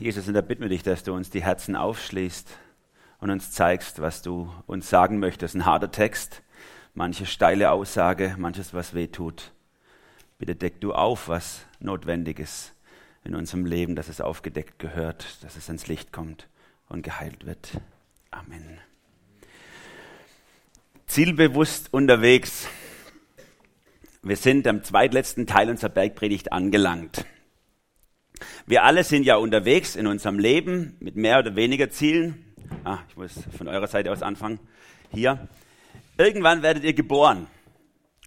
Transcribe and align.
Jesus, 0.00 0.26
und 0.26 0.34
da 0.34 0.40
bitten 0.40 0.62
wir 0.62 0.68
dich, 0.68 0.82
dass 0.82 1.04
du 1.04 1.14
uns 1.14 1.30
die 1.30 1.42
Herzen 1.42 1.76
aufschließt 1.76 2.48
und 3.20 3.30
uns 3.30 3.52
zeigst, 3.52 4.00
was 4.00 4.22
du 4.22 4.52
uns 4.66 4.90
sagen 4.90 5.18
möchtest. 5.18 5.54
Ein 5.54 5.66
harter 5.66 5.90
Text, 5.90 6.42
manche 6.94 7.26
steile 7.26 7.70
Aussage, 7.70 8.34
manches, 8.38 8.74
was 8.74 8.94
weh 8.94 9.06
tut. 9.06 9.52
Bitte 10.38 10.56
deck 10.56 10.80
du 10.80 10.92
auf, 10.92 11.28
was 11.28 11.64
notwendig 11.78 12.40
ist 12.40 12.74
in 13.22 13.34
unserem 13.34 13.66
Leben, 13.66 13.94
dass 13.94 14.08
es 14.08 14.20
aufgedeckt 14.20 14.78
gehört, 14.78 15.42
dass 15.44 15.56
es 15.56 15.68
ans 15.68 15.86
Licht 15.86 16.12
kommt 16.12 16.48
und 16.88 17.02
geheilt 17.02 17.46
wird. 17.46 17.80
Amen. 18.30 18.80
Zielbewusst 21.06 21.92
unterwegs. 21.92 22.66
Wir 24.22 24.36
sind 24.36 24.66
am 24.66 24.82
zweitletzten 24.82 25.46
Teil 25.46 25.70
unserer 25.70 25.90
Bergpredigt 25.90 26.52
angelangt. 26.52 27.24
Wir 28.66 28.84
alle 28.84 29.04
sind 29.04 29.24
ja 29.24 29.36
unterwegs 29.36 29.96
in 29.96 30.06
unserem 30.06 30.38
Leben 30.38 30.96
mit 31.00 31.16
mehr 31.16 31.38
oder 31.38 31.56
weniger 31.56 31.90
Zielen. 31.90 32.44
Ah, 32.84 32.98
ich 33.08 33.16
muss 33.16 33.32
von 33.56 33.68
eurer 33.68 33.86
Seite 33.86 34.10
aus 34.10 34.22
anfangen. 34.22 34.58
Hier. 35.12 35.48
Irgendwann 36.16 36.62
werdet 36.62 36.84
ihr 36.84 36.94
geboren 36.94 37.46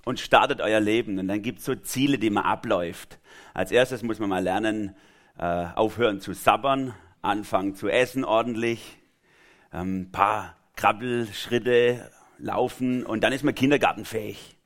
und 0.06 0.20
startet 0.20 0.62
euer 0.62 0.80
Leben. 0.80 1.20
Und 1.20 1.28
dann 1.28 1.42
gibt 1.42 1.60
es 1.60 1.66
so 1.66 1.76
Ziele, 1.76 2.18
die 2.18 2.30
man 2.30 2.44
abläuft. 2.44 3.20
Als 3.54 3.72
erstes 3.72 4.04
muss 4.04 4.20
man 4.20 4.30
mal 4.30 4.44
lernen, 4.44 4.96
äh, 5.38 5.66
aufhören 5.76 6.20
zu 6.22 6.34
sabbern, 6.34 6.94
anfangen 7.22 7.76
zu 7.76 7.90
essen 7.90 8.24
ordentlich, 8.24 8.98
ein 9.72 9.82
ähm, 9.82 10.12
paar 10.12 10.56
Krabbelschritte 10.76 12.10
laufen 12.38 13.06
und 13.06 13.24
dann 13.24 13.34
ist 13.34 13.44
man 13.44 13.56
kindergartenfähig. 13.56 14.57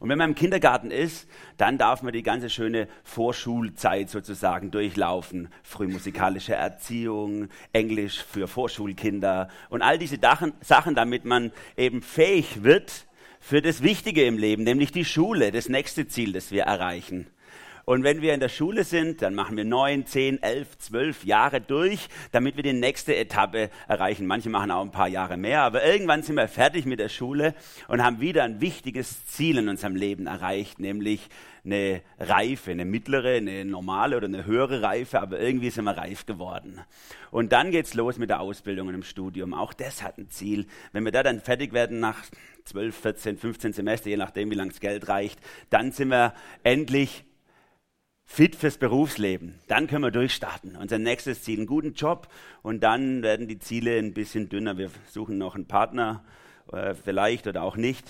Und 0.00 0.08
wenn 0.08 0.16
man 0.16 0.30
im 0.30 0.34
Kindergarten 0.34 0.90
ist, 0.90 1.28
dann 1.58 1.76
darf 1.76 2.02
man 2.02 2.14
die 2.14 2.22
ganze 2.22 2.48
schöne 2.48 2.88
Vorschulzeit 3.04 4.08
sozusagen 4.08 4.70
durchlaufen. 4.70 5.50
Frühmusikalische 5.62 6.54
Erziehung, 6.54 7.48
Englisch 7.74 8.24
für 8.24 8.48
Vorschulkinder 8.48 9.48
und 9.68 9.82
all 9.82 9.98
diese 9.98 10.18
Sachen, 10.62 10.94
damit 10.94 11.26
man 11.26 11.52
eben 11.76 12.00
fähig 12.00 12.62
wird 12.62 13.06
für 13.40 13.60
das 13.60 13.82
Wichtige 13.82 14.24
im 14.24 14.38
Leben, 14.38 14.64
nämlich 14.64 14.90
die 14.90 15.04
Schule, 15.04 15.52
das 15.52 15.68
nächste 15.68 16.08
Ziel, 16.08 16.32
das 16.32 16.50
wir 16.50 16.62
erreichen. 16.62 17.26
Und 17.90 18.04
wenn 18.04 18.22
wir 18.22 18.34
in 18.34 18.38
der 18.38 18.48
Schule 18.48 18.84
sind, 18.84 19.20
dann 19.20 19.34
machen 19.34 19.56
wir 19.56 19.64
neun, 19.64 20.06
zehn, 20.06 20.40
elf, 20.44 20.78
zwölf 20.78 21.24
Jahre 21.24 21.60
durch, 21.60 22.08
damit 22.30 22.54
wir 22.54 22.62
die 22.62 22.72
nächste 22.72 23.16
Etappe 23.16 23.68
erreichen. 23.88 24.28
Manche 24.28 24.48
machen 24.48 24.70
auch 24.70 24.82
ein 24.82 24.92
paar 24.92 25.08
Jahre 25.08 25.36
mehr, 25.36 25.62
aber 25.62 25.84
irgendwann 25.84 26.22
sind 26.22 26.36
wir 26.36 26.46
fertig 26.46 26.86
mit 26.86 27.00
der 27.00 27.08
Schule 27.08 27.52
und 27.88 28.00
haben 28.00 28.20
wieder 28.20 28.44
ein 28.44 28.60
wichtiges 28.60 29.26
Ziel 29.26 29.58
in 29.58 29.68
unserem 29.68 29.96
Leben 29.96 30.28
erreicht, 30.28 30.78
nämlich 30.78 31.30
eine 31.64 32.02
Reife, 32.20 32.70
eine 32.70 32.84
mittlere, 32.84 33.38
eine 33.38 33.64
normale 33.64 34.16
oder 34.16 34.28
eine 34.28 34.46
höhere 34.46 34.82
Reife, 34.82 35.20
aber 35.20 35.40
irgendwie 35.40 35.70
sind 35.70 35.82
wir 35.82 35.96
reif 35.96 36.26
geworden. 36.26 36.80
Und 37.32 37.50
dann 37.50 37.72
geht's 37.72 37.94
los 37.94 38.18
mit 38.18 38.30
der 38.30 38.38
Ausbildung 38.38 38.86
und 38.86 38.92
dem 38.92 39.02
Studium. 39.02 39.52
Auch 39.52 39.72
das 39.72 40.04
hat 40.04 40.16
ein 40.16 40.30
Ziel. 40.30 40.68
Wenn 40.92 41.04
wir 41.04 41.10
da 41.10 41.24
dann 41.24 41.40
fertig 41.40 41.72
werden 41.72 41.98
nach 41.98 42.22
12, 42.66 42.96
14, 42.96 43.36
15 43.36 43.72
Semester, 43.72 44.10
je 44.10 44.16
nachdem, 44.16 44.48
wie 44.52 44.54
lange 44.54 44.70
das 44.70 44.78
Geld 44.78 45.08
reicht, 45.08 45.40
dann 45.70 45.90
sind 45.90 46.10
wir 46.10 46.34
endlich 46.62 47.24
fit 48.32 48.54
fürs 48.54 48.78
Berufsleben. 48.78 49.58
Dann 49.66 49.88
können 49.88 50.04
wir 50.04 50.12
durchstarten. 50.12 50.76
Unser 50.76 51.00
nächstes 51.00 51.42
Ziel, 51.42 51.58
einen 51.58 51.66
guten 51.66 51.94
Job 51.94 52.28
und 52.62 52.80
dann 52.80 53.24
werden 53.24 53.48
die 53.48 53.58
Ziele 53.58 53.98
ein 53.98 54.14
bisschen 54.14 54.48
dünner. 54.48 54.78
Wir 54.78 54.88
suchen 55.10 55.36
noch 55.36 55.56
einen 55.56 55.66
Partner, 55.66 56.22
äh, 56.72 56.94
vielleicht 56.94 57.48
oder 57.48 57.64
auch 57.64 57.76
nicht. 57.76 58.06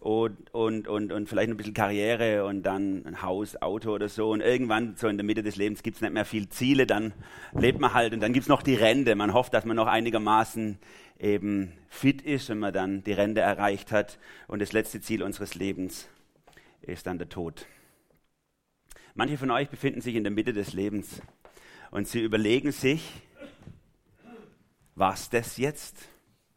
Und, 0.00 0.52
und, 0.52 0.88
und, 0.88 1.12
und 1.12 1.28
vielleicht 1.28 1.48
ein 1.48 1.56
bisschen 1.56 1.74
Karriere 1.74 2.44
und 2.44 2.64
dann 2.64 3.06
ein 3.06 3.22
Haus, 3.22 3.54
Auto 3.62 3.92
oder 3.92 4.08
so. 4.08 4.32
Und 4.32 4.40
irgendwann, 4.40 4.96
so 4.96 5.06
in 5.06 5.16
der 5.16 5.24
Mitte 5.24 5.44
des 5.44 5.54
Lebens, 5.54 5.84
gibt 5.84 5.94
es 5.94 6.02
nicht 6.02 6.12
mehr 6.12 6.24
viel 6.24 6.48
Ziele. 6.48 6.84
Dann 6.84 7.12
lebt 7.52 7.78
man 7.78 7.94
halt 7.94 8.12
und 8.14 8.20
dann 8.20 8.32
gibt 8.32 8.42
es 8.42 8.48
noch 8.48 8.62
die 8.62 8.74
Rente. 8.74 9.14
Man 9.14 9.32
hofft, 9.32 9.54
dass 9.54 9.64
man 9.64 9.76
noch 9.76 9.86
einigermaßen 9.86 10.76
eben 11.20 11.72
fit 11.88 12.20
ist, 12.20 12.48
wenn 12.48 12.58
man 12.58 12.74
dann 12.74 13.04
die 13.04 13.12
Rente 13.12 13.42
erreicht 13.42 13.92
hat. 13.92 14.18
Und 14.48 14.60
das 14.60 14.72
letzte 14.72 15.00
Ziel 15.00 15.22
unseres 15.22 15.54
Lebens 15.54 16.08
ist 16.82 17.06
dann 17.06 17.18
der 17.18 17.28
Tod. 17.28 17.64
Manche 19.14 19.36
von 19.36 19.50
euch 19.50 19.68
befinden 19.68 20.00
sich 20.00 20.14
in 20.14 20.24
der 20.24 20.32
Mitte 20.32 20.54
des 20.54 20.72
Lebens 20.72 21.20
und 21.90 22.08
sie 22.08 22.20
überlegen 22.20 22.72
sich, 22.72 23.12
was 24.94 25.28
das 25.28 25.58
jetzt? 25.58 25.96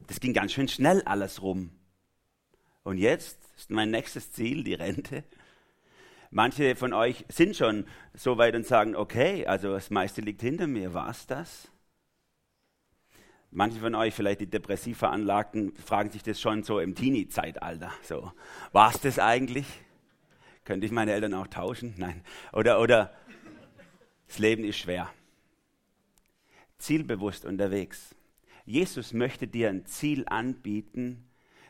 Das 0.07 0.21
ging 0.21 0.33
ganz 0.33 0.53
schön 0.53 0.69
schnell 0.69 1.01
alles 1.03 1.41
rum. 1.41 1.71
Und 2.83 2.97
jetzt 2.97 3.37
ist 3.57 3.71
mein 3.71 3.91
nächstes 3.91 4.31
Ziel 4.31 4.63
die 4.63 4.73
Rente. 4.73 5.25
Manche 6.31 6.77
von 6.77 6.93
euch 6.93 7.25
sind 7.27 7.57
schon 7.57 7.85
so 8.13 8.37
weit 8.37 8.55
und 8.55 8.65
sagen, 8.65 8.95
okay, 8.95 9.45
also 9.45 9.73
das 9.73 9.89
meiste 9.89 10.21
liegt 10.21 10.41
hinter 10.41 10.67
mir, 10.67 10.93
war 10.93 11.09
es 11.09 11.27
das? 11.27 11.69
Manche 13.51 13.79
von 13.79 13.95
euch, 13.95 14.13
vielleicht 14.13 14.41
die 14.41 14.49
depressiv 14.49 14.97
Veranlagten, 14.99 15.75
fragen 15.75 16.09
sich 16.09 16.23
das 16.23 16.39
schon 16.39 16.63
so 16.63 16.79
im 16.79 16.95
Teenie-Zeitalter. 16.95 17.91
So, 18.01 18.31
war 18.71 18.93
es 18.93 19.01
das 19.01 19.19
eigentlich? 19.19 19.65
Könnte 20.65 20.87
ich 20.87 20.91
meine 20.91 21.13
Eltern 21.13 21.35
auch 21.35 21.47
tauschen? 21.47 21.93
Nein. 21.97 22.23
Oder, 22.51 22.81
oder 22.81 23.13
das 24.27 24.39
Leben 24.39 24.63
ist 24.63 24.79
schwer. 24.79 25.13
Zielbewusst 26.79 27.45
unterwegs. 27.45 28.15
Jesus 28.65 29.13
möchte 29.13 29.47
dir 29.47 29.69
ein 29.69 29.85
Ziel 29.85 30.25
anbieten, 30.27 31.29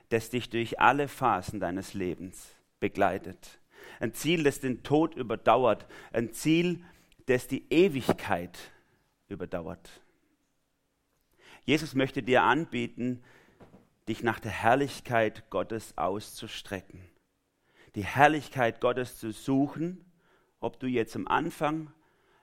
das 0.09 0.29
dich 0.29 0.50
durch 0.50 0.79
alle 0.79 1.09
Phasen 1.09 1.59
deines 1.59 1.94
Lebens 1.94 2.56
begleitet. 2.79 3.59
Ein 4.00 4.13
Ziel, 4.13 4.44
das 4.44 4.61
den 4.61 4.81
Tod 4.81 5.13
überdauert. 5.16 5.85
Ein 6.13 6.31
Ziel, 6.31 6.83
das 7.25 7.47
die 7.47 7.66
Ewigkeit 7.69 8.57
überdauert. 9.27 10.01
Jesus 11.66 11.95
möchte 11.95 12.23
dir 12.23 12.44
anbieten, 12.44 13.22
dich 14.07 14.23
nach 14.23 14.39
der 14.39 14.51
Herrlichkeit 14.51 15.50
Gottes 15.50 15.97
auszustrecken 15.97 17.01
die 17.95 18.06
Herrlichkeit 18.06 18.81
Gottes 18.81 19.17
zu 19.17 19.31
suchen, 19.31 20.03
ob 20.59 20.79
du 20.79 20.88
jetzt 20.88 21.16
am 21.16 21.28
Anfang, 21.28 21.91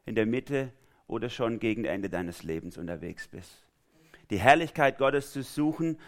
in 0.05 0.15
der 0.15 0.27
Mitte 0.27 0.73
oder 1.07 1.29
schon 1.29 1.61
gegen 1.61 1.85
Ende 1.85 2.09
deines 2.09 2.43
Lebens 2.43 2.79
unterwegs 2.79 3.29
bist. 3.29 3.65
Die 4.31 4.39
Herrlichkeit 4.39 4.99
Gottes 4.99 5.33
zu 5.33 5.43
suchen 5.43 5.99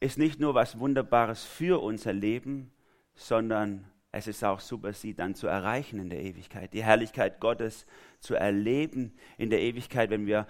ist 0.00 0.18
nicht 0.18 0.40
nur 0.40 0.54
was 0.54 0.78
Wunderbares 0.78 1.44
für 1.44 1.82
unser 1.82 2.12
Leben, 2.12 2.72
sondern 3.14 3.84
es 4.12 4.26
ist 4.26 4.42
auch 4.42 4.60
super, 4.60 4.92
sie 4.92 5.14
dann 5.14 5.34
zu 5.34 5.46
erreichen 5.46 6.00
in 6.00 6.10
der 6.10 6.22
Ewigkeit. 6.22 6.72
Die 6.72 6.82
Herrlichkeit 6.82 7.38
Gottes 7.38 7.86
zu 8.18 8.34
erleben 8.34 9.12
in 9.38 9.50
der 9.50 9.60
Ewigkeit, 9.60 10.10
wenn 10.10 10.26
wir 10.26 10.48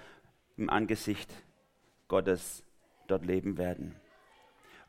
im 0.57 0.71
Angesicht 0.71 1.31
Gottes 2.09 2.63
dort 3.09 3.27
leben 3.27 3.59
werden. 3.59 3.97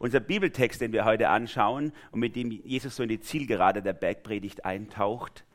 Unser 0.02 0.20
Bibeltext, 0.20 0.82
den 0.82 0.94
wir 0.94 1.06
heute 1.06 1.30
anschauen 1.30 1.94
und 2.10 2.22
mit 2.22 2.36
dem 2.36 2.50
Jesus 2.50 2.96
so 2.96 3.04
in 3.04 3.10
die 3.10 3.20
Zielgerade 3.20 3.84
der 3.84 3.94
Bergpredigt 3.94 4.66
eintaucht, 4.66 5.46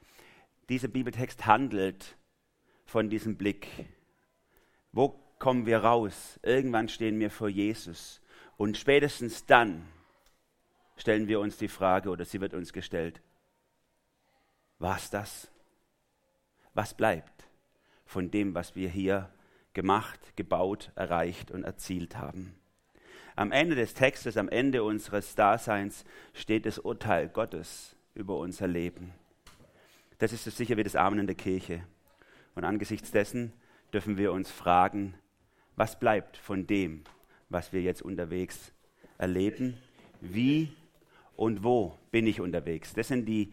dieser 0.68 0.86
Bibeltext 0.86 1.46
handelt 1.46 2.16
von 2.84 3.10
diesem 3.10 3.36
Blick. 3.36 3.66
Wo 4.92 5.08
kommen 5.40 5.66
wir 5.66 5.78
raus? 5.78 6.38
Irgendwann 6.44 6.88
stehen 6.88 7.18
wir 7.18 7.32
vor 7.32 7.48
Jesus. 7.48 8.20
Und 8.56 8.76
spätestens 8.76 9.46
dann 9.46 9.84
stellen 10.96 11.26
wir 11.26 11.40
uns 11.40 11.56
die 11.56 11.66
Frage, 11.66 12.08
oder 12.08 12.24
sie 12.24 12.40
wird 12.40 12.54
uns 12.54 12.72
gestellt, 12.72 13.20
war 14.78 14.96
es 14.96 15.10
das? 15.10 15.50
Was 16.72 16.94
bleibt 16.94 17.48
von 18.04 18.30
dem, 18.30 18.54
was 18.54 18.76
wir 18.76 18.90
hier 18.90 19.28
gemacht, 19.72 20.36
gebaut, 20.36 20.92
erreicht 20.94 21.50
und 21.50 21.64
erzielt 21.64 22.16
haben? 22.16 22.54
Am 23.38 23.52
Ende 23.52 23.74
des 23.74 23.92
Textes, 23.92 24.38
am 24.38 24.48
Ende 24.48 24.82
unseres 24.82 25.34
Daseins 25.34 26.06
steht 26.32 26.64
das 26.64 26.78
Urteil 26.78 27.28
Gottes 27.28 27.94
über 28.14 28.38
unser 28.38 28.66
Leben. 28.66 29.12
Das 30.18 30.32
ist 30.32 30.44
so 30.44 30.50
sicher 30.50 30.78
wie 30.78 30.82
das 30.82 30.96
Amen 30.96 31.18
in 31.20 31.26
der 31.26 31.36
Kirche. 31.36 31.86
Und 32.54 32.64
angesichts 32.64 33.10
dessen 33.10 33.52
dürfen 33.92 34.16
wir 34.16 34.32
uns 34.32 34.50
fragen, 34.50 35.14
was 35.76 35.98
bleibt 35.98 36.38
von 36.38 36.66
dem, 36.66 37.04
was 37.50 37.74
wir 37.74 37.82
jetzt 37.82 38.00
unterwegs 38.00 38.72
erleben? 39.18 39.76
Wie 40.22 40.72
und 41.36 41.62
wo 41.62 41.98
bin 42.10 42.26
ich 42.26 42.40
unterwegs? 42.40 42.94
Das 42.94 43.08
sind 43.08 43.26
die 43.26 43.52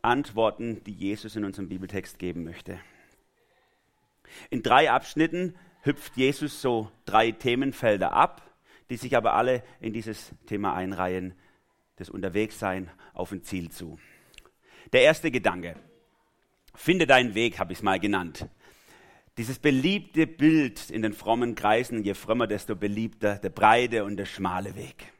Antworten, 0.00 0.82
die 0.84 0.94
Jesus 0.94 1.36
in 1.36 1.44
unserem 1.44 1.68
Bibeltext 1.68 2.18
geben 2.18 2.44
möchte. 2.44 2.80
In 4.48 4.62
drei 4.62 4.90
Abschnitten 4.90 5.54
hüpft 5.82 6.16
Jesus 6.16 6.62
so 6.62 6.90
drei 7.04 7.30
Themenfelder 7.32 8.14
ab 8.14 8.51
die 8.90 8.96
sich 8.96 9.16
aber 9.16 9.34
alle 9.34 9.62
in 9.80 9.92
dieses 9.92 10.32
Thema 10.46 10.74
einreihen, 10.74 11.34
das 11.96 12.10
Unterwegssein 12.10 12.90
auf 13.14 13.32
ein 13.32 13.42
Ziel 13.42 13.70
zu. 13.70 13.98
Der 14.92 15.02
erste 15.02 15.30
Gedanke, 15.30 15.76
finde 16.74 17.06
deinen 17.06 17.34
Weg, 17.34 17.58
habe 17.58 17.72
ich 17.72 17.78
es 17.78 17.82
mal 17.82 18.00
genannt. 18.00 18.48
Dieses 19.38 19.58
beliebte 19.58 20.26
Bild 20.26 20.90
in 20.90 21.02
den 21.02 21.14
frommen 21.14 21.54
Kreisen, 21.54 22.02
je 22.04 22.14
frömmer, 22.14 22.46
desto 22.46 22.76
beliebter, 22.76 23.36
der 23.36 23.48
breite 23.48 24.04
und 24.04 24.16
der 24.16 24.26
schmale 24.26 24.76
Weg. 24.76 25.12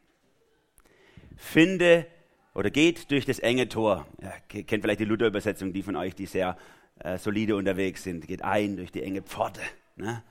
Finde 1.36 2.06
oder 2.54 2.70
geht 2.70 3.10
durch 3.10 3.24
das 3.24 3.38
enge 3.38 3.68
Tor. 3.68 4.06
Ja, 4.20 4.32
kennt 4.48 4.82
vielleicht 4.82 5.00
die 5.00 5.06
Luther-Übersetzung, 5.06 5.72
die 5.72 5.82
von 5.82 5.96
euch, 5.96 6.14
die 6.14 6.26
sehr 6.26 6.58
äh, 6.98 7.16
solide 7.16 7.56
unterwegs 7.56 8.02
sind. 8.02 8.26
Geht 8.26 8.42
ein 8.42 8.76
durch 8.76 8.92
die 8.92 9.02
enge 9.02 9.22
Pforte. 9.22 9.62
Ne? 9.96 10.22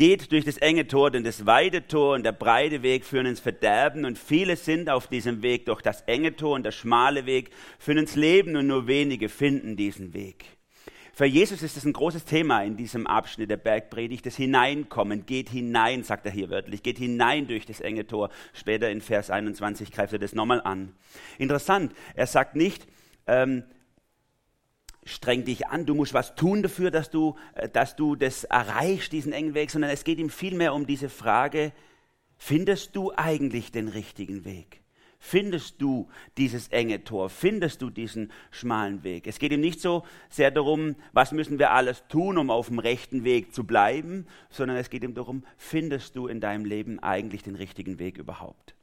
Geht 0.00 0.32
durch 0.32 0.46
das 0.46 0.56
enge 0.56 0.86
Tor, 0.86 1.10
denn 1.10 1.24
das 1.24 1.44
weite 1.44 1.86
Tor 1.86 2.14
und 2.14 2.22
der 2.22 2.32
breite 2.32 2.82
Weg 2.82 3.04
führen 3.04 3.26
ins 3.26 3.38
Verderben 3.38 4.06
und 4.06 4.16
viele 4.16 4.56
sind 4.56 4.88
auf 4.88 5.08
diesem 5.08 5.42
Weg, 5.42 5.66
doch 5.66 5.82
das 5.82 6.00
enge 6.06 6.34
Tor 6.34 6.54
und 6.54 6.62
der 6.62 6.72
schmale 6.72 7.26
Weg 7.26 7.50
führen 7.78 7.98
ins 7.98 8.16
Leben 8.16 8.56
und 8.56 8.66
nur 8.66 8.86
wenige 8.86 9.28
finden 9.28 9.76
diesen 9.76 10.14
Weg. 10.14 10.46
Für 11.12 11.26
Jesus 11.26 11.62
ist 11.62 11.76
es 11.76 11.84
ein 11.84 11.92
großes 11.92 12.24
Thema 12.24 12.62
in 12.62 12.78
diesem 12.78 13.06
Abschnitt 13.06 13.50
der 13.50 13.58
Bergpredigt, 13.58 14.24
das 14.24 14.36
Hineinkommen. 14.36 15.26
Geht 15.26 15.50
hinein, 15.50 16.02
sagt 16.02 16.24
er 16.24 16.32
hier 16.32 16.48
wörtlich, 16.48 16.82
geht 16.82 16.96
hinein 16.96 17.46
durch 17.46 17.66
das 17.66 17.82
enge 17.82 18.06
Tor. 18.06 18.30
Später 18.54 18.90
in 18.90 19.02
Vers 19.02 19.28
21 19.28 19.92
greift 19.92 20.14
er 20.14 20.18
das 20.18 20.34
nochmal 20.34 20.62
an. 20.62 20.94
Interessant, 21.36 21.92
er 22.14 22.26
sagt 22.26 22.56
nicht, 22.56 22.86
ähm, 23.26 23.64
streng 25.10 25.44
dich 25.44 25.68
an, 25.68 25.86
du 25.86 25.94
musst 25.94 26.14
was 26.14 26.34
tun 26.34 26.62
dafür, 26.62 26.90
dass 26.90 27.10
du, 27.10 27.36
äh, 27.54 27.68
dass 27.68 27.96
du 27.96 28.16
das 28.16 28.44
erreichst, 28.44 29.12
diesen 29.12 29.32
engen 29.32 29.54
Weg, 29.54 29.70
sondern 29.70 29.90
es 29.90 30.04
geht 30.04 30.18
ihm 30.18 30.30
vielmehr 30.30 30.74
um 30.74 30.86
diese 30.86 31.08
Frage, 31.08 31.72
findest 32.38 32.96
du 32.96 33.12
eigentlich 33.16 33.72
den 33.72 33.88
richtigen 33.88 34.44
Weg? 34.44 34.80
Findest 35.22 35.82
du 35.82 36.08
dieses 36.38 36.68
enge 36.68 37.04
Tor? 37.04 37.28
Findest 37.28 37.82
du 37.82 37.90
diesen 37.90 38.32
schmalen 38.50 39.04
Weg? 39.04 39.26
Es 39.26 39.38
geht 39.38 39.52
ihm 39.52 39.60
nicht 39.60 39.80
so 39.80 40.02
sehr 40.30 40.50
darum, 40.50 40.96
was 41.12 41.32
müssen 41.32 41.58
wir 41.58 41.72
alles 41.72 42.04
tun, 42.08 42.38
um 42.38 42.50
auf 42.50 42.68
dem 42.68 42.78
rechten 42.78 43.22
Weg 43.22 43.54
zu 43.54 43.64
bleiben, 43.64 44.26
sondern 44.48 44.78
es 44.78 44.88
geht 44.88 45.04
ihm 45.04 45.12
darum, 45.12 45.44
findest 45.58 46.16
du 46.16 46.26
in 46.26 46.40
deinem 46.40 46.64
Leben 46.64 47.00
eigentlich 47.00 47.42
den 47.42 47.54
richtigen 47.54 47.98
Weg 47.98 48.16
überhaupt? 48.16 48.74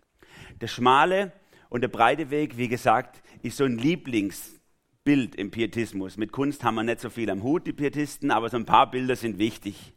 Der 0.61 0.67
schmale 0.67 1.31
und 1.69 1.81
der 1.81 1.87
breite 1.87 2.29
Weg, 2.29 2.55
wie 2.57 2.67
gesagt, 2.67 3.23
ist 3.41 3.57
so 3.57 3.63
ein 3.63 3.79
Lieblings 3.79 4.56
Bild 5.07 5.35
im 5.35 5.51
Pietismus. 5.51 6.17
Mit 6.17 6.33
Kunst 6.33 6.65
haben 6.65 6.75
wir 6.75 6.83
nicht 6.83 6.99
so 6.99 7.09
viel 7.09 7.29
am 7.29 7.41
Hut, 7.41 7.65
die 7.65 7.71
Pietisten, 7.71 8.29
aber 8.29 8.49
so 8.49 8.57
ein 8.57 8.65
paar 8.65 8.91
Bilder 8.91 9.15
sind 9.15 9.39
wichtig. 9.39 9.93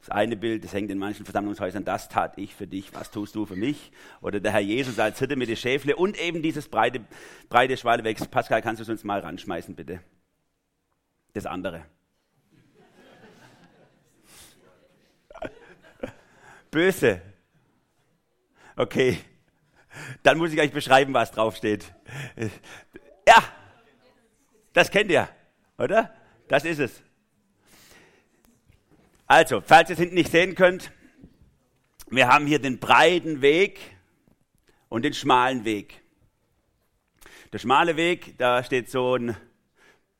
Das 0.00 0.10
eine 0.10 0.36
Bild, 0.36 0.62
das 0.62 0.74
hängt 0.74 0.90
in 0.90 0.98
manchen 0.98 1.24
Versammlungshäusern, 1.24 1.86
das 1.86 2.10
tat 2.10 2.36
ich 2.36 2.54
für 2.54 2.66
dich, 2.66 2.92
was 2.92 3.10
tust 3.10 3.34
du 3.34 3.46
für 3.46 3.56
mich? 3.56 3.92
Oder 4.20 4.40
der 4.40 4.52
Herr 4.52 4.60
Jesus 4.60 4.98
als 4.98 5.18
Hirte 5.18 5.36
mit 5.36 5.48
den 5.48 5.56
Schäfle 5.56 5.96
und 5.96 6.20
eben 6.20 6.42
dieses 6.42 6.68
breite, 6.68 7.00
breite 7.48 7.78
Schwalewechs. 7.78 8.26
Pascal, 8.26 8.60
kannst 8.60 8.80
du 8.80 8.82
es 8.82 8.90
uns 8.90 9.04
mal 9.04 9.20
ranschmeißen, 9.20 9.74
bitte? 9.74 10.00
Das 11.32 11.46
andere. 11.46 11.86
Böse. 16.70 17.22
Okay. 18.76 19.16
Dann 20.22 20.36
muss 20.36 20.52
ich 20.52 20.60
euch 20.60 20.72
beschreiben, 20.72 21.14
was 21.14 21.30
draufsteht. 21.30 21.90
Ja, 23.26 23.42
das 24.72 24.90
kennt 24.90 25.10
ihr, 25.10 25.28
oder? 25.78 26.14
Das 26.48 26.64
ist 26.64 26.78
es. 26.78 27.02
Also, 29.26 29.60
falls 29.60 29.88
ihr 29.88 29.94
es 29.94 30.00
hinten 30.00 30.14
nicht 30.14 30.30
sehen 30.30 30.54
könnt, 30.54 30.92
wir 32.10 32.28
haben 32.28 32.46
hier 32.46 32.58
den 32.58 32.78
breiten 32.78 33.40
Weg 33.40 33.80
und 34.88 35.04
den 35.04 35.14
schmalen 35.14 35.64
Weg. 35.64 36.02
Der 37.52 37.58
schmale 37.58 37.96
Weg, 37.96 38.36
da 38.38 38.62
steht 38.62 38.90
so 38.90 39.16
ein 39.16 39.36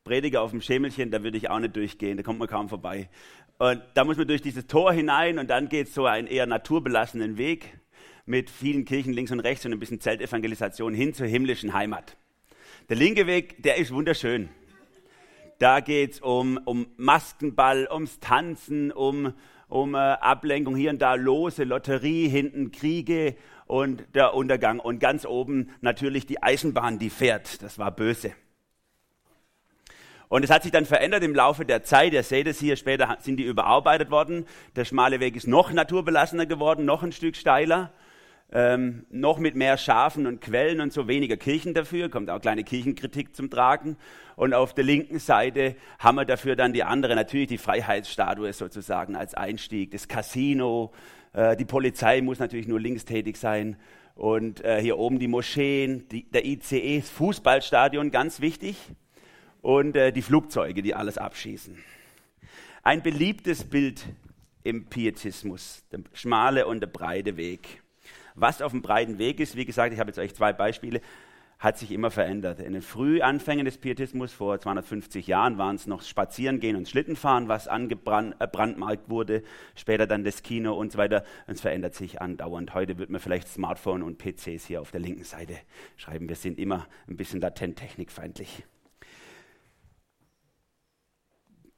Prediger 0.04 0.43
auf 0.43 0.50
dem 0.50 0.60
Schemelchen, 0.60 1.10
da 1.10 1.22
würde 1.22 1.37
ich 1.37 1.50
auch 1.50 1.58
nicht 1.58 1.76
durchgehen, 1.76 2.16
da 2.16 2.22
kommt 2.22 2.38
man 2.38 2.48
kaum 2.48 2.69
vorbei. 2.69 3.08
Und 3.58 3.82
da 3.94 4.05
muss 4.05 4.16
man 4.16 4.26
durch 4.26 4.43
dieses 4.43 4.66
Tor 4.66 4.93
hinein 4.93 5.38
und 5.38 5.48
dann 5.48 5.69
geht 5.69 5.88
es 5.88 5.94
so 5.94 6.06
einen 6.06 6.26
eher 6.26 6.46
naturbelassenen 6.46 7.38
Weg 7.38 7.78
mit 8.25 8.50
vielen 8.50 8.84
Kirchen 8.84 9.12
links 9.12 9.31
und 9.31 9.40
rechts 9.40 9.64
und 9.66 9.72
ein 9.72 9.78
bisschen 9.78 10.00
Zeltevangelisation 10.00 10.94
hin 10.94 11.14
zur 11.14 11.26
himmlischen 11.26 11.72
Heimat. 11.75 12.16
Der 12.88 12.96
linke 12.96 13.29
Weg, 13.29 13.62
der 13.62 13.76
ist 13.76 13.93
wunderschön. 13.93 14.49
Da 15.58 15.79
geht 15.79 16.14
es 16.14 16.20
um, 16.20 16.58
um 16.64 16.88
Maskenball, 16.96 17.88
ums 17.88 18.19
Tanzen, 18.19 18.90
um, 18.90 19.34
um 19.69 19.94
äh, 19.94 19.99
Ablenkung, 19.99 20.75
hier 20.75 20.90
und 20.90 21.00
da 21.00 21.14
Lose, 21.14 21.62
Lotterie, 21.62 22.29
hinten 22.29 22.73
Kriege 22.73 23.37
und 23.67 24.05
der 24.14 24.34
Untergang. 24.34 24.81
Und 24.81 24.99
ganz 24.99 25.25
oben 25.25 25.70
natürlich 25.81 26.26
die 26.26 26.43
Eisenbahn, 26.43 26.99
die 26.99 27.11
fährt. 27.11 27.62
Das 27.62 27.79
war 27.79 27.93
böse. 27.93 28.32
Und 30.29 30.43
es 30.43 30.50
hat 30.50 30.64
sich 30.64 30.73
dann 30.73 30.84
verändert 30.87 31.23
im 31.23 31.37
Laufe 31.37 31.64
der 31.64 31.84
Zeit. 31.84 32.12
Ihr 32.12 32.25
seht 32.25 32.49
es 32.49 32.58
hier, 32.58 32.75
später 32.75 33.17
sind 33.20 33.37
die 33.37 33.44
überarbeitet 33.44 34.11
worden. 34.11 34.46
Der 34.75 34.84
schmale 34.84 35.20
Weg 35.20 35.37
ist 35.37 35.46
noch 35.46 35.70
naturbelassener 35.73 36.46
geworden, 36.46 36.84
noch 36.84 37.05
ein 37.05 37.12
Stück 37.12 37.37
steiler 37.37 37.93
ähm, 38.52 39.06
noch 39.10 39.38
mit 39.38 39.54
mehr 39.54 39.78
Schafen 39.78 40.26
und 40.26 40.40
Quellen 40.40 40.81
und 40.81 40.93
so 40.93 41.08
weniger 41.08 41.37
Kirchen 41.37 41.75
dafür, 41.75 42.08
kommt 42.08 42.28
auch 42.31 42.40
kleine 42.40 42.64
Kirchenkritik 42.64 43.34
zum 43.34 43.50
Tragen. 43.50 43.96
Und 44.37 44.54
auf 44.54 44.75
der 44.75 44.84
linken 44.84 45.19
Seite 45.19 45.76
haben 45.99 46.16
wir 46.16 46.25
dafür 46.25 46.56
dann 46.56 46.72
die 46.72 46.84
andere, 46.84 47.14
natürlich 47.14 47.49
die 47.49 47.58
Freiheitsstatue 47.58 48.52
sozusagen 48.52 49.16
als 49.16 49.34
Einstieg, 49.34 49.90
das 49.90 50.08
Casino, 50.08 50.93
äh, 51.32 51.56
die 51.56 51.64
Polizei 51.64 52.20
muss 52.20 52.38
natürlich 52.38 52.69
nur 52.69 52.81
linkstätig 52.81 53.37
sein 53.37 53.76
und 54.14 54.64
äh, 54.64 54.81
hier 54.81 54.98
oben 54.98 55.19
die 55.19 55.28
Moscheen, 55.28 56.08
die, 56.08 56.25
der 56.31 56.44
ICE, 56.44 57.00
das 57.00 57.10
Fußballstadion, 57.10 58.10
ganz 58.10 58.40
wichtig 58.40 58.76
und 59.62 59.96
äh, 59.96 60.12
die 60.12 60.22
Flugzeuge, 60.22 60.82
die 60.82 60.94
alles 60.94 61.19
abschießen. 61.19 61.78
Ein 62.82 63.02
beliebtes 63.02 63.64
Bild 63.64 64.05
im 64.64 64.87
Pietismus, 64.87 65.84
der 65.90 66.00
schmale 66.12 66.66
und 66.66 66.81
der 66.81 66.88
breite 66.88 67.37
Weg. 67.37 67.81
Was 68.34 68.62
auf 68.62 68.73
dem 68.73 68.82
breiten 68.82 69.19
Weg 69.19 69.40
ist, 69.40 69.56
wie 69.56 69.64
gesagt, 69.64 69.93
ich 69.93 70.00
habe 70.00 70.11
jetzt 70.11 70.19
euch 70.19 70.34
zwei 70.34 70.52
Beispiele, 70.52 71.00
hat 71.62 71.79
sich 71.79 71.93
immer 71.93 72.11
verändert. 72.11 72.58
In 72.58 72.73
den 72.73 72.82
Frühanfängen 72.82 73.64
des 73.64 73.79
Pietismus 73.79 74.32
vor 74.32 74.58
250 74.58 75.29
Jahren 75.29 75.58
waren 75.58 75.76
es 75.76 75.87
noch 75.87 76.02
Spazierengehen 76.02 76.75
und 76.75 76.88
Schlittenfahren, 76.88 77.46
was 77.46 77.69
angebrandmarkt 77.69 79.08
wurde, 79.08 79.44
später 79.76 80.08
dann 80.08 80.25
das 80.25 80.43
Kino 80.43 80.75
und 80.75 80.90
so 80.90 80.99
weiter. 80.99 81.23
Und 81.46 81.55
es 81.55 81.61
verändert 81.61 81.94
sich 81.94 82.20
andauernd. 82.20 82.75
Heute 82.75 82.99
wird 82.99 83.11
man 83.11 83.20
vielleicht 83.20 83.46
Smartphone 83.46 84.02
und 84.02 84.19
PCs 84.19 84.67
hier 84.67 84.81
auf 84.81 84.90
der 84.90 85.00
linken 85.00 85.23
Seite 85.23 85.56
schreiben. 85.96 86.29
Wir 86.29 86.34
sind 86.34 86.58
immer 86.58 86.88
ein 87.08 87.17
bisschen 87.17 87.40
latent 87.40 87.79
technikfeindlich. 87.79 88.64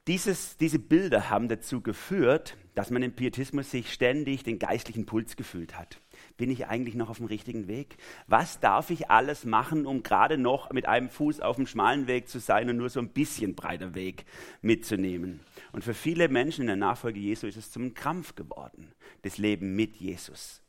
Dieses, 0.06 0.56
diese 0.56 0.78
Bilder 0.78 1.28
haben 1.28 1.48
dazu 1.48 1.82
geführt, 1.82 2.56
dass 2.74 2.90
man 2.90 3.02
im 3.02 3.12
Pietismus 3.12 3.70
sich 3.70 3.92
ständig 3.92 4.44
den 4.44 4.58
geistlichen 4.58 5.04
Puls 5.04 5.36
gefühlt 5.36 5.78
hat. 5.78 5.98
Bin 6.36 6.50
ich 6.50 6.66
eigentlich 6.66 6.96
noch 6.96 7.10
auf 7.10 7.18
dem 7.18 7.26
richtigen 7.26 7.68
Weg? 7.68 7.96
Was 8.26 8.58
darf 8.58 8.90
ich 8.90 9.10
alles 9.10 9.44
machen, 9.44 9.86
um 9.86 10.02
gerade 10.02 10.36
noch 10.36 10.72
mit 10.72 10.86
einem 10.86 11.08
Fuß 11.08 11.40
auf 11.40 11.56
dem 11.56 11.66
schmalen 11.66 12.08
Weg 12.08 12.28
zu 12.28 12.40
sein 12.40 12.68
und 12.68 12.76
nur 12.76 12.88
so 12.88 12.98
ein 13.00 13.10
bisschen 13.10 13.54
breiter 13.54 13.94
Weg 13.94 14.24
mitzunehmen? 14.60 15.40
Und 15.72 15.84
für 15.84 15.94
viele 15.94 16.28
Menschen 16.28 16.62
in 16.62 16.66
der 16.68 16.76
Nachfolge 16.76 17.20
Jesu 17.20 17.46
ist 17.46 17.56
es 17.56 17.70
zum 17.70 17.94
Krampf 17.94 18.34
geworden, 18.34 18.92
das 19.22 19.38
Leben 19.38 19.76
mit 19.76 19.96
Jesus. 19.96 20.60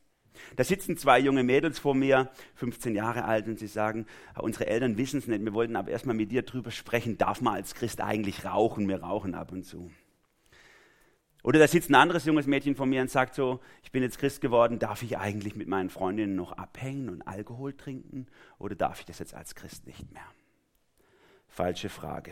Da 0.56 0.64
sitzen 0.64 0.98
zwei 0.98 1.20
junge 1.20 1.44
Mädels 1.44 1.80
vor 1.80 1.96
mir, 1.96 2.30
15 2.56 2.94
Jahre 2.94 3.26
alt, 3.26 3.48
und 3.48 3.58
sie 3.58 3.68
sagen, 3.68 4.06
unsere 4.38 4.68
Eltern 4.68 4.98
wissen 4.98 5.18
es 5.18 5.28
nicht, 5.28 5.44
wir 5.44 5.54
wollten 5.54 5.76
aber 5.76 5.92
erstmal 5.92 6.16
mit 6.16 6.32
dir 6.32 6.44
drüber 6.44 6.72
sprechen, 6.72 7.18
darf 7.18 7.42
man 7.42 7.56
als 7.56 7.74
Christ 7.74 8.02
eigentlich 8.02 8.46
rauchen? 8.46 8.88
Wir 8.88 9.02
rauchen 9.02 9.34
ab 9.34 9.52
und 9.52 9.64
zu. 9.64 9.90
Oder 11.46 11.60
da 11.60 11.68
sitzt 11.68 11.92
ein 11.92 11.96
anderes 11.96 12.26
junges 12.26 12.48
Mädchen 12.48 12.76
vor 12.76 12.88
mir 12.88 13.02
und 13.02 13.12
sagt 13.12 13.36
so, 13.36 13.60
ich 13.84 13.92
bin 13.92 14.02
jetzt 14.02 14.18
Christ 14.18 14.42
geworden, 14.42 14.80
darf 14.80 15.04
ich 15.04 15.20
eigentlich 15.20 15.56
mit 15.56 15.68
meinen 15.68 15.92
Freundinnen 15.92 16.36
noch 16.36 16.54
abhängen 16.54 17.08
und 17.08 17.22
Alkohol 17.22 17.74
trinken 17.74 18.26
oder 18.58 18.74
darf 18.74 19.02
ich 19.02 19.06
das 19.06 19.20
jetzt 19.20 19.36
als 19.36 19.54
Christ 19.54 19.86
nicht 19.86 20.12
mehr? 20.12 20.26
Falsche 21.48 21.90
Frage. 21.90 22.32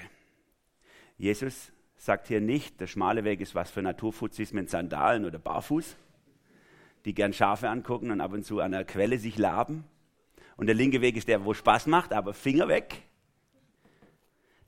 Jesus 1.16 1.72
sagt 1.96 2.28
hier 2.28 2.42
nicht, 2.42 2.82
der 2.82 2.88
schmale 2.88 3.24
Weg 3.24 3.40
ist 3.40 3.54
was 3.54 3.70
für 3.70 3.84
Naturfuzis 3.84 4.52
mit 4.52 4.72
Sandalen 4.72 5.26
oder 5.26 5.38
Barfuß, 5.38 5.96
die 7.06 7.14
gern 7.14 7.34
Schafe 7.34 7.70
angucken 7.70 8.10
und 8.10 8.20
ab 8.20 8.34
und 8.34 8.44
zu 8.44 8.62
an 8.62 8.72
der 8.72 8.84
Quelle 8.84 9.20
sich 9.20 9.38
laben. 9.38 9.84
Und 10.58 10.66
der 10.66 10.76
linke 10.76 11.02
Weg 11.02 11.18
ist 11.18 11.28
der, 11.28 11.46
wo 11.46 11.54
Spaß 11.54 11.86
macht, 11.86 12.14
aber 12.14 12.34
Finger 12.34 12.68
weg. 12.68 13.04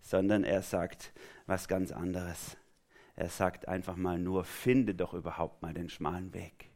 Sondern 0.02 0.44
er 0.44 0.62
sagt 0.62 1.14
was 1.48 1.68
ganz 1.68 1.92
anderes. 1.92 2.58
Er 3.16 3.30
sagt 3.30 3.68
einfach 3.68 3.96
mal 3.96 4.20
nur, 4.20 4.44
finde 4.44 4.94
doch 4.94 5.14
überhaupt 5.14 5.62
mal 5.62 5.74
den 5.74 5.90
schmalen 5.90 6.34
Weg. 6.34 6.70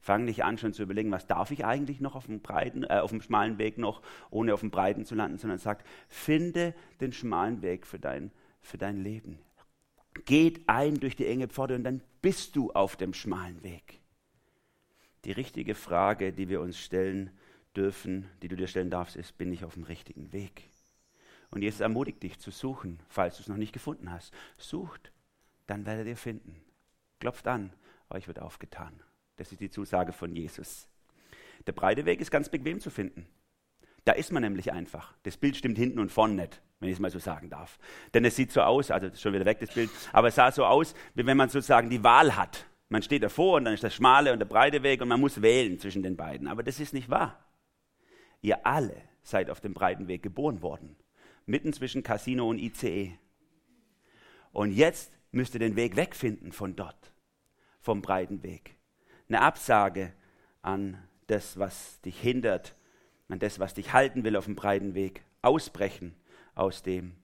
Fang 0.00 0.24
nicht 0.24 0.44
an, 0.44 0.58
schon 0.58 0.72
zu 0.72 0.82
überlegen, 0.82 1.12
was 1.12 1.26
darf 1.26 1.50
ich 1.50 1.64
eigentlich 1.64 2.00
noch 2.00 2.16
auf 2.16 2.26
dem, 2.26 2.40
breiten, 2.40 2.84
äh, 2.84 2.98
auf 2.98 3.10
dem 3.10 3.22
schmalen 3.22 3.58
Weg 3.58 3.78
noch, 3.78 4.02
ohne 4.30 4.52
auf 4.52 4.60
dem 4.60 4.70
breiten 4.70 5.04
zu 5.04 5.14
landen, 5.14 5.38
sondern 5.38 5.58
sagt, 5.58 5.86
finde 6.08 6.74
den 7.00 7.12
schmalen 7.12 7.62
Weg 7.62 7.86
für 7.86 7.98
dein, 7.98 8.32
für 8.60 8.78
dein 8.78 8.96
Leben. 8.96 9.38
Geht 10.24 10.68
ein 10.68 10.98
durch 10.98 11.16
die 11.16 11.26
enge 11.26 11.48
Pforte 11.48 11.74
und 11.76 11.84
dann 11.84 12.02
bist 12.20 12.56
du 12.56 12.72
auf 12.72 12.96
dem 12.96 13.14
schmalen 13.14 13.62
Weg. 13.62 14.00
Die 15.24 15.32
richtige 15.32 15.74
Frage, 15.74 16.32
die 16.32 16.48
wir 16.48 16.60
uns 16.60 16.78
stellen 16.78 17.30
dürfen, 17.76 18.28
die 18.42 18.48
du 18.48 18.56
dir 18.56 18.66
stellen 18.66 18.90
darfst, 18.90 19.16
ist, 19.16 19.38
bin 19.38 19.52
ich 19.52 19.64
auf 19.64 19.74
dem 19.74 19.84
richtigen 19.84 20.32
Weg? 20.32 20.68
Und 21.50 21.62
Jesus 21.62 21.80
ermutigt 21.80 22.22
dich 22.22 22.40
zu 22.40 22.50
suchen, 22.50 22.98
falls 23.08 23.36
du 23.36 23.42
es 23.42 23.48
noch 23.48 23.56
nicht 23.56 23.72
gefunden 23.72 24.10
hast. 24.10 24.32
Sucht 24.58 25.12
dann 25.66 25.86
werdet 25.86 26.06
ihr 26.06 26.16
finden. 26.16 26.60
Klopft 27.20 27.46
an, 27.46 27.72
euch 28.10 28.28
wird 28.28 28.40
aufgetan. 28.40 29.00
Das 29.36 29.52
ist 29.52 29.60
die 29.60 29.70
Zusage 29.70 30.12
von 30.12 30.34
Jesus. 30.34 30.88
Der 31.66 31.72
breite 31.72 32.04
Weg 32.04 32.20
ist 32.20 32.30
ganz 32.30 32.48
bequem 32.48 32.80
zu 32.80 32.90
finden. 32.90 33.26
Da 34.04 34.12
ist 34.12 34.32
man 34.32 34.42
nämlich 34.42 34.72
einfach. 34.72 35.14
Das 35.22 35.36
Bild 35.36 35.56
stimmt 35.56 35.78
hinten 35.78 36.00
und 36.00 36.10
vorne 36.10 36.34
nicht. 36.34 36.60
wenn 36.80 36.88
ich 36.88 36.94
es 36.94 37.00
mal 37.00 37.10
so 37.10 37.20
sagen 37.20 37.48
darf. 37.48 37.78
Denn 38.12 38.24
es 38.24 38.34
sieht 38.34 38.50
so 38.50 38.60
aus, 38.60 38.90
also 38.90 39.08
schon 39.14 39.32
wieder 39.32 39.44
weg 39.44 39.60
das 39.60 39.72
Bild, 39.72 39.88
aber 40.12 40.28
es 40.28 40.34
sah 40.34 40.50
so 40.50 40.64
aus, 40.64 40.94
wie 41.14 41.24
wenn 41.24 41.36
man 41.36 41.48
sozusagen 41.48 41.88
die 41.88 42.02
Wahl 42.02 42.34
hat. 42.34 42.66
Man 42.88 43.02
steht 43.02 43.22
davor 43.22 43.56
und 43.56 43.64
dann 43.64 43.74
ist 43.74 43.84
der 43.84 43.90
schmale 43.90 44.32
und 44.32 44.40
der 44.40 44.46
breite 44.46 44.82
Weg 44.82 45.00
und 45.00 45.08
man 45.08 45.20
muss 45.20 45.40
wählen 45.40 45.78
zwischen 45.78 46.02
den 46.02 46.16
beiden. 46.16 46.48
Aber 46.48 46.64
das 46.64 46.80
ist 46.80 46.92
nicht 46.92 47.08
wahr. 47.08 47.38
Ihr 48.40 48.66
alle 48.66 48.96
seid 49.22 49.48
auf 49.48 49.60
dem 49.60 49.74
breiten 49.74 50.08
Weg 50.08 50.24
geboren 50.24 50.60
worden, 50.60 50.96
mitten 51.46 51.72
zwischen 51.72 52.02
Casino 52.02 52.50
und 52.50 52.58
ICE. 52.58 53.16
Und 54.50 54.72
jetzt 54.72 55.12
müsst 55.32 55.54
ihr 55.54 55.60
den 55.60 55.76
Weg 55.76 55.96
wegfinden 55.96 56.52
von 56.52 56.76
dort, 56.76 57.12
vom 57.80 58.02
breiten 58.02 58.42
Weg. 58.42 58.76
Eine 59.28 59.40
Absage 59.40 60.12
an 60.60 60.96
das, 61.26 61.58
was 61.58 62.00
dich 62.02 62.20
hindert, 62.20 62.76
an 63.28 63.38
das, 63.38 63.58
was 63.58 63.74
dich 63.74 63.92
halten 63.92 64.24
will 64.24 64.36
auf 64.36 64.44
dem 64.44 64.54
breiten 64.54 64.94
Weg. 64.94 65.24
Ausbrechen 65.40 66.14
aus 66.54 66.82
dem. 66.82 67.16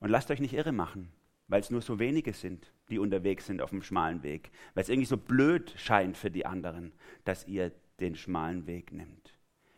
Und 0.00 0.10
lasst 0.10 0.30
euch 0.30 0.40
nicht 0.40 0.54
irre 0.54 0.72
machen, 0.72 1.10
weil 1.46 1.60
es 1.60 1.70
nur 1.70 1.80
so 1.80 1.98
wenige 1.98 2.32
sind, 2.32 2.72
die 2.90 2.98
unterwegs 2.98 3.46
sind 3.46 3.62
auf 3.62 3.70
dem 3.70 3.82
schmalen 3.82 4.22
Weg. 4.22 4.50
Weil 4.74 4.82
es 4.82 4.88
irgendwie 4.88 5.06
so 5.06 5.16
blöd 5.16 5.72
scheint 5.76 6.16
für 6.16 6.30
die 6.30 6.46
anderen, 6.46 6.92
dass 7.24 7.46
ihr 7.46 7.72
den 8.00 8.16
schmalen 8.16 8.66
Weg 8.66 8.92
nimmt. 8.92 9.34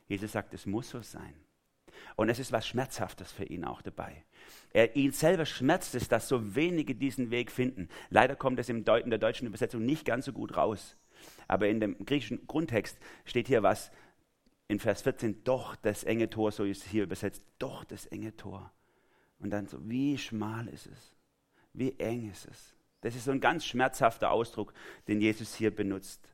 Jesus 0.09 0.33
sagt, 0.33 0.55
es 0.55 0.67
muss 0.67 0.91
so 0.91 1.03
sein. 1.03 1.35
Und 2.17 2.29
es 2.29 2.39
ist 2.39 2.53
was 2.53 2.67
Schmerzhaftes 2.67 3.33
für 3.33 3.45
ihn 3.45 3.65
auch 3.65 3.83
dabei. 3.83 4.25
Er, 4.73 4.95
ihn 4.97 5.13
selber 5.13 5.47
schmerzt 5.47 5.95
es, 5.95 6.09
dass 6.09 6.29
so 6.29 6.55
wenige 6.55 6.95
diesen 6.95 7.31
Weg 7.31 7.51
finden. 7.51 7.89
Leider 8.11 8.37
kommt 8.37 8.59
es 8.59 8.69
in 8.69 8.85
der 8.85 9.19
deutschen 9.19 9.47
Übersetzung 9.47 9.85
nicht 9.85 10.05
ganz 10.05 10.27
so 10.27 10.33
gut 10.33 10.57
raus. 10.57 10.97
Aber 11.49 11.69
in 11.69 11.81
dem 11.81 12.05
griechischen 12.05 12.47
Grundtext 12.47 12.99
steht 13.25 13.49
hier 13.49 13.63
was 13.63 13.91
in 14.69 14.79
Vers 14.79 15.03
14, 15.03 15.43
doch 15.43 15.75
das 15.75 16.05
enge 16.05 16.31
Tor, 16.31 16.53
so 16.53 16.65
ist 16.65 16.85
es 16.85 16.91
hier 16.91 17.03
übersetzt, 17.03 17.43
doch 17.59 17.83
das 17.85 18.07
enge 18.07 18.37
Tor. 18.37 18.73
Und 19.41 19.51
dann 19.51 19.67
so, 19.67 19.79
wie 19.89 20.17
schmal 20.17 20.69
ist 20.69 20.87
es? 20.87 21.17
Wie 21.73 21.99
eng 21.99 22.31
ist 22.31 22.47
es? 22.47 22.75
Das 23.01 23.17
ist 23.17 23.25
so 23.25 23.33
ein 23.33 23.41
ganz 23.41 23.65
schmerzhafter 23.65 24.31
Ausdruck, 24.31 24.73
den 25.09 25.21
Jesus 25.21 25.55
hier 25.55 25.75
benutzt. 25.75 26.33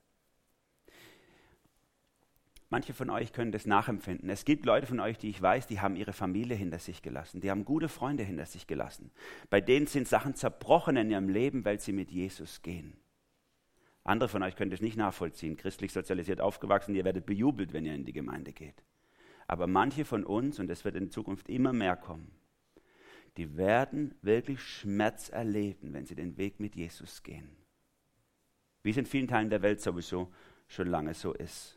Manche 2.69 2.95
von 2.95 3.11
euch 3.11 3.33
können 3.33 3.53
das 3.53 3.67
nachempfinden. 3.67 4.29
Es 4.29 4.45
gibt 4.45 4.67
Leute 4.67 4.87
von 4.87 4.99
euch, 4.99 5.19
die 5.19 5.31
ich 5.31 5.41
weiß, 5.41 5.69
die 5.69 5.81
haben 5.81 5.95
ihre 5.95 6.13
Familie 6.13 6.57
hinter 6.57 6.81
sich 6.81 7.01
gelassen. 7.01 7.41
Die 7.41 7.51
haben 7.51 7.65
gute 7.65 7.89
Freunde 7.89 8.25
hinter 8.25 8.47
sich 8.47 8.67
gelassen. 8.67 9.13
Bei 9.51 9.61
denen 9.61 9.87
sind 9.87 10.09
Sachen 10.09 10.35
zerbrochen 10.35 10.97
in 10.97 11.11
ihrem 11.11 11.29
Leben, 11.29 11.65
weil 11.65 11.79
sie 11.79 11.93
mit 11.93 12.11
Jesus 12.11 12.63
gehen. 12.63 12.97
Andere 14.03 14.29
von 14.29 14.43
euch 14.43 14.57
können 14.57 14.71
das 14.71 14.81
nicht 14.81 14.97
nachvollziehen. 14.97 15.57
Christlich 15.57 15.93
sozialisiert 15.93 16.41
aufgewachsen, 16.41 16.95
ihr 16.95 17.05
werdet 17.05 17.27
bejubelt, 17.27 17.73
wenn 17.73 17.87
ihr 17.87 17.95
in 17.95 18.05
die 18.05 18.13
Gemeinde 18.13 18.53
geht. 18.53 18.83
Aber 19.49 19.67
manche 19.67 20.05
von 20.05 20.25
uns, 20.25 20.59
und 20.59 20.71
es 20.71 20.85
wird 20.85 20.97
in 20.97 21.11
Zukunft 21.11 21.49
immer 21.49 21.73
mehr 21.73 21.97
kommen, 21.97 22.33
die 23.37 23.57
werden 23.57 24.15
wirklich 24.23 24.61
Schmerz 24.61 25.29
erleben, 25.29 25.93
wenn 25.93 26.07
sie 26.07 26.15
den 26.15 26.37
Weg 26.37 26.59
mit 26.59 26.75
Jesus 26.75 27.23
gehen. 27.23 27.51
Wie 28.83 28.91
es 28.91 28.97
in 28.97 29.07
vielen 29.07 29.29
Teilen 29.29 29.51
der 29.51 29.63
Welt 29.63 29.81
sowieso 29.81 30.33
schon 30.69 30.89
lange 30.89 31.15
so 31.15 31.33
ist. 31.33 31.76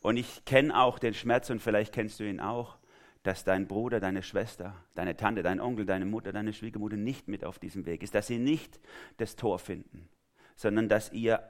Und 0.00 0.16
ich 0.16 0.44
kenne 0.44 0.78
auch 0.78 0.98
den 0.98 1.14
Schmerz, 1.14 1.50
und 1.50 1.60
vielleicht 1.60 1.92
kennst 1.92 2.20
du 2.20 2.24
ihn 2.24 2.40
auch, 2.40 2.78
dass 3.22 3.42
dein 3.42 3.66
Bruder, 3.66 3.98
deine 3.98 4.22
Schwester, 4.22 4.76
deine 4.94 5.16
Tante, 5.16 5.42
dein 5.42 5.60
Onkel, 5.60 5.84
deine 5.84 6.06
Mutter, 6.06 6.32
deine 6.32 6.52
Schwiegermutter 6.52 6.96
nicht 6.96 7.26
mit 7.26 7.44
auf 7.44 7.58
diesem 7.58 7.84
Weg 7.84 8.04
ist, 8.04 8.14
dass 8.14 8.28
sie 8.28 8.38
nicht 8.38 8.78
das 9.16 9.34
Tor 9.34 9.58
finden, 9.58 10.08
sondern 10.54 10.88
dass 10.88 11.12
ihr 11.12 11.42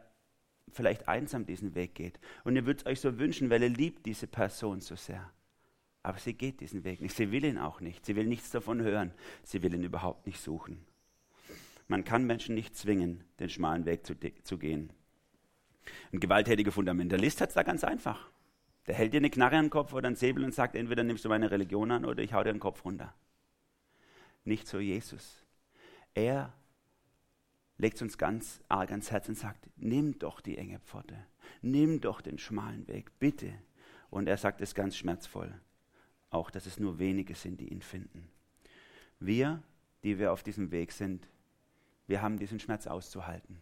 vielleicht 0.72 1.06
einsam 1.06 1.44
diesen 1.44 1.74
Weg 1.74 1.94
geht. 1.94 2.18
Und 2.44 2.56
ihr 2.56 2.64
würdet 2.64 2.86
euch 2.86 3.00
so 3.00 3.18
wünschen, 3.18 3.50
weil 3.50 3.62
ihr 3.62 3.68
liebt 3.68 4.06
diese 4.06 4.26
Person 4.26 4.80
so 4.80 4.96
sehr. 4.96 5.30
Aber 6.02 6.18
sie 6.18 6.34
geht 6.34 6.60
diesen 6.60 6.84
Weg 6.84 7.00
nicht. 7.00 7.16
Sie 7.16 7.30
will 7.30 7.44
ihn 7.44 7.58
auch 7.58 7.80
nicht. 7.80 8.06
Sie 8.06 8.16
will 8.16 8.26
nichts 8.26 8.50
davon 8.50 8.80
hören. 8.80 9.12
Sie 9.42 9.62
will 9.62 9.74
ihn 9.74 9.84
überhaupt 9.84 10.26
nicht 10.26 10.40
suchen. 10.40 10.84
Man 11.88 12.04
kann 12.04 12.24
Menschen 12.26 12.54
nicht 12.54 12.76
zwingen, 12.76 13.24
den 13.38 13.48
schmalen 13.48 13.84
Weg 13.84 14.06
zu, 14.06 14.14
zu 14.42 14.58
gehen. 14.58 14.92
Ein 16.12 16.20
gewalttätiger 16.20 16.72
Fundamentalist 16.72 17.40
hat 17.40 17.50
es 17.50 17.54
da 17.54 17.62
ganz 17.62 17.84
einfach. 17.84 18.30
Der 18.86 18.94
hält 18.94 19.12
dir 19.12 19.18
eine 19.18 19.30
Knarre 19.30 19.56
an 19.56 19.66
den 19.66 19.70
Kopf 19.70 19.92
oder 19.92 20.06
einen 20.06 20.16
Säbel 20.16 20.44
und 20.44 20.54
sagt, 20.54 20.74
entweder 20.74 21.02
nimmst 21.02 21.24
du 21.24 21.28
meine 21.28 21.50
Religion 21.50 21.90
an 21.90 22.04
oder 22.04 22.22
ich 22.22 22.32
hau 22.32 22.44
dir 22.44 22.52
den 22.52 22.60
Kopf 22.60 22.84
runter. 22.84 23.14
Nicht 24.44 24.68
so 24.68 24.78
Jesus. 24.78 25.44
Er 26.14 26.52
legt 27.78 28.00
uns 28.00 28.16
ganz 28.16 28.60
arg 28.68 28.90
ans 28.90 29.10
Herz 29.10 29.28
und 29.28 29.36
sagt, 29.36 29.68
nimm 29.76 30.18
doch 30.18 30.40
die 30.40 30.56
enge 30.56 30.78
Pforte, 30.78 31.16
nimm 31.62 32.00
doch 32.00 32.20
den 32.20 32.38
schmalen 32.38 32.86
Weg, 32.88 33.18
bitte. 33.18 33.52
Und 34.08 34.28
er 34.28 34.36
sagt 34.36 34.60
es 34.60 34.74
ganz 34.74 34.96
schmerzvoll, 34.96 35.52
auch 36.30 36.50
dass 36.50 36.66
es 36.66 36.78
nur 36.78 36.98
wenige 36.98 37.34
sind, 37.34 37.60
die 37.60 37.68
ihn 37.68 37.82
finden. 37.82 38.28
Wir, 39.18 39.62
die 40.04 40.18
wir 40.18 40.32
auf 40.32 40.42
diesem 40.42 40.70
Weg 40.70 40.92
sind, 40.92 41.28
wir 42.06 42.22
haben 42.22 42.38
diesen 42.38 42.60
Schmerz 42.60 42.86
auszuhalten, 42.86 43.60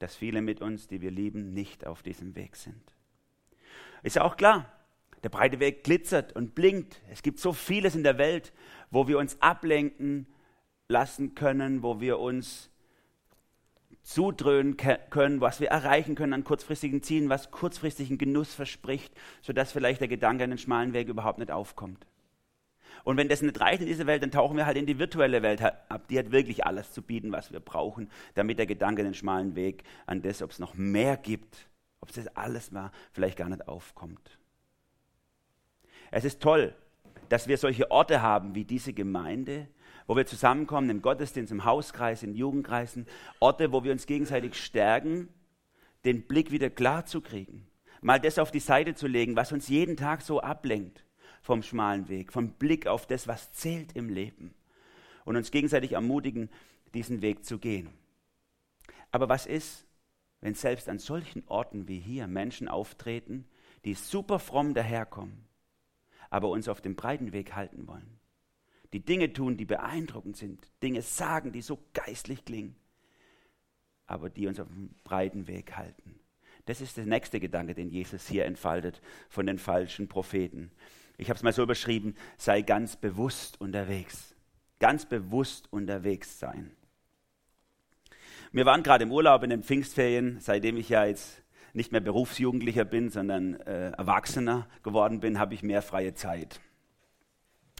dass 0.00 0.16
viele 0.16 0.42
mit 0.42 0.60
uns, 0.60 0.88
die 0.88 1.00
wir 1.00 1.12
lieben, 1.12 1.52
nicht 1.54 1.86
auf 1.86 2.02
diesem 2.02 2.34
Weg 2.34 2.56
sind. 2.56 2.95
Ist 4.06 4.14
ja 4.14 4.22
auch 4.22 4.36
klar, 4.36 4.66
der 5.24 5.30
breite 5.30 5.58
Weg 5.58 5.82
glitzert 5.82 6.36
und 6.36 6.54
blinkt. 6.54 7.00
Es 7.10 7.22
gibt 7.22 7.40
so 7.40 7.52
vieles 7.52 7.96
in 7.96 8.04
der 8.04 8.18
Welt, 8.18 8.52
wo 8.92 9.08
wir 9.08 9.18
uns 9.18 9.42
ablenken 9.42 10.28
lassen 10.86 11.34
können, 11.34 11.82
wo 11.82 12.00
wir 12.00 12.20
uns 12.20 12.70
zudröhnen 14.04 14.76
können, 14.76 15.40
was 15.40 15.58
wir 15.58 15.70
erreichen 15.70 16.14
können 16.14 16.34
an 16.34 16.44
kurzfristigen 16.44 17.02
Zielen, 17.02 17.30
was 17.30 17.50
kurzfristigen 17.50 18.16
Genuss 18.16 18.54
verspricht, 18.54 19.12
sodass 19.42 19.72
vielleicht 19.72 20.00
der 20.00 20.06
Gedanke 20.06 20.44
an 20.44 20.50
den 20.50 20.58
schmalen 20.60 20.92
Weg 20.92 21.08
überhaupt 21.08 21.40
nicht 21.40 21.50
aufkommt. 21.50 22.06
Und 23.02 23.16
wenn 23.16 23.28
das 23.28 23.42
nicht 23.42 23.58
reicht 23.58 23.80
in 23.80 23.88
dieser 23.88 24.06
Welt, 24.06 24.22
dann 24.22 24.30
tauchen 24.30 24.56
wir 24.56 24.66
halt 24.66 24.76
in 24.76 24.86
die 24.86 25.00
virtuelle 25.00 25.42
Welt 25.42 25.60
ab. 25.60 26.06
Die 26.10 26.18
hat 26.20 26.30
wirklich 26.30 26.64
alles 26.64 26.92
zu 26.92 27.02
bieten, 27.02 27.32
was 27.32 27.50
wir 27.50 27.58
brauchen, 27.58 28.08
damit 28.34 28.60
der 28.60 28.66
Gedanke 28.66 29.02
an 29.02 29.06
den 29.06 29.14
schmalen 29.14 29.56
Weg, 29.56 29.82
an 30.06 30.22
das, 30.22 30.42
ob 30.42 30.52
es 30.52 30.60
noch 30.60 30.74
mehr 30.74 31.16
gibt, 31.16 31.66
ob 32.06 32.14
das 32.14 32.28
alles 32.36 32.72
war, 32.72 32.92
vielleicht 33.12 33.36
gar 33.36 33.48
nicht 33.48 33.66
aufkommt. 33.66 34.38
Es 36.10 36.24
ist 36.24 36.40
toll, 36.40 36.74
dass 37.28 37.48
wir 37.48 37.58
solche 37.58 37.90
Orte 37.90 38.22
haben 38.22 38.54
wie 38.54 38.64
diese 38.64 38.92
Gemeinde, 38.92 39.68
wo 40.06 40.14
wir 40.14 40.26
zusammenkommen 40.26 40.88
im 40.88 41.02
Gottesdienst, 41.02 41.50
im 41.50 41.64
Hauskreis, 41.64 42.22
in 42.22 42.34
Jugendkreisen, 42.34 43.06
Orte, 43.40 43.72
wo 43.72 43.82
wir 43.82 43.90
uns 43.90 44.06
gegenseitig 44.06 44.54
stärken, 44.54 45.28
den 46.04 46.22
Blick 46.28 46.52
wieder 46.52 46.70
klar 46.70 47.06
zu 47.06 47.20
kriegen, 47.20 47.66
mal 48.00 48.20
das 48.20 48.38
auf 48.38 48.52
die 48.52 48.60
Seite 48.60 48.94
zu 48.94 49.08
legen, 49.08 49.34
was 49.34 49.50
uns 49.50 49.68
jeden 49.68 49.96
Tag 49.96 50.22
so 50.22 50.40
ablenkt 50.40 51.04
vom 51.42 51.64
schmalen 51.64 52.08
Weg, 52.08 52.32
vom 52.32 52.50
Blick 52.52 52.86
auf 52.86 53.06
das, 53.06 53.26
was 53.26 53.52
zählt 53.52 53.96
im 53.96 54.08
Leben 54.08 54.54
und 55.24 55.36
uns 55.36 55.50
gegenseitig 55.50 55.92
ermutigen, 55.92 56.50
diesen 56.94 57.20
Weg 57.20 57.44
zu 57.44 57.58
gehen. 57.58 57.88
Aber 59.10 59.28
was 59.28 59.46
ist, 59.46 59.85
wenn 60.40 60.54
selbst 60.54 60.88
an 60.88 60.98
solchen 60.98 61.42
Orten 61.46 61.88
wie 61.88 61.98
hier 61.98 62.26
Menschen 62.26 62.68
auftreten, 62.68 63.46
die 63.84 63.94
super 63.94 64.38
fromm 64.38 64.74
daherkommen, 64.74 65.46
aber 66.30 66.48
uns 66.48 66.68
auf 66.68 66.80
dem 66.80 66.96
breiten 66.96 67.32
Weg 67.32 67.54
halten 67.54 67.86
wollen? 67.86 68.18
Die 68.92 69.04
Dinge 69.04 69.32
tun, 69.32 69.56
die 69.56 69.64
beeindruckend 69.64 70.36
sind, 70.36 70.70
Dinge 70.82 71.02
sagen, 71.02 71.52
die 71.52 71.62
so 71.62 71.78
geistlich 71.92 72.44
klingen, 72.44 72.76
aber 74.06 74.30
die 74.30 74.46
uns 74.46 74.60
auf 74.60 74.68
dem 74.68 74.94
breiten 75.04 75.48
Weg 75.48 75.76
halten. 75.76 76.20
Das 76.66 76.80
ist 76.80 76.96
der 76.96 77.06
nächste 77.06 77.40
Gedanke, 77.40 77.74
den 77.74 77.90
Jesus 77.90 78.28
hier 78.28 78.44
entfaltet 78.44 79.00
von 79.28 79.46
den 79.46 79.58
falschen 79.58 80.08
Propheten. 80.08 80.72
Ich 81.16 81.28
habe 81.30 81.36
es 81.36 81.42
mal 81.42 81.52
so 81.52 81.62
überschrieben, 81.62 82.14
sei 82.36 82.62
ganz 82.62 82.96
bewusst 82.96 83.60
unterwegs. 83.60 84.34
Ganz 84.78 85.06
bewusst 85.06 85.72
unterwegs 85.72 86.38
sein. 86.38 86.76
Wir 88.52 88.66
waren 88.66 88.82
gerade 88.82 89.04
im 89.04 89.12
Urlaub 89.12 89.42
in 89.42 89.50
den 89.50 89.62
Pfingstferien, 89.62 90.38
seitdem 90.40 90.76
ich 90.76 90.88
ja 90.88 91.04
jetzt 91.04 91.42
nicht 91.72 91.92
mehr 91.92 92.00
Berufsjugendlicher 92.00 92.84
bin, 92.84 93.10
sondern 93.10 93.54
äh, 93.60 93.90
Erwachsener 93.90 94.66
geworden 94.82 95.20
bin, 95.20 95.38
habe 95.38 95.54
ich 95.54 95.62
mehr 95.62 95.82
freie 95.82 96.14
Zeit. 96.14 96.60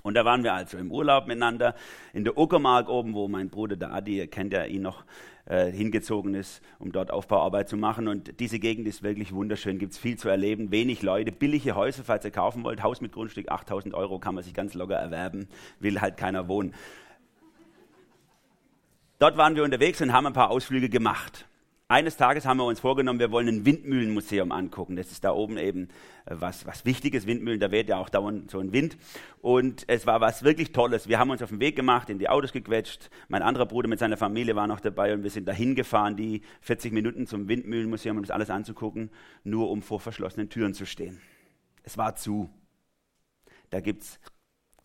Und 0.03 0.15
da 0.15 0.25
waren 0.25 0.45
wir 0.45 0.55
also 0.55 0.79
im 0.79 0.93
Urlaub 0.93 1.27
miteinander 1.27 1.75
in 2.13 2.23
der 2.23 2.39
Uckermark 2.39 2.89
oben, 2.89 3.15
wo 3.15 3.27
mein 3.27 3.49
Bruder, 3.49 3.77
der 3.77 3.93
Adi, 3.93 4.19
ihr 4.19 4.29
kennt 4.29 4.53
ja 4.53 4.65
ihn 4.65 4.83
noch, 4.83 5.05
äh, 5.47 5.71
hingezogen 5.71 6.35
ist, 6.35 6.61
um 6.79 6.93
dort 6.93 7.11
Aufbauarbeit 7.11 7.69
zu 7.69 7.77
machen. 7.77 8.07
Und 8.07 8.39
diese 8.39 8.59
Gegend 8.59 8.87
ist 8.87 9.03
wirklich 9.03 9.33
wunderschön, 9.33 9.79
gibt 9.79 9.93
es 9.93 9.99
viel 9.99 10.19
zu 10.19 10.29
erleben, 10.29 10.71
wenig 10.71 11.03
Leute, 11.03 11.33
billige 11.33 11.75
Häuser, 11.75 12.05
falls 12.05 12.25
ihr 12.25 12.31
kaufen 12.31 12.65
wollt. 12.65 12.83
Haus 12.83 13.01
mit 13.01 13.13
Grundstück, 13.13 13.51
8000 13.51 13.95
Euro 13.95 14.19
kann 14.19 14.35
man 14.35 14.45
sich 14.45 14.55
ganz 14.55 14.75
locker 14.75 14.97
erwerben, 14.97 15.49
will 15.81 16.01
halt 16.01 16.17
keiner 16.17 16.49
wohnen. 16.49 16.75
Dort 19.19 19.39
waren 19.39 19.57
wir 19.57 19.65
unterwegs 19.65 20.03
und 20.03 20.13
haben 20.13 20.27
ein 20.27 20.35
paar 20.35 20.51
Ausflüge 20.51 20.91
gemacht. 20.91 21.47
Eines 21.89 22.17
Tages 22.17 22.45
haben 22.45 22.59
wir 22.59 22.65
uns 22.65 22.81
vorgenommen, 22.81 23.21
wir 23.21 23.31
wollen 23.31 23.49
ein 23.49 23.65
Windmühlenmuseum 23.65 24.53
angucken. 24.53 24.97
Das 24.97 25.11
ist 25.13 25.25
da 25.25 25.31
oben 25.31 25.57
eben 25.57 25.89
äh, 26.27 26.35
was, 26.39 26.67
was 26.67 26.85
Wichtiges. 26.85 27.27
Windmühlen, 27.27 27.61
da 27.61 27.71
weht 27.71 27.89
ja 27.89 27.97
auch 27.97 28.11
dauernd 28.11 28.51
so 28.51 28.59
ein 28.59 28.73
Wind. 28.73 28.99
Und 29.41 29.85
es 29.87 30.05
war 30.05 30.21
was 30.21 30.43
wirklich 30.43 30.73
Tolles. 30.73 31.09
Wir 31.09 31.19
haben 31.19 31.31
uns 31.31 31.43
auf 31.43 31.51
den 31.51 31.61
Weg 31.61 31.77
gemacht, 31.77 32.11
in 32.11 32.19
die 32.19 32.29
Autos 32.29 32.53
gequetscht. 32.53 33.09
Mein 33.29 33.43
anderer 33.43 33.67
Bruder 33.67 33.89
mit 33.89 34.01
seiner 34.01 34.17
Familie 34.17 34.57
war 34.57 34.67
noch 34.67 34.81
dabei 34.81 35.15
und 35.15 35.23
wir 35.23 35.31
sind 35.31 35.47
dahin 35.47 35.77
gefahren, 35.77 36.17
die 36.17 36.43
40 36.63 36.93
Minuten 36.93 37.27
zum 37.27 37.49
Windmühlenmuseum, 37.49 38.17
um 38.17 38.23
das 38.25 38.33
alles 38.33 38.51
anzugucken, 38.51 39.11
nur 39.45 39.71
um 39.71 39.81
vor 39.81 40.01
verschlossenen 40.01 40.51
Türen 40.51 40.75
zu 40.75 40.85
stehen. 40.85 41.21
Es 41.85 41.97
war 41.97 42.17
zu. 42.17 42.51
Da 43.71 43.81
gibt's 43.81 44.19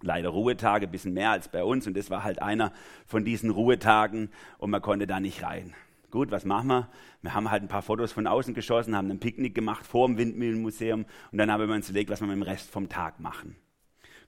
leider 0.01 0.29
Ruhetage, 0.29 0.87
ein 0.87 0.91
bisschen 0.91 1.13
mehr 1.13 1.31
als 1.31 1.47
bei 1.47 1.63
uns. 1.63 1.87
Und 1.87 1.95
das 1.95 2.09
war 2.09 2.23
halt 2.23 2.41
einer 2.41 2.71
von 3.05 3.25
diesen 3.25 3.49
Ruhetagen 3.49 4.29
und 4.57 4.71
man 4.71 4.81
konnte 4.81 5.07
da 5.07 5.19
nicht 5.19 5.43
rein. 5.43 5.73
Gut, 6.11 6.29
was 6.29 6.43
machen 6.43 6.67
wir? 6.67 6.89
Wir 7.21 7.33
haben 7.33 7.49
halt 7.49 7.63
ein 7.63 7.69
paar 7.69 7.81
Fotos 7.81 8.11
von 8.11 8.27
außen 8.27 8.53
geschossen, 8.53 8.95
haben 8.95 9.09
ein 9.09 9.19
Picknick 9.19 9.55
gemacht 9.55 9.85
vor 9.85 10.07
dem 10.07 10.17
Windmühlenmuseum 10.17 11.05
und 11.31 11.37
dann 11.37 11.49
haben 11.49 11.65
wir 11.65 11.73
uns 11.73 11.89
überlegt, 11.89 12.09
was 12.09 12.19
wir 12.19 12.27
mit 12.27 12.35
dem 12.35 12.43
Rest 12.43 12.69
vom 12.69 12.89
Tag 12.89 13.21
machen. 13.21 13.55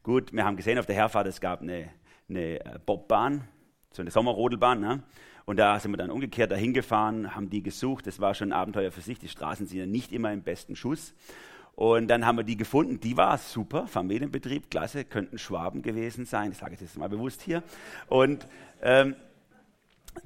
Gut, 0.01 0.31
wir 0.31 0.45
haben 0.45 0.55
gesehen 0.55 0.79
auf 0.79 0.85
der 0.85 0.95
Herfahrt, 0.95 1.27
es 1.27 1.41
gab 1.41 1.61
eine, 1.61 1.89
eine 2.29 2.79
Bobbahn, 2.85 3.47
so 3.91 4.01
eine 4.01 4.11
Sommerrodelbahn. 4.11 4.79
Ne? 4.79 5.03
Und 5.45 5.57
da 5.57 5.79
sind 5.79 5.91
wir 5.91 5.97
dann 5.97 6.09
umgekehrt 6.09 6.51
dahin 6.51 6.73
gefahren, 6.73 7.35
haben 7.35 7.49
die 7.49 7.63
gesucht. 7.63 8.07
Das 8.07 8.19
war 8.19 8.33
schon 8.33 8.49
ein 8.49 8.53
Abenteuer 8.53 8.91
für 8.91 9.01
sich. 9.01 9.19
Die 9.19 9.27
Straßen 9.27 9.65
sind 9.65 9.77
ja 9.77 9.85
nicht 9.85 10.11
immer 10.11 10.31
im 10.31 10.41
besten 10.41 10.75
Schuss. 10.75 11.13
Und 11.75 12.07
dann 12.07 12.25
haben 12.25 12.37
wir 12.37 12.43
die 12.43 12.57
gefunden. 12.57 12.99
Die 12.99 13.17
war 13.17 13.37
super, 13.37 13.87
Familienbetrieb, 13.87 14.69
klasse, 14.69 15.05
könnten 15.05 15.37
Schwaben 15.37 15.81
gewesen 15.81 16.25
sein. 16.25 16.51
Das 16.51 16.59
sage 16.59 16.75
ich 16.75 16.81
jetzt 16.81 16.97
mal 16.97 17.09
bewusst 17.09 17.41
hier. 17.41 17.63
Und 18.07 18.47
ähm, 18.81 19.15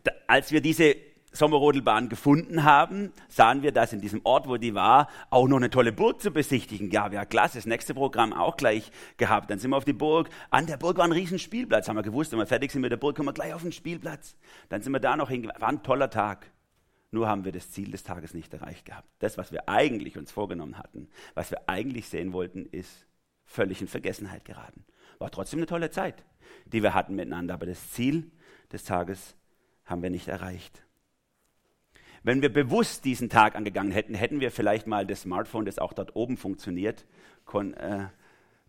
da, 0.04 0.12
als 0.27 0.51
wir 0.51 0.62
diese 0.62 0.96
Sommerrodelbahn 1.32 2.10
gefunden 2.10 2.63
haben, 2.63 3.13
sahen 3.30 3.62
wir, 3.62 3.72
dass 3.72 3.94
in 3.94 4.01
diesem 4.01 4.22
Ort, 4.24 4.48
wo 4.48 4.58
die 4.58 4.74
war, 4.74 5.08
auch 5.30 5.48
noch 5.48 5.58
eine 5.58 5.70
tolle 5.70 5.94
Burg 5.94 6.22
zu 6.22 6.32
besichtigen 6.32 6.89
gab. 6.89 7.13
Ja, 7.13 7.25
klasse, 7.25 7.58
das 7.58 7.66
nächste 7.66 7.94
Programm 7.94 8.34
auch 8.34 8.58
gleich 8.58 8.92
gehabt. 9.18 9.50
Dann 9.50 9.60
sind 9.60 9.72
wir 9.72 9.77
auf 9.77 9.86
die 9.86 9.94
Burg. 9.94 10.30
An 10.50 10.66
der 10.66 10.77
Burg 10.77 10.98
war 10.98 11.06
ein 11.06 11.12
riesen 11.12 11.39
Spielplatz, 11.39 11.88
haben 11.88 11.96
wir 11.96 12.04
gewusst. 12.04 12.32
Wenn 12.32 12.39
wir 12.39 12.48
fertig 12.48 12.72
sind 12.72 12.82
mit 12.82 12.92
der 12.92 12.98
Burg, 12.98 13.16
kommen 13.16 13.30
wir 13.30 13.34
gleich 13.34 13.54
auf 13.54 13.62
den 13.62 13.72
Spielplatz. 13.72 14.36
Dann 14.70 14.82
sind 14.82 14.92
wir 14.92 15.00
da 15.00 15.16
noch 15.16 15.30
hingefahren. 15.30 15.62
War 15.62 15.70
ein 15.70 15.84
toller 15.84 16.10
Tag. 16.10 16.51
Nur 17.12 17.28
haben 17.28 17.46
wir 17.46 17.52
das 17.52 17.72
Ziel 17.72 17.92
des 17.92 18.04
Tages 18.04 18.34
nicht 18.34 18.54
erreicht 18.54 18.86
gehabt. 18.86 19.08
Das, 19.20 19.38
was 19.38 19.52
wir 19.52 19.70
eigentlich 19.70 20.18
uns 20.18 20.32
vorgenommen 20.32 20.78
hatten, 20.78 21.08
was 21.36 21.52
wir 21.52 21.70
eigentlich 21.70 22.10
sehen 22.10 22.34
wollten, 22.34 22.66
ist 22.66 23.06
völlig 23.46 23.82
in 23.82 23.88
Vergessenheit 23.88 24.44
geraten. 24.44 24.84
War 25.20 25.32
trotzdem 25.32 25.60
eine 25.60 25.68
tolle 25.68 25.90
Zeit, 25.90 26.24
die 26.66 26.84
wir 26.84 26.94
hatten 26.94 27.16
miteinander, 27.16 27.54
aber 27.54 27.66
das 27.66 27.92
Ziel 27.92 28.32
des 28.72 28.84
Tages 28.84 29.36
haben 29.86 30.04
wir 30.04 30.10
nicht 30.10 30.28
erreicht. 30.28 30.84
Wenn 32.24 32.42
wir 32.42 32.52
bewusst 32.52 33.06
diesen 33.06 33.30
Tag 33.30 33.56
angegangen 33.56 33.92
hätten, 33.92 34.14
hätten 34.14 34.42
wir 34.42 34.52
vielleicht 34.52 34.86
mal 34.86 35.08
das 35.08 35.22
Smartphone, 35.22 35.66
das 35.66 35.80
auch 35.80 35.94
dort 35.94 36.16
oben 36.16 36.36
funktioniert, 36.36 37.06
kon, 37.46 37.74
äh, 37.76 38.08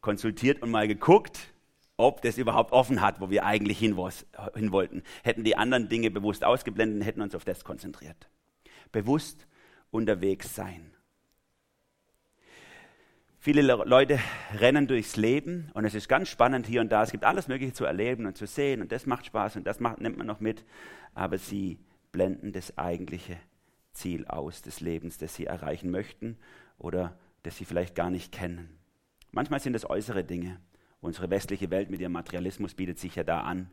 konsultiert 0.00 0.62
und 0.62 0.71
mal 0.71 0.87
geguckt, 0.87 1.52
ob 1.99 2.23
das 2.23 2.38
überhaupt 2.38 2.73
offen 2.73 3.02
hat, 3.02 3.21
wo 3.21 3.28
wir 3.28 3.45
eigentlich 3.45 3.78
hin, 3.78 3.97
wollten. 3.97 5.02
Hätten 5.25 5.45
die 5.45 5.57
anderen 5.57 5.88
Dinge 5.88 6.11
bewusst 6.11 6.45
ausgeblendet 6.45 7.00
und 7.00 7.05
hätten 7.05 7.21
uns 7.21 7.35
auf 7.35 7.45
das 7.45 7.64
konzentriert. 7.64 8.31
Bewusst 8.93 9.47
unterwegs 9.90 10.55
sein. 10.55 10.93
Viele 13.40 13.62
Leute 13.62 14.19
rennen 14.55 14.87
durchs 14.87 15.17
Leben 15.17 15.71
und 15.75 15.85
es 15.85 15.95
ist 15.95 16.09
ganz 16.09 16.28
spannend 16.28 16.67
hier 16.67 16.81
und 16.81 16.90
da. 16.90 17.02
Es 17.02 17.11
gibt 17.11 17.25
alles 17.25 17.49
Mögliche 17.49 17.73
zu 17.73 17.85
erleben 17.85 18.26
und 18.26 18.37
zu 18.37 18.47
sehen 18.47 18.81
und 18.81 18.93
das 18.93 19.07
macht 19.07 19.26
Spaß 19.26 19.57
und 19.57 19.67
das 19.67 19.81
macht, 19.81 20.00
nimmt 20.00 20.19
man 20.19 20.26
noch 20.26 20.40
mit. 20.40 20.64
Aber 21.14 21.38
sie 21.38 21.78
blenden 22.12 22.52
das 22.52 22.78
eigentliche 22.78 23.37
Ziel 23.93 24.26
aus 24.26 24.62
des 24.62 24.81
Lebens, 24.81 25.19
das 25.19 25.35
sie 25.35 25.47
erreichen 25.47 25.90
möchten 25.90 26.38
oder 26.78 27.19
das 27.43 27.57
sie 27.57 27.64
vielleicht 27.64 27.95
gar 27.95 28.11
nicht 28.11 28.33
kennen. 28.33 28.78
Manchmal 29.33 29.61
sind 29.61 29.75
es 29.75 29.88
äußere 29.88 30.25
Dinge. 30.25 30.61
Unsere 31.00 31.31
westliche 31.31 31.71
Welt 31.71 31.90
mit 31.90 32.00
ihrem 32.00 32.12
Materialismus 32.12 32.75
bietet 32.75 32.99
sich 32.99 33.14
ja 33.14 33.25
da 33.25 33.43
an. 33.43 33.71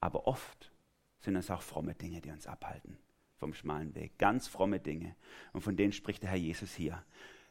Aber 0.00 0.26
oft 0.26 0.72
sind 1.20 1.36
es 1.36 1.50
auch 1.50 1.62
fromme 1.62 1.94
Dinge, 1.94 2.20
die 2.20 2.30
uns 2.30 2.46
abhalten 2.46 2.98
vom 3.36 3.54
schmalen 3.54 3.94
Weg. 3.94 4.18
Ganz 4.18 4.48
fromme 4.48 4.80
Dinge. 4.80 5.14
Und 5.52 5.60
von 5.60 5.76
denen 5.76 5.92
spricht 5.92 6.22
der 6.22 6.30
Herr 6.30 6.38
Jesus 6.38 6.74
hier. 6.74 7.02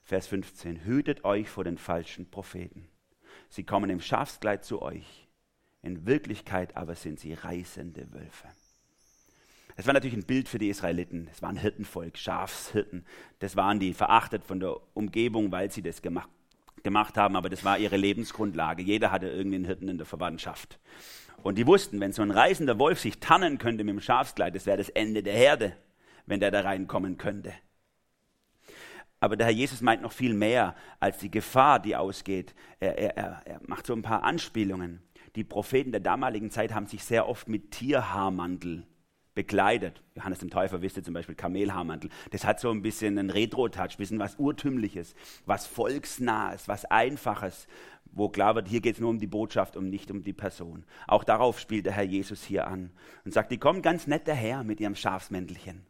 Vers 0.04 0.28
15. 0.28 0.84
Hütet 0.84 1.24
euch 1.24 1.50
vor 1.50 1.64
den 1.64 1.78
falschen 1.78 2.30
Propheten. 2.30 2.88
Sie 3.50 3.64
kommen 3.64 3.90
im 3.90 4.02
Schafskleid 4.02 4.64
zu 4.64 4.82
euch. 4.82 5.28
In 5.82 6.06
Wirklichkeit 6.06 6.76
aber 6.76 6.96
sind 6.96 7.20
sie 7.20 7.34
reißende 7.34 8.12
Wölfe. 8.14 8.48
Das 9.76 9.86
war 9.88 9.94
natürlich 9.94 10.16
ein 10.16 10.26
Bild 10.26 10.48
für 10.48 10.58
die 10.58 10.70
Israeliten. 10.70 11.28
Es 11.32 11.42
war 11.42 11.50
ein 11.50 11.58
Hirtenvolk, 11.58 12.18
Schafshirten. 12.18 13.06
Das 13.40 13.56
waren 13.56 13.80
die 13.80 13.94
verachtet 13.94 14.44
von 14.44 14.60
der 14.60 14.78
Umgebung, 14.96 15.52
weil 15.52 15.70
sie 15.70 15.82
das 15.82 16.02
gemacht 16.02 16.30
gemacht 16.86 17.18
haben, 17.18 17.36
aber 17.36 17.50
das 17.50 17.66
war 17.66 17.78
ihre 17.78 17.98
Lebensgrundlage. 17.98 18.82
Jeder 18.82 19.12
hatte 19.12 19.28
irgendwie 19.28 19.58
einen 19.58 19.66
Hirten 19.66 19.90
in 19.90 19.98
der 19.98 20.06
Verwandtschaft. 20.06 20.80
Und 21.44 21.58
die 21.58 21.68
wussten, 21.68 22.00
wenn 22.00 22.14
so 22.14 22.22
ein 22.22 22.32
reißender 22.32 22.80
Wolf 22.80 23.02
sich 23.02 23.20
tarnen 23.20 23.58
könnte 23.58 23.84
mit 23.84 23.96
dem 23.96 24.02
Schafskleid, 24.02 24.56
das 24.56 24.66
wäre 24.66 24.78
das 24.78 24.90
Ende 24.90 25.22
der 25.22 25.34
Herde, 25.34 25.76
wenn 26.26 26.40
der 26.40 26.52
da 26.52 26.62
reinkommen 26.62 27.18
könnte. 27.18 27.54
Aber 29.20 29.36
der 29.36 29.48
Herr 29.48 29.54
Jesus 29.54 29.82
meint 29.82 30.04
noch 30.04 30.12
viel 30.12 30.34
mehr 30.34 30.76
als 31.00 31.18
die 31.18 31.32
Gefahr, 31.32 31.80
die 31.80 31.96
ausgeht. 31.96 32.54
Er, 32.80 32.98
er, 32.98 33.42
er 33.46 33.62
macht 33.66 33.88
so 33.88 33.94
ein 33.94 34.02
paar 34.04 34.24
Anspielungen. 34.24 35.02
Die 35.36 35.44
Propheten 35.44 35.92
der 35.92 36.02
damaligen 36.02 36.52
Zeit 36.52 36.74
haben 36.74 36.86
sich 36.86 37.04
sehr 37.04 37.28
oft 37.28 37.50
mit 37.50 37.72
Tierhaarmantel 37.72 38.86
bekleidet. 39.36 40.02
Johannes 40.16 40.40
dem 40.40 40.50
Täufer 40.50 40.82
wisste 40.82 41.04
zum 41.04 41.14
Beispiel 41.14 41.36
Kamelhaarmantel. 41.36 42.10
Das 42.32 42.46
hat 42.46 42.60
so 42.60 42.72
ein 42.72 42.82
bisschen 42.82 43.20
einen 43.20 43.30
Retro-Touch, 43.30 43.98
bisschen 43.98 44.18
was 44.18 44.38
Urtümliches, 44.38 45.14
was 45.46 45.68
Volksnahes, 45.68 46.68
was 46.68 46.86
Einfaches, 46.86 47.68
wo 48.06 48.30
klar 48.30 48.56
wird, 48.56 48.70
hier 48.70 48.80
geht 48.80 48.96
es 48.96 49.02
nur 49.02 49.10
um 49.10 49.20
die 49.20 49.28
Botschaft 49.28 49.76
und 49.76 49.90
nicht 49.90 50.10
um 50.10 50.24
die 50.24 50.34
Person. 50.34 50.86
Auch 51.06 51.26
darauf 51.26 51.60
spielt 51.60 51.86
der 51.86 51.94
Herr 51.94 52.04
Jesus 52.04 52.44
hier 52.44 52.66
an 52.68 52.92
und 53.26 53.34
sagt, 53.34 53.52
die 53.52 53.58
kommen 53.58 53.82
ganz 53.82 54.08
nett 54.08 54.28
daher 54.28 54.64
mit 54.64 54.80
ihrem 54.80 54.96
Schafsmäntelchen 54.96 55.86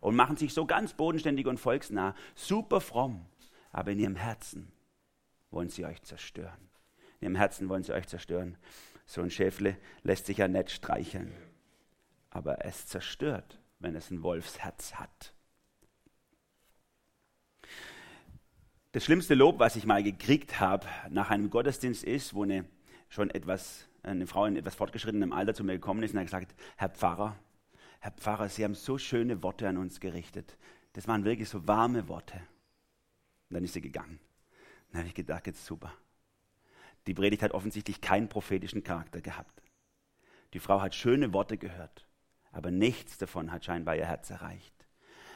und 0.00 0.16
machen 0.16 0.38
sich 0.38 0.54
so 0.54 0.64
ganz 0.64 0.94
bodenständig 0.94 1.46
und 1.46 1.60
volksnah, 1.60 2.14
super 2.34 2.80
fromm, 2.80 3.26
aber 3.72 3.92
in 3.92 3.98
ihrem 3.98 4.16
Herzen 4.16 4.72
wollen 5.50 5.68
sie 5.68 5.84
euch 5.84 6.02
zerstören. 6.02 6.70
In 7.20 7.26
ihrem 7.26 7.36
Herzen 7.36 7.68
wollen 7.68 7.82
sie 7.82 7.92
euch 7.92 8.06
zerstören. 8.06 8.56
So 9.04 9.20
ein 9.20 9.30
Schäfle 9.30 9.76
lässt 10.02 10.24
sich 10.24 10.38
ja 10.38 10.48
nett 10.48 10.70
streicheln 10.70 11.30
aber 12.34 12.64
es 12.64 12.86
zerstört, 12.86 13.58
wenn 13.78 13.94
es 13.94 14.10
ein 14.10 14.22
Wolfsherz 14.22 14.96
hat. 14.96 15.32
Das 18.92 19.04
schlimmste 19.04 19.34
Lob, 19.34 19.58
was 19.60 19.76
ich 19.76 19.86
mal 19.86 20.02
gekriegt 20.02 20.60
habe 20.60 20.86
nach 21.10 21.30
einem 21.30 21.48
Gottesdienst 21.48 22.04
ist, 22.04 22.34
wo 22.34 22.42
eine 22.42 22.64
schon 23.08 23.30
etwas, 23.30 23.88
eine 24.02 24.26
Frau 24.26 24.44
in 24.46 24.56
etwas 24.56 24.74
fortgeschrittenem 24.74 25.32
Alter 25.32 25.54
zu 25.54 25.64
mir 25.64 25.74
gekommen 25.74 26.02
ist 26.02 26.12
und 26.12 26.18
hat 26.18 26.26
gesagt, 26.26 26.54
Herr 26.76 26.90
Pfarrer, 26.90 27.36
Herr 28.00 28.10
Pfarrer, 28.10 28.48
Sie 28.48 28.64
haben 28.64 28.74
so 28.74 28.98
schöne 28.98 29.42
Worte 29.42 29.68
an 29.68 29.76
uns 29.76 30.00
gerichtet. 30.00 30.58
Das 30.92 31.08
waren 31.08 31.24
wirklich 31.24 31.48
so 31.48 31.66
warme 31.66 32.08
Worte. 32.08 32.36
Und 33.48 33.54
dann 33.54 33.64
ist 33.64 33.74
sie 33.74 33.80
gegangen. 33.80 34.18
Dann 34.90 35.00
habe 35.00 35.08
ich 35.08 35.14
gedacht, 35.14 35.46
jetzt 35.46 35.64
super. 35.64 35.92
Die 37.06 37.14
Predigt 37.14 37.42
hat 37.42 37.52
offensichtlich 37.52 38.00
keinen 38.00 38.28
prophetischen 38.28 38.82
Charakter 38.82 39.20
gehabt. 39.20 39.62
Die 40.52 40.60
Frau 40.60 40.80
hat 40.80 40.94
schöne 40.94 41.32
Worte 41.32 41.58
gehört 41.58 42.06
aber 42.54 42.70
nichts 42.70 43.18
davon 43.18 43.52
hat 43.52 43.64
scheinbar 43.64 43.96
ihr 43.96 44.06
Herz 44.06 44.30
erreicht. 44.30 44.72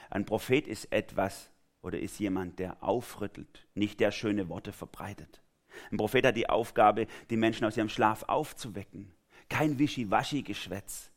Ein 0.09 0.25
Prophet 0.25 0.67
ist 0.67 0.91
etwas 0.93 1.51
oder 1.83 1.99
ist 1.99 2.19
jemand, 2.19 2.59
der 2.59 2.83
aufrüttelt, 2.83 3.67
nicht 3.75 4.01
der 4.01 4.11
schöne 4.13 4.49
Worte 4.49 4.73
verbreitet. 4.73 5.43
Ein 5.91 5.99
Prophet 5.99 6.25
hat 6.25 6.37
die 6.37 6.49
Aufgabe, 6.49 7.07
die 7.29 7.37
Menschen 7.37 7.67
aus 7.67 7.77
ihrem 7.77 7.89
Schlaf 7.89 8.25
aufzuwecken. 8.25 9.13
Kein 9.49 9.79
Wischiwaschi-Geschwätz, 9.79 11.11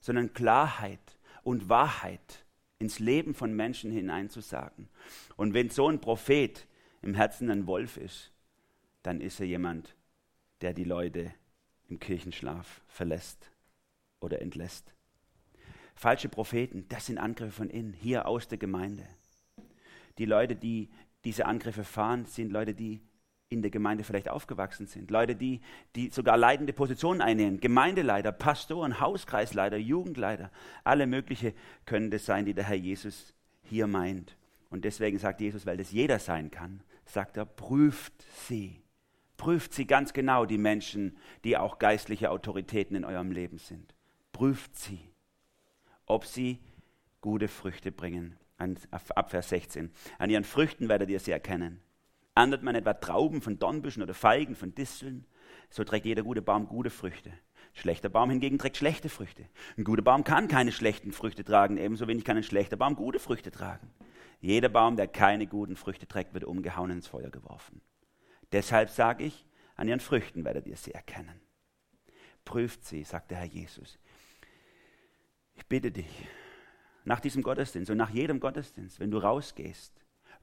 sondern 0.00 0.34
Klarheit 0.34 1.18
und 1.42 1.68
Wahrheit 1.68 2.44
ins 2.78 2.98
Leben 2.98 3.34
von 3.34 3.54
Menschen 3.54 3.90
hineinzusagen. 3.90 4.88
Und 5.36 5.54
wenn 5.54 5.70
so 5.70 5.88
ein 5.88 6.00
Prophet 6.00 6.66
im 7.02 7.14
Herzen 7.14 7.50
ein 7.50 7.66
Wolf 7.66 7.96
ist, 7.96 8.32
dann 9.02 9.20
ist 9.20 9.40
er 9.40 9.46
jemand, 9.46 9.94
der 10.60 10.74
die 10.74 10.84
Leute 10.84 11.32
im 11.88 12.00
Kirchenschlaf 12.00 12.82
verlässt 12.88 13.50
oder 14.20 14.40
entlässt. 14.40 14.94
Falsche 16.04 16.28
Propheten, 16.28 16.84
das 16.90 17.06
sind 17.06 17.16
Angriffe 17.16 17.50
von 17.50 17.70
innen, 17.70 17.94
hier 17.94 18.28
aus 18.28 18.46
der 18.46 18.58
Gemeinde. 18.58 19.06
Die 20.18 20.26
Leute, 20.26 20.54
die 20.54 20.90
diese 21.24 21.46
Angriffe 21.46 21.82
fahren, 21.82 22.26
sind 22.26 22.52
Leute, 22.52 22.74
die 22.74 23.00
in 23.48 23.62
der 23.62 23.70
Gemeinde 23.70 24.04
vielleicht 24.04 24.28
aufgewachsen 24.28 24.86
sind. 24.86 25.10
Leute, 25.10 25.34
die, 25.34 25.62
die 25.96 26.10
sogar 26.10 26.36
leitende 26.36 26.74
Positionen 26.74 27.22
einnehmen. 27.22 27.58
Gemeindeleiter, 27.58 28.32
Pastoren, 28.32 29.00
Hauskreisleiter, 29.00 29.78
Jugendleiter. 29.78 30.50
Alle 30.84 31.06
mögliche 31.06 31.54
können 31.86 32.10
das 32.10 32.26
sein, 32.26 32.44
die 32.44 32.52
der 32.52 32.64
Herr 32.64 32.76
Jesus 32.76 33.32
hier 33.62 33.86
meint. 33.86 34.36
Und 34.68 34.84
deswegen 34.84 35.18
sagt 35.18 35.40
Jesus, 35.40 35.64
weil 35.64 35.78
das 35.78 35.90
jeder 35.90 36.18
sein 36.18 36.50
kann, 36.50 36.82
sagt 37.06 37.38
er, 37.38 37.46
prüft 37.46 38.12
sie. 38.46 38.82
Prüft 39.38 39.72
sie 39.72 39.86
ganz 39.86 40.12
genau, 40.12 40.44
die 40.44 40.58
Menschen, 40.58 41.16
die 41.44 41.56
auch 41.56 41.78
geistliche 41.78 42.30
Autoritäten 42.30 42.94
in 42.94 43.06
eurem 43.06 43.30
Leben 43.30 43.56
sind. 43.56 43.94
Prüft 44.32 44.76
sie 44.76 45.13
ob 46.06 46.24
sie 46.24 46.60
gute 47.20 47.48
Früchte 47.48 47.92
bringen. 47.92 48.36
Ab 48.90 49.30
Vers 49.30 49.48
16. 49.48 49.92
An 50.18 50.30
ihren 50.30 50.44
Früchten 50.44 50.88
werdet 50.88 51.10
ihr 51.10 51.20
sie 51.20 51.32
erkennen. 51.32 51.80
Andert 52.34 52.62
man 52.62 52.74
etwa 52.74 52.94
Trauben 52.94 53.40
von 53.40 53.58
Dornbüschen 53.58 54.02
oder 54.02 54.14
Feigen 54.14 54.56
von 54.56 54.74
Disteln, 54.74 55.26
so 55.70 55.84
trägt 55.84 56.06
jeder 56.06 56.22
gute 56.22 56.42
Baum 56.42 56.66
gute 56.66 56.90
Früchte. 56.90 57.32
Schlechter 57.72 58.08
Baum 58.08 58.30
hingegen 58.30 58.58
trägt 58.58 58.76
schlechte 58.76 59.08
Früchte. 59.08 59.44
Ein 59.76 59.84
guter 59.84 60.02
Baum 60.02 60.24
kann 60.24 60.48
keine 60.48 60.72
schlechten 60.72 61.12
Früchte 61.12 61.44
tragen, 61.44 61.76
ebenso 61.76 62.06
wenig 62.06 62.24
kann 62.24 62.36
ein 62.36 62.42
schlechter 62.42 62.76
Baum 62.76 62.94
gute 62.96 63.18
Früchte 63.18 63.50
tragen. 63.50 63.90
Jeder 64.40 64.68
Baum, 64.68 64.96
der 64.96 65.08
keine 65.08 65.46
guten 65.46 65.76
Früchte 65.76 66.06
trägt, 66.06 66.34
wird 66.34 66.44
umgehauen 66.44 66.90
ins 66.90 67.06
Feuer 67.08 67.30
geworfen. 67.30 67.80
Deshalb 68.52 68.90
sage 68.90 69.24
ich, 69.24 69.46
An 69.76 69.88
ihren 69.88 70.00
Früchten 70.00 70.44
werdet 70.44 70.66
ihr 70.66 70.76
sie 70.76 70.92
erkennen. 70.92 71.40
Prüft 72.44 72.84
sie, 72.84 73.04
sagt 73.04 73.30
der 73.30 73.38
Herr 73.38 73.46
Jesus. 73.46 73.98
Ich 75.54 75.66
bitte 75.66 75.90
dich, 75.90 76.26
nach 77.04 77.20
diesem 77.20 77.42
Gottesdienst 77.42 77.90
und 77.90 77.96
nach 77.96 78.10
jedem 78.10 78.40
Gottesdienst, 78.40 79.00
wenn 79.00 79.10
du 79.10 79.18
rausgehst, 79.18 79.92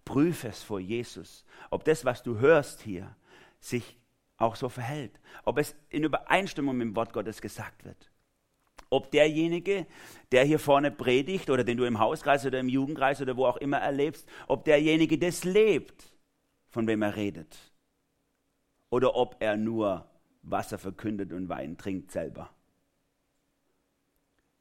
prüfe 0.05 0.47
es 0.47 0.63
vor 0.63 0.79
Jesus, 0.79 1.45
ob 1.69 1.83
das, 1.83 2.05
was 2.05 2.23
du 2.23 2.39
hörst 2.39 2.81
hier, 2.81 3.15
sich 3.59 3.97
auch 4.37 4.55
so 4.55 4.69
verhält, 4.69 5.19
ob 5.45 5.57
es 5.57 5.75
in 5.89 6.03
Übereinstimmung 6.03 6.77
mit 6.77 6.87
dem 6.87 6.95
Wort 6.95 7.13
Gottes 7.13 7.41
gesagt 7.41 7.85
wird. 7.85 8.11
Ob 8.89 9.11
derjenige, 9.11 9.85
der 10.31 10.43
hier 10.43 10.59
vorne 10.59 10.91
predigt 10.91 11.49
oder 11.49 11.63
den 11.63 11.77
du 11.77 11.85
im 11.85 11.99
Hauskreis 11.99 12.45
oder 12.45 12.59
im 12.59 12.67
Jugendkreis 12.67 13.21
oder 13.21 13.37
wo 13.37 13.45
auch 13.45 13.57
immer 13.57 13.77
erlebst, 13.77 14.27
ob 14.47 14.65
derjenige 14.65 15.17
das 15.17 15.43
lebt, 15.43 16.11
von 16.69 16.87
wem 16.87 17.01
er 17.01 17.15
redet. 17.15 17.57
Oder 18.89 19.15
ob 19.15 19.37
er 19.39 19.55
nur 19.55 20.09
Wasser 20.41 20.77
verkündet 20.77 21.31
und 21.31 21.47
Wein 21.47 21.77
trinkt 21.77 22.11
selber. 22.11 22.53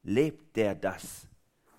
Lebt 0.03 0.55
der 0.55 0.75
das, 0.75 1.27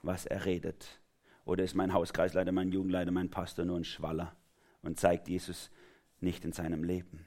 was 0.03 0.27
er 0.27 0.45
redet? 0.45 1.01
Oder 1.45 1.65
ist 1.65 1.75
mein 1.75 1.93
Hauskreisleiter, 1.93 2.53
mein 2.53 2.71
Jugendleiter, 2.71 3.11
mein 3.11 3.31
Pastor 3.31 3.65
nur 3.65 3.79
ein 3.79 3.85
Schwaller 3.85 4.37
und 4.83 5.01
zeigt 5.01 5.29
Jesus 5.29 5.71
nicht 6.21 6.45
in 6.45 6.53
seinem 6.53 6.85
Leben? 6.85 7.27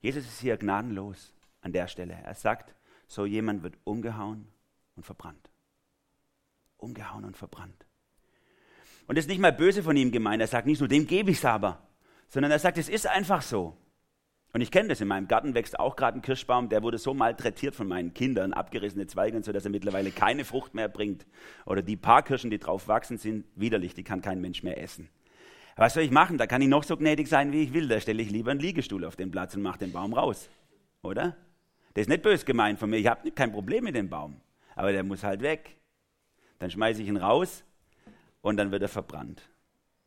Jesus 0.00 0.24
ist 0.24 0.40
hier 0.40 0.58
gnadenlos 0.58 1.32
an 1.62 1.72
der 1.72 1.88
Stelle. 1.88 2.12
Er 2.12 2.34
sagt, 2.34 2.74
so 3.06 3.24
jemand 3.24 3.62
wird 3.62 3.78
umgehauen 3.84 4.46
und 4.96 5.04
verbrannt. 5.04 5.50
Umgehauen 6.76 7.24
und 7.24 7.36
verbrannt. 7.36 7.86
Und 9.06 9.16
das 9.16 9.24
ist 9.24 9.30
nicht 9.30 9.40
mal 9.40 9.52
böse 9.52 9.82
von 9.82 9.96
ihm 9.96 10.12
gemeint. 10.12 10.42
Er 10.42 10.46
sagt 10.46 10.66
nicht 10.66 10.80
nur, 10.80 10.88
dem 10.88 11.06
gebe 11.06 11.30
ich 11.30 11.38
es 11.38 11.44
aber, 11.44 11.86
sondern 12.28 12.52
er 12.52 12.58
sagt, 12.58 12.78
es 12.78 12.88
ist 12.88 13.06
einfach 13.06 13.42
so. 13.42 13.76
Und 14.54 14.60
ich 14.60 14.70
kenne 14.70 14.88
das, 14.88 15.00
in 15.00 15.08
meinem 15.08 15.26
Garten 15.26 15.52
wächst 15.54 15.80
auch 15.80 15.96
gerade 15.96 16.16
ein 16.16 16.22
Kirschbaum, 16.22 16.68
der 16.68 16.84
wurde 16.84 16.96
so 16.96 17.12
malträtiert 17.12 17.74
von 17.74 17.88
meinen 17.88 18.14
Kindern, 18.14 18.52
abgerissene 18.52 19.08
Zweige, 19.08 19.42
so 19.42 19.50
dass 19.50 19.64
er 19.64 19.72
mittlerweile 19.72 20.12
keine 20.12 20.44
Frucht 20.44 20.74
mehr 20.74 20.88
bringt. 20.88 21.26
Oder 21.66 21.82
die 21.82 21.96
paar 21.96 22.22
Kirschen, 22.22 22.50
die 22.50 22.60
drauf 22.60 22.86
wachsen, 22.86 23.18
sind 23.18 23.46
widerlich, 23.56 23.94
die 23.94 24.04
kann 24.04 24.22
kein 24.22 24.40
Mensch 24.40 24.62
mehr 24.62 24.80
essen. 24.80 25.08
Was 25.74 25.94
soll 25.94 26.04
ich 26.04 26.12
machen? 26.12 26.38
Da 26.38 26.46
kann 26.46 26.62
ich 26.62 26.68
noch 26.68 26.84
so 26.84 26.96
gnädig 26.96 27.26
sein, 27.26 27.50
wie 27.50 27.64
ich 27.64 27.74
will. 27.74 27.88
Da 27.88 27.98
stelle 27.98 28.22
ich 28.22 28.30
lieber 28.30 28.52
einen 28.52 28.60
Liegestuhl 28.60 29.04
auf 29.04 29.16
den 29.16 29.32
Platz 29.32 29.56
und 29.56 29.62
mache 29.62 29.80
den 29.80 29.90
Baum 29.90 30.14
raus. 30.14 30.48
Oder? 31.02 31.36
Das 31.94 32.02
ist 32.02 32.08
nicht 32.08 32.22
bös 32.22 32.44
gemeint 32.44 32.78
von 32.78 32.90
mir. 32.90 32.98
Ich 32.98 33.08
habe 33.08 33.32
kein 33.32 33.50
Problem 33.50 33.82
mit 33.82 33.96
dem 33.96 34.08
Baum. 34.08 34.40
Aber 34.76 34.92
der 34.92 35.02
muss 35.02 35.24
halt 35.24 35.42
weg. 35.42 35.76
Dann 36.60 36.70
schmeiße 36.70 37.02
ich 37.02 37.08
ihn 37.08 37.16
raus 37.16 37.64
und 38.40 38.56
dann 38.56 38.70
wird 38.70 38.82
er 38.82 38.88
verbrannt. 38.88 39.42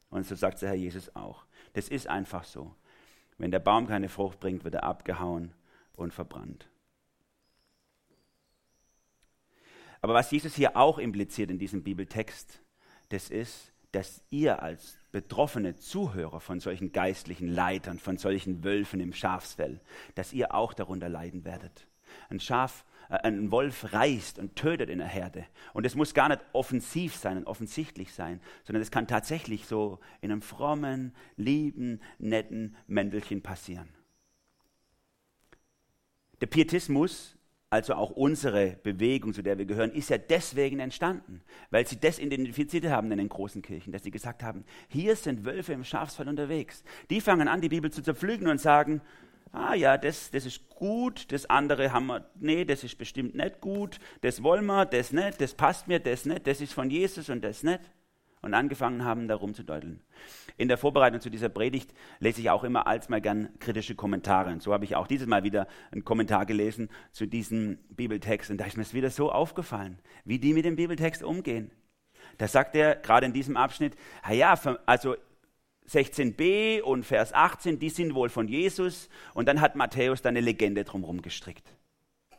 Und 0.10 0.26
so 0.26 0.36
sagt 0.36 0.62
der 0.62 0.70
Herr 0.70 0.76
Jesus 0.76 1.14
auch. 1.18 1.44
Das 1.74 1.90
ist 1.90 2.08
einfach 2.08 2.46
so. 2.46 2.74
Wenn 3.38 3.52
der 3.52 3.60
Baum 3.60 3.88
keine 3.88 4.10
Frucht 4.10 4.40
bringt, 4.40 4.64
wird 4.64 4.76
er 4.76 4.84
abgehauen 4.84 5.54
und 5.94 6.14
verbrannt. 6.14 6.70
Aber 10.02 10.14
was 10.14 10.32
Jesus 10.32 10.56
hier 10.56 10.78
auch 10.78 11.00
impliziert 11.00 11.50
in 11.50 11.60
diesem 11.60 11.84
Bibeltext, 11.84 12.62
das 13.10 13.30
ist, 13.30 13.74
dass 13.92 14.22
ihr 14.30 14.62
als 14.62 14.98
betroffene 15.12 15.76
Zuhörer 15.76 16.40
von 16.40 16.60
solchen 16.60 16.92
geistlichen 16.92 17.48
Leitern, 17.48 18.00
von 18.00 18.18
solchen 18.18 18.64
Wölfen 18.64 19.00
im 19.00 19.14
Schafsfell, 19.14 19.82
dass 20.16 20.34
ihr 20.34 20.54
auch 20.54 20.74
darunter 20.74 21.10
leiden 21.10 21.46
werdet. 21.46 21.88
Ein 22.30 22.40
Schaf 22.40 22.86
äh, 23.10 23.16
ein 23.24 23.52
Wolf 23.52 23.94
reißt 23.94 24.40
und 24.40 24.56
tötet 24.56 24.90
in 24.90 25.00
der 25.00 25.08
Herde. 25.08 25.46
Und 25.74 25.86
es 25.86 25.96
muss 25.96 26.14
gar 26.14 26.30
nicht 26.30 26.42
offensiv 26.54 27.16
sein 27.16 27.38
und 27.38 27.48
offensichtlich 27.48 28.14
sein, 28.14 28.42
sondern 28.64 28.82
es 28.82 28.92
kann 28.92 29.08
tatsächlich 29.08 29.66
so 29.66 30.00
in 30.22 30.32
einem 30.32 30.42
frommen, 30.42 31.14
lieben, 31.36 32.02
netten 32.20 32.76
Mäntelchen 32.88 33.42
passieren. 33.42 33.90
Der 36.42 36.48
Pietismus, 36.48 37.36
also 37.70 37.96
auch 37.96 38.12
unsere 38.12 38.78
Bewegung, 38.84 39.34
zu 39.34 39.42
der 39.42 39.58
wir 39.58 39.66
gehören, 39.66 39.92
ist 39.92 40.10
ja 40.10 40.18
deswegen 40.18 40.80
entstanden, 40.80 41.42
weil 41.72 41.88
sie 41.88 42.00
das 42.00 42.20
identifiziert 42.20 42.86
haben 42.86 43.12
in 43.12 43.18
den 43.18 43.28
großen 43.28 43.62
Kirchen, 43.62 43.92
dass 43.92 44.04
sie 44.04 44.12
gesagt 44.12 44.44
haben, 44.44 44.64
hier 44.88 45.16
sind 45.16 45.46
Wölfe 45.46 45.74
im 45.74 45.84
Schafsfall 45.84 46.30
unterwegs. 46.30 46.84
Die 47.10 47.20
fangen 47.20 47.48
an, 47.48 47.62
die 47.62 47.70
Bibel 47.70 47.92
zu 47.92 48.02
zerpflügen 48.02 48.48
und 48.48 48.62
sagen, 48.62 49.02
ah 49.52 49.74
ja, 49.74 49.98
das, 49.98 50.32
das 50.32 50.46
ist 50.46 50.70
gut, 50.70 51.32
das 51.32 51.46
andere 51.50 51.92
haben 51.92 52.08
wir, 52.08 52.30
nee, 52.36 52.66
das 52.66 52.84
ist 52.84 52.98
bestimmt 52.98 53.36
nicht 53.36 53.62
gut, 53.62 54.00
das 54.22 54.44
wollen 54.44 54.66
wir, 54.66 54.86
das 54.86 55.12
nicht, 55.12 55.42
das 55.42 55.54
passt 55.54 55.88
mir, 55.88 56.00
das 56.00 56.26
nicht, 56.26 56.48
das 56.48 56.62
ist 56.62 56.74
von 56.74 56.90
Jesus 56.90 57.30
und 57.30 57.44
das 57.44 57.64
nicht. 57.64 57.82
Und 58.44 58.54
angefangen 58.54 59.04
haben, 59.04 59.28
da 59.28 59.36
rumzudeuteln. 59.36 60.00
In 60.58 60.68
der 60.68 60.78
Vorbereitung 60.78 61.20
zu 61.20 61.32
dieser 61.32 61.50
Predigt 61.50 61.92
lese 62.20 62.40
ich 62.40 62.52
auch 62.52 62.64
immer 62.64 62.86
als 62.86 63.10
mal 63.10 63.20
gern 63.20 63.50
kritische 63.60 63.96
Kommentare. 63.96 64.52
Und 64.52 64.62
so 64.62 64.74
habe 64.74 64.86
ich 64.86 64.96
auch 64.96 65.08
dieses 65.08 65.28
Mal 65.28 65.44
wieder 65.44 65.68
einen 65.92 66.06
Kommentar 66.06 66.46
gelesen 66.46 66.90
zu 67.12 67.26
diesem 67.26 67.80
Bibeltext. 67.90 68.52
Und 68.52 68.58
da 68.58 68.66
ist 68.66 68.78
mir 68.78 68.84
es 68.84 68.94
wieder 68.94 69.10
so 69.10 69.32
aufgefallen, 69.32 69.98
wie 70.24 70.38
die 70.38 70.54
mit 70.54 70.66
dem 70.66 70.76
Bibeltext 70.76 71.24
umgehen. 71.24 71.72
Da 72.38 72.48
sagt 72.48 72.76
er 72.76 72.96
gerade 72.96 73.26
in 73.26 73.34
diesem 73.34 73.58
Abschnitt, 73.58 73.96
ja, 74.32 74.54
also 74.86 75.16
16b 75.90 76.82
und 76.82 77.04
Vers 77.04 77.34
18, 77.34 77.80
die 77.80 77.90
sind 77.90 78.14
wohl 78.14 78.30
von 78.30 78.48
Jesus. 78.48 79.10
Und 79.34 79.48
dann 79.48 79.62
hat 79.62 79.76
Matthäus 79.76 80.22
da 80.22 80.30
eine 80.30 80.42
Legende 80.42 80.84
drumherum 80.84 81.22
gestrickt. 81.22 81.68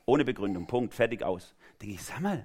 Ohne 0.05 0.25
Begründung. 0.25 0.67
Punkt. 0.67 0.95
Fertig 0.95 1.23
aus. 1.23 1.55
Denke 1.81 1.95
ich, 1.95 2.03
sag 2.03 2.21
mal, 2.21 2.45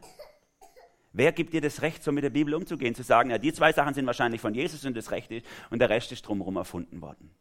wer 1.12 1.32
gibt 1.32 1.54
dir 1.54 1.62
das 1.62 1.82
Recht, 1.82 2.04
so 2.04 2.12
mit 2.12 2.24
der 2.24 2.30
Bibel 2.30 2.54
umzugehen? 2.54 2.96
Zu 2.96 3.04
sagen, 3.04 3.32
ja, 3.32 3.38
die 3.38 3.54
zwei 3.54 3.74
Sachen 3.74 3.94
sind 3.94 4.06
wahrscheinlich 4.06 4.42
von 4.42 4.54
Jesus 4.54 4.86
und 4.86 4.96
das 4.96 5.12
Recht 5.12 5.32
ist, 5.32 5.46
und 5.70 5.80
der 5.80 5.90
Rest 5.90 6.12
ist 6.12 6.24
drumherum 6.24 6.56
erfunden 6.58 7.02
worden. 7.02 7.32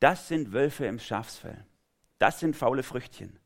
Das 0.00 0.28
sind 0.28 0.52
Wölfe 0.52 0.86
im 0.86 0.98
Schafsfell. 0.98 1.64
Das 2.18 2.40
sind 2.40 2.56
faule 2.56 2.82
Früchtchen, 2.82 3.38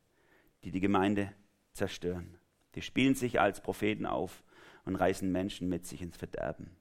die 0.65 0.71
die 0.71 0.81
Gemeinde 0.81 1.33
zerstören. 1.73 2.39
Die 2.75 2.83
spielen 2.83 3.15
sich 3.15 3.41
als 3.41 3.61
Propheten 3.61 4.07
auf 4.07 4.43
und 4.85 4.97
reißen 4.97 5.31
Menschen 5.31 5.69
mit 5.69 5.87
sich 5.87 6.03
ins 6.03 6.17
Verderben. 6.17 6.77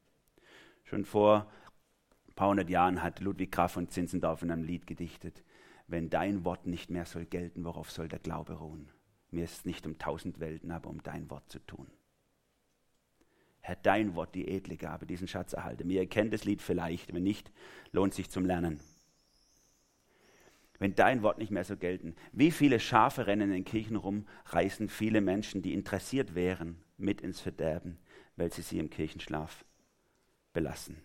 Schon 0.84 1.06
vor 1.06 1.52
paar 2.36 2.50
hundert 2.50 2.70
Jahren 2.70 3.02
hat 3.02 3.22
Ludwig 3.22 3.52
Graf 3.52 3.74
von 3.74 3.88
Zinzendorf 3.88 4.42
in 4.42 4.52
einem 4.52 4.64
Lied 4.64 4.88
gedichtet, 4.88 5.44
wenn 5.88 6.10
dein 6.10 6.44
Wort 6.44 6.66
nicht 6.66 6.90
mehr 6.90 7.06
soll 7.06 7.26
gelten, 7.26 7.64
worauf 7.64 7.92
soll 7.92 8.08
der 8.08 8.20
Glaube 8.20 8.54
ruhen? 8.54 8.90
Mir 9.32 9.46
ist 9.46 9.60
es 9.60 9.66
nicht 9.66 9.86
um 9.86 9.98
tausend 9.98 10.40
Welten, 10.40 10.72
aber 10.72 10.90
um 10.90 11.02
dein 11.02 11.30
Wort 11.30 11.50
zu 11.50 11.60
tun. 11.60 11.88
Herr, 13.62 13.76
dein 13.76 14.16
Wort, 14.16 14.36
die 14.36 14.48
edle 14.48 14.78
Gabe, 14.78 15.06
diesen 15.06 15.28
Schatz 15.28 15.54
erhalte 15.54 15.86
mir. 15.86 16.02
Ihr 16.02 16.10
kennt 16.10 16.34
das 16.34 16.46
Lied 16.46 16.62
vielleicht, 16.62 17.14
wenn 17.14 17.24
nicht, 17.24 17.52
lohnt 17.92 18.14
sich 18.14 18.30
zum 18.30 18.46
Lernen. 18.46 18.80
Wenn 20.78 20.94
dein 20.94 21.24
Wort 21.24 21.38
nicht 21.38 21.52
mehr 21.52 21.64
so 21.64 21.78
gelten, 21.78 22.16
wie 22.32 22.52
viele 22.52 22.80
Schafe 22.80 23.28
rennen 23.28 23.52
in 23.54 23.64
Kirchen 23.64 23.96
rum, 23.96 24.28
reißen 24.48 24.90
viele 24.90 25.22
Menschen, 25.22 25.62
die 25.62 25.74
interessiert 25.74 26.36
wären, 26.36 26.84
mit 26.98 27.22
ins 27.22 27.40
Verderben, 27.40 27.98
weil 28.36 28.52
sie 28.52 28.62
sie 28.62 28.78
im 28.78 28.90
Kirchenschlaf 28.90 29.66
belassen 30.54 31.02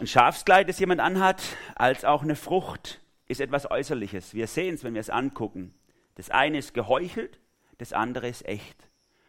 ein 0.00 0.06
Schafskleid, 0.06 0.68
das 0.68 0.80
jemand 0.80 1.00
anhat, 1.00 1.42
als 1.76 2.04
auch 2.04 2.22
eine 2.22 2.36
Frucht 2.36 3.00
ist 3.26 3.40
etwas 3.40 3.70
Äußerliches. 3.70 4.34
Wir 4.34 4.46
sehen 4.46 4.74
es, 4.74 4.84
wenn 4.84 4.94
wir 4.94 5.00
es 5.00 5.10
angucken. 5.10 5.74
Das 6.16 6.30
eine 6.30 6.58
ist 6.58 6.74
geheuchelt, 6.74 7.40
das 7.78 7.92
andere 7.92 8.28
ist 8.28 8.44
echt. 8.46 8.88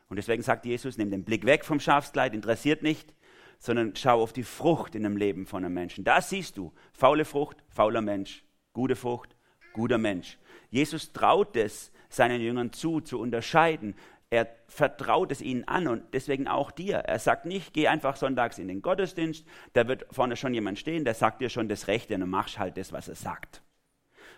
Und 0.09 0.17
deswegen 0.17 0.43
sagt 0.43 0.65
Jesus, 0.65 0.97
nimm 0.97 1.11
den 1.11 1.23
Blick 1.23 1.45
weg 1.45 1.65
vom 1.65 1.79
Schafskleid, 1.79 2.33
interessiert 2.33 2.83
nicht, 2.83 3.13
sondern 3.59 3.95
schau 3.95 4.21
auf 4.21 4.33
die 4.33 4.43
Frucht 4.43 4.95
in 4.95 5.03
dem 5.03 5.17
Leben 5.17 5.45
von 5.45 5.63
einem 5.63 5.73
Menschen. 5.73 6.03
Da 6.03 6.21
siehst 6.21 6.57
du, 6.57 6.73
faule 6.93 7.25
Frucht, 7.25 7.57
fauler 7.69 8.01
Mensch, 8.01 8.43
gute 8.73 8.95
Frucht, 8.95 9.35
guter 9.73 9.97
Mensch. 9.97 10.37
Jesus 10.69 11.13
traut 11.13 11.55
es 11.55 11.91
seinen 12.09 12.41
Jüngern 12.41 12.73
zu, 12.73 13.01
zu 13.01 13.19
unterscheiden, 13.19 13.95
er 14.29 14.47
vertraut 14.67 15.31
es 15.31 15.41
ihnen 15.41 15.67
an 15.67 15.87
und 15.87 16.13
deswegen 16.13 16.47
auch 16.47 16.71
dir. 16.71 16.97
Er 16.97 17.19
sagt 17.19 17.45
nicht, 17.45 17.73
geh 17.73 17.87
einfach 17.87 18.15
sonntags 18.15 18.57
in 18.57 18.67
den 18.67 18.81
Gottesdienst, 18.81 19.45
da 19.73 19.87
wird 19.87 20.05
vorne 20.11 20.35
schon 20.35 20.53
jemand 20.53 20.79
stehen, 20.79 21.05
der 21.05 21.13
sagt 21.13 21.41
dir 21.41 21.49
schon 21.49 21.69
das 21.69 21.87
Rechte 21.87 22.15
und 22.15 22.21
du 22.21 22.25
machst 22.25 22.59
halt 22.59 22.77
das, 22.77 22.91
was 22.91 23.07
er 23.07 23.15
sagt. 23.15 23.61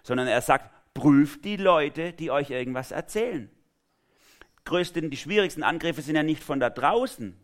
Sondern 0.04 0.28
er 0.28 0.42
sagt, 0.42 0.72
prüft 0.94 1.46
die 1.46 1.58
Leute, 1.58 2.14
die 2.14 2.32
euch 2.32 2.50
irgendwas 2.50 2.92
erzählen. 2.92 3.50
Größten, 4.66 5.10
die 5.10 5.18
schwierigsten 5.18 5.64
Angriffe 5.64 6.02
sind 6.02 6.16
ja 6.16 6.24
nicht 6.24 6.44
von 6.44 6.60
da 6.60 6.70
draußen. 6.70 7.38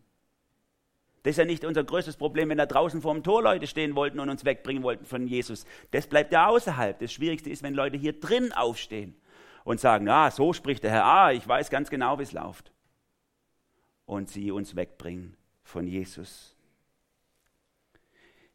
Das 1.22 1.30
ist 1.30 1.38
ja 1.38 1.46
nicht 1.46 1.64
unser 1.64 1.82
größtes 1.82 2.18
Problem, 2.18 2.50
wenn 2.50 2.58
da 2.58 2.66
draußen 2.66 3.00
vor 3.00 3.14
dem 3.14 3.22
Tor 3.22 3.42
Leute 3.42 3.66
stehen 3.66 3.96
wollten 3.96 4.20
und 4.20 4.28
uns 4.28 4.44
wegbringen 4.44 4.82
wollten 4.82 5.06
von 5.06 5.26
Jesus. 5.26 5.64
Das 5.90 6.06
bleibt 6.06 6.32
ja 6.32 6.48
außerhalb. 6.48 6.98
Das 6.98 7.14
Schwierigste 7.14 7.48
ist, 7.48 7.62
wenn 7.62 7.72
Leute 7.72 7.96
hier 7.96 8.20
drin 8.20 8.52
aufstehen 8.52 9.16
und 9.64 9.80
sagen, 9.80 10.06
ja, 10.06 10.30
so 10.30 10.52
spricht 10.52 10.84
der 10.84 10.92
Herr, 10.92 11.04
ah, 11.04 11.32
ich 11.32 11.46
weiß 11.46 11.70
ganz 11.70 11.90
genau, 11.90 12.18
wie 12.18 12.22
es 12.22 12.32
läuft. 12.32 12.72
Und 14.06 14.28
sie 14.28 14.50
uns 14.50 14.76
wegbringen 14.76 15.36
von 15.62 15.86
Jesus. 15.86 16.54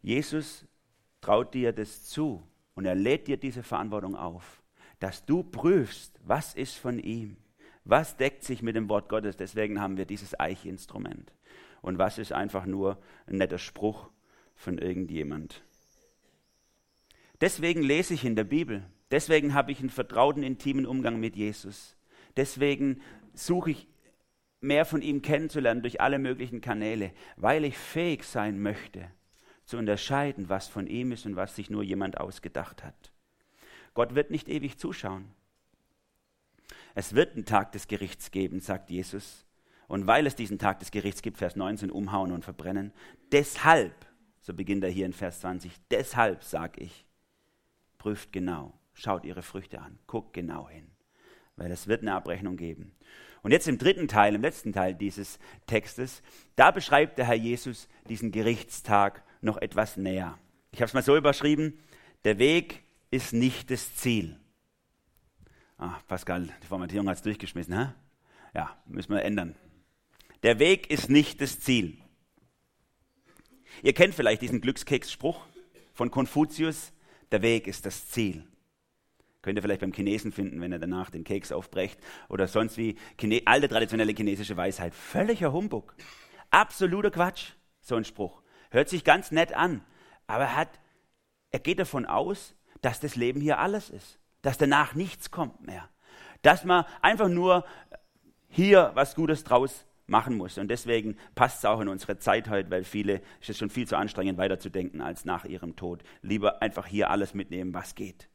Jesus 0.01 0.65
traut 1.19 1.53
dir 1.53 1.73
das 1.73 2.05
zu 2.05 2.41
und 2.75 2.85
er 2.85 2.95
lädt 2.95 3.27
dir 3.27 3.37
diese 3.37 3.63
Verantwortung 3.63 4.15
auf, 4.15 4.61
dass 4.99 5.25
du 5.25 5.43
prüfst, 5.43 6.19
was 6.23 6.53
ist 6.53 6.77
von 6.77 6.99
ihm, 6.99 7.37
was 7.83 8.15
deckt 8.15 8.43
sich 8.43 8.61
mit 8.61 8.75
dem 8.75 8.87
Wort 8.87 9.09
Gottes. 9.09 9.35
Deswegen 9.35 9.81
haben 9.81 9.97
wir 9.97 10.05
dieses 10.05 10.39
Eichinstrument. 10.39 11.33
Und 11.81 11.97
was 11.97 12.17
ist 12.17 12.33
einfach 12.33 12.65
nur 12.65 13.01
ein 13.25 13.37
netter 13.37 13.57
Spruch 13.57 14.09
von 14.55 14.77
irgendjemand. 14.77 15.63
Deswegen 17.39 17.81
lese 17.81 18.13
ich 18.13 18.25
in 18.25 18.35
der 18.35 18.43
Bibel. 18.43 18.83
Deswegen 19.11 19.53
habe 19.53 19.71
ich 19.71 19.79
einen 19.79 19.89
vertrauten, 19.89 20.43
intimen 20.43 20.85
Umgang 20.85 21.19
mit 21.19 21.35
Jesus. 21.35 21.95
Deswegen 22.37 23.01
suche 23.33 23.71
ich 23.71 23.87
mehr 24.61 24.85
von 24.85 25.01
ihm 25.01 25.21
kennenzulernen 25.21 25.81
durch 25.81 26.01
alle 26.01 26.19
möglichen 26.19 26.61
Kanäle, 26.61 27.11
weil 27.37 27.65
ich 27.65 27.77
fähig 27.77 28.23
sein 28.23 28.59
möchte, 28.59 29.09
zu 29.65 29.77
unterscheiden, 29.77 30.49
was 30.49 30.67
von 30.67 30.87
ihm 30.87 31.11
ist 31.11 31.25
und 31.25 31.35
was 31.35 31.55
sich 31.55 31.69
nur 31.69 31.83
jemand 31.83 32.19
ausgedacht 32.19 32.83
hat. 32.83 33.11
Gott 33.93 34.15
wird 34.15 34.31
nicht 34.31 34.49
ewig 34.49 34.77
zuschauen. 34.77 35.29
Es 36.95 37.15
wird 37.15 37.35
einen 37.35 37.45
Tag 37.45 37.71
des 37.71 37.87
Gerichts 37.87 38.31
geben, 38.31 38.59
sagt 38.59 38.89
Jesus. 38.89 39.45
Und 39.87 40.05
weil 40.05 40.27
es 40.27 40.35
diesen 40.35 40.59
Tag 40.59 40.79
des 40.79 40.91
Gerichts 40.91 41.21
gibt, 41.21 41.37
Vers 41.37 41.55
19, 41.55 41.89
umhauen 41.89 42.31
und 42.31 42.43
verbrennen, 42.43 42.93
deshalb, 43.31 43.93
so 44.41 44.53
beginnt 44.53 44.83
er 44.83 44.89
hier 44.89 45.05
in 45.05 45.13
Vers 45.13 45.39
20, 45.41 45.71
deshalb 45.89 46.43
sage 46.43 46.81
ich, 46.81 47.05
prüft 47.97 48.31
genau, 48.31 48.78
schaut 48.99 49.25
ihre 49.25 49.41
Früchte 49.41 49.81
an, 49.81 49.97
guckt 50.07 50.33
genau 50.33 50.69
hin, 50.69 50.87
weil 51.55 51.71
es 51.71 51.87
wird 51.87 52.01
eine 52.01 52.13
Abrechnung 52.13 52.57
geben. 52.57 52.95
Und 53.41 53.51
jetzt 53.51 53.67
im 53.67 53.77
dritten 53.77 54.07
Teil, 54.07 54.35
im 54.35 54.41
letzten 54.41 54.73
Teil 54.73 54.93
dieses 54.93 55.39
Textes, 55.65 56.21
da 56.55 56.71
beschreibt 56.71 57.17
der 57.17 57.25
Herr 57.25 57.35
Jesus 57.35 57.87
diesen 58.09 58.31
Gerichtstag 58.31 59.23
noch 59.41 59.57
etwas 59.57 59.95
näher. 59.95 60.37
Ich 60.71 60.81
habe 60.81 60.87
es 60.87 60.93
mal 60.93 61.03
so 61.03 61.15
überschrieben, 61.15 61.79
der 62.25 62.37
Weg 62.37 62.83
ist 63.11 63.33
nicht 63.33 63.71
das 63.71 63.95
Ziel. 63.95 64.37
Ah, 65.77 65.97
Pascal, 66.07 66.49
die 66.61 66.67
Formatierung 66.67 67.07
hat 67.07 67.17
es 67.17 67.23
durchgeschmissen, 67.23 67.77
hä? 67.77 67.93
Ja, 68.53 68.77
müssen 68.85 69.13
wir 69.13 69.23
ändern. 69.23 69.55
Der 70.43 70.59
Weg 70.59 70.89
ist 70.91 71.09
nicht 71.09 71.39
das 71.39 71.59
Ziel. 71.59 71.97
Ihr 73.81 73.93
kennt 73.93 74.13
vielleicht 74.13 74.41
diesen 74.41 74.59
Glückskeksspruch 74.59 75.45
von 75.93 76.11
Konfuzius, 76.11 76.91
der 77.31 77.41
Weg 77.41 77.67
ist 77.67 77.85
das 77.85 78.09
Ziel. 78.09 78.45
Könnt 79.41 79.57
ihr 79.57 79.61
vielleicht 79.61 79.81
beim 79.81 79.93
Chinesen 79.93 80.31
finden, 80.31 80.59
wenn 80.59 80.71
er 80.71 80.79
danach 80.79 81.09
den 81.09 81.23
Keks 81.23 81.51
aufbrecht 81.51 81.99
oder 82.27 82.47
sonst 82.47 82.77
wie 82.77 82.97
Chine 83.17 83.41
alte 83.45 83.69
traditionelle 83.69 84.13
chinesische 84.13 84.57
Weisheit. 84.57 84.93
Völliger 84.93 85.53
Humbug. 85.53 85.95
Absoluter 86.49 87.11
Quatsch, 87.11 87.53
so 87.79 87.95
ein 87.95 88.03
Spruch. 88.03 88.41
Hört 88.71 88.89
sich 88.89 89.03
ganz 89.03 89.31
nett 89.31 89.53
an, 89.53 89.81
aber 90.27 90.43
er, 90.43 90.55
hat, 90.55 90.79
er 91.51 91.59
geht 91.59 91.79
davon 91.79 92.05
aus, 92.05 92.55
dass 92.81 92.99
das 92.99 93.15
Leben 93.15 93.39
hier 93.39 93.59
alles 93.59 93.89
ist, 93.89 94.19
dass 94.41 94.57
danach 94.57 94.93
nichts 94.93 95.31
kommt 95.31 95.65
mehr, 95.65 95.89
dass 96.41 96.65
man 96.65 96.85
einfach 97.01 97.29
nur 97.29 97.65
hier 98.47 98.91
was 98.95 99.15
Gutes 99.15 99.43
draus 99.43 99.85
machen 100.07 100.35
muss. 100.35 100.57
Und 100.57 100.69
deswegen 100.69 101.17
passt 101.35 101.59
es 101.59 101.65
auch 101.65 101.79
in 101.79 101.87
unsere 101.87 102.17
Zeit 102.17 102.49
heute, 102.49 102.69
weil 102.71 102.83
viele, 102.83 103.21
es 103.45 103.57
schon 103.57 103.69
viel 103.69 103.87
zu 103.87 103.95
anstrengend, 103.95 104.37
weiterzudenken 104.37 105.01
als 105.01 105.23
nach 105.23 105.45
ihrem 105.45 105.75
Tod. 105.75 106.03
Lieber 106.21 106.61
einfach 106.61 106.87
hier 106.87 107.09
alles 107.09 107.33
mitnehmen, 107.33 107.73
was 107.73 107.95
geht. 107.95 108.27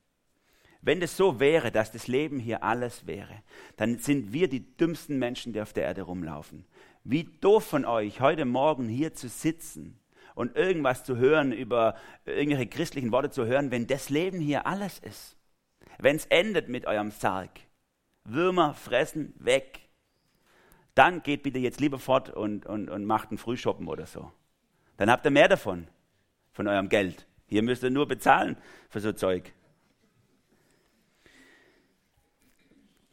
Wenn 0.84 1.00
es 1.00 1.16
so 1.16 1.40
wäre, 1.40 1.72
dass 1.72 1.92
das 1.92 2.08
Leben 2.08 2.38
hier 2.38 2.62
alles 2.62 3.06
wäre, 3.06 3.42
dann 3.76 3.98
sind 3.98 4.34
wir 4.34 4.48
die 4.48 4.76
dümmsten 4.76 5.18
Menschen, 5.18 5.54
die 5.54 5.62
auf 5.62 5.72
der 5.72 5.84
Erde 5.84 6.02
rumlaufen. 6.02 6.66
Wie 7.04 7.24
doof 7.40 7.64
von 7.64 7.86
euch, 7.86 8.20
heute 8.20 8.44
Morgen 8.44 8.86
hier 8.86 9.14
zu 9.14 9.28
sitzen 9.28 9.98
und 10.34 10.56
irgendwas 10.56 11.02
zu 11.02 11.16
hören, 11.16 11.52
über 11.52 11.96
irgendwelche 12.26 12.66
christlichen 12.66 13.12
Worte 13.12 13.30
zu 13.30 13.46
hören, 13.46 13.70
wenn 13.70 13.86
das 13.86 14.10
Leben 14.10 14.40
hier 14.40 14.66
alles 14.66 14.98
ist. 14.98 15.38
Wenn 15.98 16.16
es 16.16 16.26
endet 16.26 16.68
mit 16.68 16.84
eurem 16.86 17.12
Sarg. 17.12 17.60
Würmer 18.24 18.74
fressen 18.74 19.32
weg. 19.38 19.80
Dann 20.94 21.22
geht 21.22 21.44
bitte 21.44 21.60
jetzt 21.60 21.80
lieber 21.80 21.98
fort 21.98 22.28
und, 22.28 22.66
und, 22.66 22.90
und 22.90 23.06
macht 23.06 23.30
einen 23.30 23.38
Frühschoppen 23.38 23.88
oder 23.88 24.04
so. 24.04 24.30
Dann 24.98 25.10
habt 25.10 25.24
ihr 25.24 25.30
mehr 25.30 25.48
davon, 25.48 25.88
von 26.52 26.68
eurem 26.68 26.90
Geld. 26.90 27.26
Hier 27.46 27.62
müsst 27.62 27.82
ihr 27.82 27.90
nur 27.90 28.06
bezahlen 28.06 28.58
für 28.90 29.00
so 29.00 29.12
Zeug. 29.12 29.54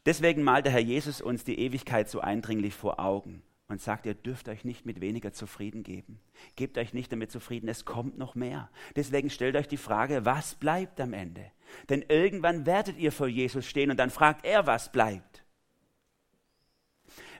Deswegen 0.05 0.43
malt 0.43 0.65
der 0.65 0.73
Herr 0.73 0.79
Jesus 0.79 1.21
uns 1.21 1.43
die 1.43 1.59
Ewigkeit 1.59 2.09
so 2.09 2.21
eindringlich 2.21 2.73
vor 2.73 2.99
Augen 2.99 3.43
und 3.67 3.81
sagt, 3.81 4.05
ihr 4.05 4.15
dürft 4.15 4.49
euch 4.49 4.65
nicht 4.65 4.85
mit 4.85 4.99
weniger 4.99 5.31
zufrieden 5.31 5.83
geben. 5.83 6.19
Gebt 6.55 6.77
euch 6.77 6.93
nicht 6.93 7.11
damit 7.11 7.31
zufrieden, 7.31 7.69
es 7.69 7.85
kommt 7.85 8.17
noch 8.17 8.35
mehr. 8.35 8.69
Deswegen 8.95 9.29
stellt 9.29 9.55
euch 9.55 9.67
die 9.67 9.77
Frage, 9.77 10.25
was 10.25 10.55
bleibt 10.55 10.99
am 10.99 11.13
Ende? 11.13 11.51
Denn 11.89 12.03
irgendwann 12.09 12.65
werdet 12.65 12.97
ihr 12.97 13.11
vor 13.11 13.27
Jesus 13.27 13.65
stehen 13.65 13.91
und 13.91 13.97
dann 13.97 14.09
fragt 14.09 14.45
er, 14.45 14.67
was 14.67 14.91
bleibt. 14.91 15.45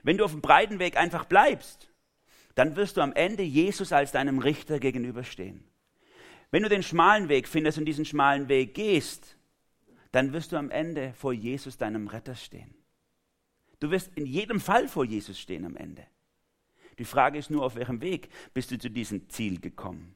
Wenn 0.02 0.16
du 0.16 0.24
auf 0.24 0.32
dem 0.32 0.40
breiten 0.40 0.78
Weg 0.78 0.96
einfach 0.96 1.26
bleibst, 1.26 1.90
dann 2.54 2.76
wirst 2.76 2.96
du 2.96 3.00
am 3.00 3.12
Ende 3.12 3.42
Jesus 3.42 3.92
als 3.92 4.12
deinem 4.12 4.38
Richter 4.38 4.78
gegenüberstehen. 4.78 5.64
Wenn 6.50 6.62
du 6.62 6.68
den 6.68 6.82
schmalen 6.82 7.28
Weg 7.28 7.48
findest 7.48 7.78
und 7.78 7.86
diesen 7.86 8.04
schmalen 8.04 8.48
Weg 8.48 8.74
gehst, 8.74 9.36
dann 10.12 10.32
wirst 10.32 10.52
du 10.52 10.56
am 10.56 10.70
Ende 10.70 11.12
vor 11.14 11.32
Jesus, 11.32 11.78
deinem 11.78 12.06
Retter, 12.06 12.34
stehen. 12.34 12.74
Du 13.80 13.90
wirst 13.90 14.12
in 14.14 14.26
jedem 14.26 14.60
Fall 14.60 14.86
vor 14.86 15.04
Jesus 15.04 15.38
stehen 15.38 15.64
am 15.64 15.76
Ende. 15.76 16.06
Die 16.98 17.04
Frage 17.04 17.38
ist 17.38 17.50
nur, 17.50 17.64
auf 17.64 17.74
welchem 17.74 18.00
Weg 18.00 18.28
bist 18.54 18.70
du 18.70 18.78
zu 18.78 18.90
diesem 18.90 19.28
Ziel 19.28 19.60
gekommen? 19.60 20.14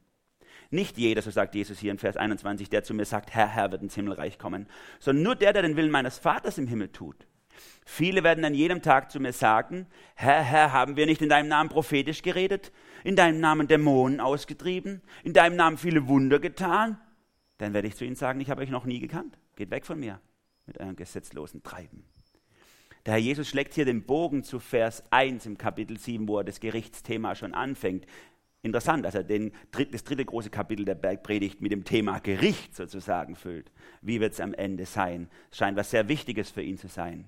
Nicht 0.71 0.99
jeder, 0.99 1.23
so 1.23 1.31
sagt 1.31 1.55
Jesus 1.55 1.79
hier 1.79 1.91
in 1.91 1.99
Vers 1.99 2.17
21, 2.17 2.69
der 2.69 2.85
zu 2.85 2.93
mir 2.93 3.05
sagt, 3.05 3.35
Herr, 3.35 3.49
Herr, 3.49 3.73
wird 3.73 3.83
ins 3.83 3.95
Himmelreich 3.95 4.39
kommen, 4.39 4.67
sondern 4.99 5.23
nur 5.25 5.35
der, 5.35 5.53
der 5.53 5.63
den 5.63 5.77
Willen 5.77 5.91
meines 5.91 6.19
Vaters 6.19 6.59
im 6.59 6.67
Himmel 6.67 6.89
tut. 6.89 7.27
Viele 7.85 8.25
werden 8.25 8.45
an 8.45 8.55
jedem 8.55 8.83
Tag 8.83 9.11
zu 9.11 9.21
mir 9.21 9.33
sagen, 9.33 9.87
Herr, 10.15 10.43
Herr, 10.43 10.73
haben 10.73 10.97
wir 10.97 11.07
nicht 11.07 11.23
in 11.23 11.29
deinem 11.29 11.49
Namen 11.49 11.71
prophetisch 11.71 12.23
geredet, 12.23 12.73
in 13.05 13.17
deinem 13.17 13.41
Namen 13.41 13.69
Dämonen 13.69 14.21
ausgetrieben, 14.21 15.01
in 15.23 15.33
deinem 15.33 15.57
Namen 15.57 15.79
viele 15.79 16.07
Wunder 16.09 16.39
getan? 16.39 16.99
Dann 17.59 17.73
werde 17.73 17.89
ich 17.89 17.97
zu 17.97 18.05
ihnen 18.05 18.17
sagen, 18.17 18.41
ich 18.41 18.51
habe 18.51 18.63
euch 18.63 18.71
noch 18.71 18.85
nie 18.85 18.99
gekannt. 18.99 19.39
Geht 19.57 19.71
weg 19.71 19.87
von 19.87 19.99
mir 19.99 20.21
mit 20.67 20.79
eurem 20.79 20.97
gesetzlosen 20.97 21.63
Treiben. 21.63 22.05
Der 23.07 23.15
Herr 23.15 23.21
Jesus 23.21 23.49
schlägt 23.49 23.75
hier 23.75 23.85
den 23.85 24.05
Bogen 24.05 24.43
zu 24.43 24.59
Vers 24.59 25.05
1 25.11 25.47
im 25.47 25.59
Kapitel 25.59 25.99
7, 25.99 26.29
wo 26.29 26.39
er 26.39 26.45
das 26.45 26.61
Gerichtsthema 26.61 27.35
schon 27.35 27.55
anfängt. 27.55 28.07
Interessant, 28.63 29.05
dass 29.05 29.15
er 29.15 29.23
den, 29.23 29.53
das 29.93 30.03
dritte 30.05 30.25
große 30.25 30.51
Kapitel 30.51 30.85
der 30.85 30.97
Bergpredigt 30.97 31.61
mit 31.61 31.71
dem 31.73 31.85
Thema 31.85 32.19
Gericht 32.19 32.75
sozusagen 32.75 33.37
füllt. 33.37 33.71
Wie 34.03 34.21
wird 34.21 34.33
es 34.33 34.41
am 34.41 34.55
Ende 34.55 34.87
sein? 34.87 35.31
Es 35.53 35.59
scheint 35.59 35.77
was 35.77 35.91
sehr 35.91 36.09
Wichtiges 36.09 36.51
für 36.51 36.63
ihn 36.63 36.77
zu 36.77 36.89
sein. 36.89 37.27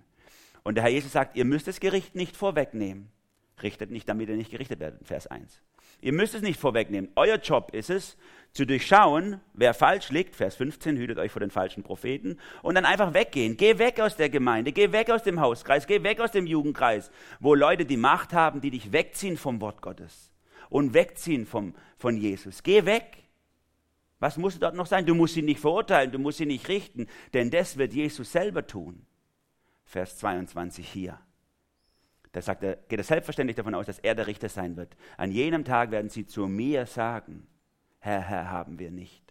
Und 0.65 0.75
der 0.75 0.85
Herr 0.85 0.91
Jesus 0.91 1.13
sagt, 1.13 1.37
ihr 1.37 1.45
müsst 1.45 1.69
das 1.69 1.81
Gericht 1.81 2.17
nicht 2.17 2.37
vorwegnehmen. 2.37 3.09
Richtet 3.63 3.91
nicht, 3.91 4.09
damit 4.09 4.29
ihr 4.29 4.37
nicht 4.37 4.51
gerichtet 4.51 4.81
werdet. 4.81 5.07
Vers 5.07 5.29
1. 5.29 5.63
Ihr 6.01 6.13
müsst 6.13 6.35
es 6.35 6.43
nicht 6.43 6.61
vorwegnehmen. 6.61 7.11
Euer 7.17 7.37
Job 7.37 7.75
ist 7.75 7.91
es, 7.91 8.17
zu 8.53 8.67
durchschauen, 8.67 9.41
wer 9.53 9.75
falsch 9.75 10.11
liegt, 10.11 10.35
Vers 10.35 10.57
15, 10.57 10.97
hütet 10.97 11.19
euch 11.19 11.31
vor 11.31 11.41
den 11.41 11.51
falschen 11.51 11.83
Propheten, 11.83 12.39
und 12.63 12.75
dann 12.75 12.85
einfach 12.85 13.15
weggehen. 13.15 13.57
Geh 13.57 13.79
weg 13.79 14.01
aus 14.01 14.17
der 14.17 14.31
Gemeinde, 14.31 14.73
geh 14.73 14.91
weg 14.93 15.11
aus 15.11 15.23
dem 15.23 15.41
Hauskreis, 15.41 15.87
geh 15.87 16.03
weg 16.03 16.21
aus 16.21 16.33
dem 16.33 16.47
Jugendkreis, 16.47 17.11
wo 17.41 17.55
Leute 17.55 17.85
die 17.85 17.97
Macht 17.97 18.33
haben, 18.33 18.61
die 18.61 18.71
dich 18.71 18.93
wegziehen 18.93 19.37
vom 19.37 19.61
Wort 19.61 19.83
Gottes 19.83 20.33
und 20.71 20.95
wegziehen 20.95 21.47
vom, 21.47 21.75
von 21.97 22.17
Jesus. 22.17 22.63
Geh 22.63 22.85
weg. 22.85 23.25
Was 24.19 24.37
muss 24.37 24.59
dort 24.59 24.75
noch 24.75 24.87
sein? 24.87 25.07
Du 25.07 25.15
musst 25.15 25.35
sie 25.35 25.43
nicht 25.43 25.61
verurteilen, 25.61 26.11
du 26.11 26.19
musst 26.19 26.39
sie 26.39 26.47
nicht 26.47 26.69
richten, 26.69 27.07
denn 27.35 27.51
das 27.51 27.77
wird 27.77 27.93
Jesus 27.93 28.33
selber 28.33 28.67
tun. 28.67 29.07
Vers 29.85 30.19
22 30.19 30.89
hier. 30.89 31.21
Da 32.33 32.43
sagt 32.43 32.63
er, 32.63 32.77
geht 32.77 32.99
er 32.99 33.05
selbstverständlich 33.05 33.57
davon 33.57 33.75
aus, 33.75 33.87
dass 33.87 33.99
er 34.01 34.15
der 34.15 34.27
Richter 34.27 34.49
sein 34.49 34.77
wird. 34.77 34.97
An 35.17 35.31
jenem 35.31 35.65
Tag 35.65 35.91
werden 35.91 36.11
sie 36.11 36.27
zu 36.27 36.47
mir 36.47 36.87
sagen, 36.87 37.47
Herr, 38.01 38.21
Herr 38.21 38.51
haben 38.51 38.79
wir 38.79 38.91
nicht. 38.91 39.23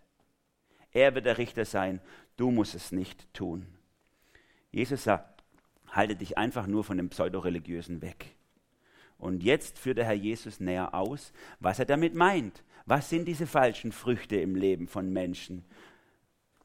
Er 0.92 1.14
wird 1.16 1.26
der 1.26 1.38
Richter 1.38 1.66
sein, 1.66 2.02
du 2.38 2.52
musst 2.52 2.76
es 2.76 2.92
nicht 2.92 3.34
tun. 3.34 3.68
Jesus 4.72 5.04
sagt, 5.04 5.44
halte 5.92 6.16
dich 6.16 6.38
einfach 6.38 6.68
nur 6.68 6.84
von 6.84 6.98
dem 6.98 7.10
Pseudoreligiösen 7.10 8.02
weg. 8.02 8.36
Und 9.18 9.44
jetzt 9.44 9.80
führt 9.80 9.98
der 9.98 10.06
Herr 10.06 10.14
Jesus 10.14 10.60
näher 10.60 10.94
aus, 10.94 11.34
was 11.60 11.80
er 11.80 11.86
damit 11.86 12.14
meint. 12.14 12.64
Was 12.86 13.10
sind 13.10 13.26
diese 13.28 13.48
falschen 13.48 13.92
Früchte 13.92 14.38
im 14.38 14.56
Leben 14.56 14.88
von 14.88 15.12
Menschen? 15.12 15.66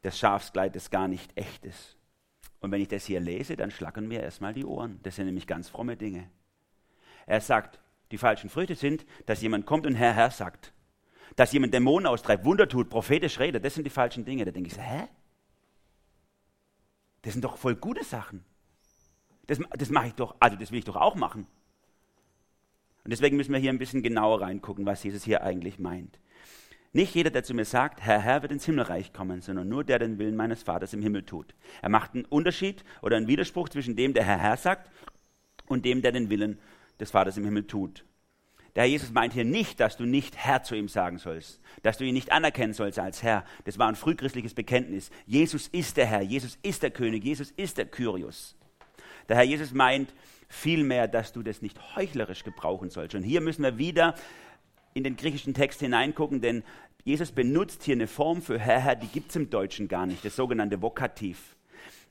Das 0.02 0.18
Schafskleid, 0.18 0.76
das 0.76 0.90
gar 0.90 1.08
nicht 1.08 1.36
echt 1.36 1.64
ist. 1.64 1.96
Und 2.62 2.70
wenn 2.70 2.80
ich 2.80 2.88
das 2.88 3.04
hier 3.04 3.20
lese, 3.20 3.56
dann 3.56 3.70
schlackern 3.70 4.08
mir 4.08 4.22
erstmal 4.22 4.54
die 4.54 4.64
Ohren. 4.64 4.98
Das 5.02 5.16
sind 5.16 5.26
nämlich 5.26 5.46
ganz 5.46 5.68
fromme 5.68 5.96
Dinge. 5.96 6.30
Er 7.26 7.40
sagt, 7.40 7.80
die 8.10 8.18
falschen 8.18 8.48
Früchte 8.48 8.74
sind, 8.74 9.04
dass 9.26 9.42
jemand 9.42 9.66
kommt 9.66 9.86
und 9.86 9.94
Herr, 9.94 10.14
Herr 10.14 10.30
sagt 10.30 10.72
dass 11.36 11.52
jemand 11.52 11.74
Dämonen 11.74 12.06
austreibt, 12.06 12.44
Wunder 12.44 12.68
tut, 12.68 12.90
prophetisch 12.90 13.38
redet, 13.38 13.64
das 13.64 13.74
sind 13.74 13.84
die 13.84 13.90
falschen 13.90 14.24
Dinge. 14.24 14.44
Da 14.44 14.50
denke 14.50 14.68
ich 14.68 14.74
so, 14.74 14.80
hä? 14.80 15.08
Das 17.22 17.32
sind 17.32 17.44
doch 17.44 17.56
voll 17.56 17.76
gute 17.76 18.04
Sachen. 18.04 18.44
Das, 19.46 19.58
das 19.76 19.90
mache 19.90 20.08
ich 20.08 20.14
doch, 20.14 20.36
also 20.40 20.56
das 20.56 20.70
will 20.70 20.78
ich 20.78 20.84
doch 20.84 20.96
auch 20.96 21.14
machen. 21.14 21.46
Und 23.04 23.10
deswegen 23.10 23.36
müssen 23.36 23.52
wir 23.52 23.58
hier 23.58 23.70
ein 23.70 23.78
bisschen 23.78 24.02
genauer 24.02 24.42
reingucken, 24.42 24.86
was 24.86 25.02
Jesus 25.02 25.24
hier 25.24 25.42
eigentlich 25.42 25.78
meint. 25.78 26.18
Nicht 26.94 27.14
jeder, 27.14 27.30
der 27.30 27.42
zu 27.42 27.54
mir 27.54 27.64
sagt, 27.64 28.02
Herr, 28.02 28.20
Herr, 28.20 28.42
wird 28.42 28.52
ins 28.52 28.66
Himmelreich 28.66 29.14
kommen, 29.14 29.40
sondern 29.40 29.68
nur 29.68 29.82
der 29.82 29.98
den 29.98 30.18
Willen 30.18 30.36
meines 30.36 30.62
Vaters 30.62 30.92
im 30.92 31.00
Himmel 31.00 31.22
tut. 31.22 31.54
Er 31.80 31.88
macht 31.88 32.14
einen 32.14 32.26
Unterschied 32.26 32.84
oder 33.00 33.16
einen 33.16 33.28
Widerspruch 33.28 33.70
zwischen 33.70 33.96
dem, 33.96 34.12
der 34.12 34.24
Herr, 34.24 34.38
Herr 34.38 34.58
sagt, 34.58 34.90
und 35.66 35.86
dem, 35.86 36.02
der 36.02 36.12
den 36.12 36.28
Willen 36.28 36.58
des 37.00 37.10
Vaters 37.10 37.38
im 37.38 37.44
Himmel 37.44 37.66
tut. 37.66 38.04
Der 38.74 38.82
Herr 38.82 38.90
Jesus 38.90 39.10
meint 39.10 39.32
hier 39.32 39.44
nicht, 39.44 39.80
dass 39.80 39.96
du 39.96 40.04
nicht 40.04 40.36
Herr 40.36 40.62
zu 40.62 40.74
ihm 40.74 40.88
sagen 40.88 41.16
sollst, 41.16 41.60
dass 41.82 41.96
du 41.96 42.04
ihn 42.04 42.14
nicht 42.14 42.30
anerkennen 42.30 42.74
sollst 42.74 42.98
als 42.98 43.22
Herr. 43.22 43.44
Das 43.64 43.78
war 43.78 43.88
ein 43.88 43.96
frühchristliches 43.96 44.52
Bekenntnis. 44.52 45.10
Jesus 45.26 45.68
ist 45.68 45.96
der 45.96 46.06
Herr, 46.06 46.22
Jesus 46.22 46.58
ist 46.62 46.82
der 46.82 46.90
König, 46.90 47.24
Jesus 47.24 47.52
ist 47.52 47.78
der 47.78 47.86
Kyrios. 47.86 48.54
Der 49.28 49.36
Herr 49.36 49.44
Jesus 49.44 49.72
meint 49.72 50.12
vielmehr, 50.48 51.08
dass 51.08 51.32
du 51.32 51.42
das 51.42 51.62
nicht 51.62 51.96
heuchlerisch 51.96 52.44
gebrauchen 52.44 52.90
sollst. 52.90 53.14
Und 53.14 53.22
hier 53.22 53.40
müssen 53.40 53.62
wir 53.62 53.78
wieder 53.78 54.14
in 54.94 55.04
den 55.04 55.16
griechischen 55.16 55.54
Text 55.54 55.80
hineingucken, 55.80 56.40
denn 56.40 56.62
Jesus 57.04 57.32
benutzt 57.32 57.82
hier 57.82 57.94
eine 57.94 58.06
Form 58.06 58.42
für 58.42 58.58
Herr, 58.58 58.80
Herr, 58.80 58.96
die 58.96 59.08
gibt 59.08 59.30
es 59.30 59.36
im 59.36 59.50
Deutschen 59.50 59.88
gar 59.88 60.06
nicht, 60.06 60.24
das 60.24 60.36
sogenannte 60.36 60.80
Vokativ. 60.80 61.56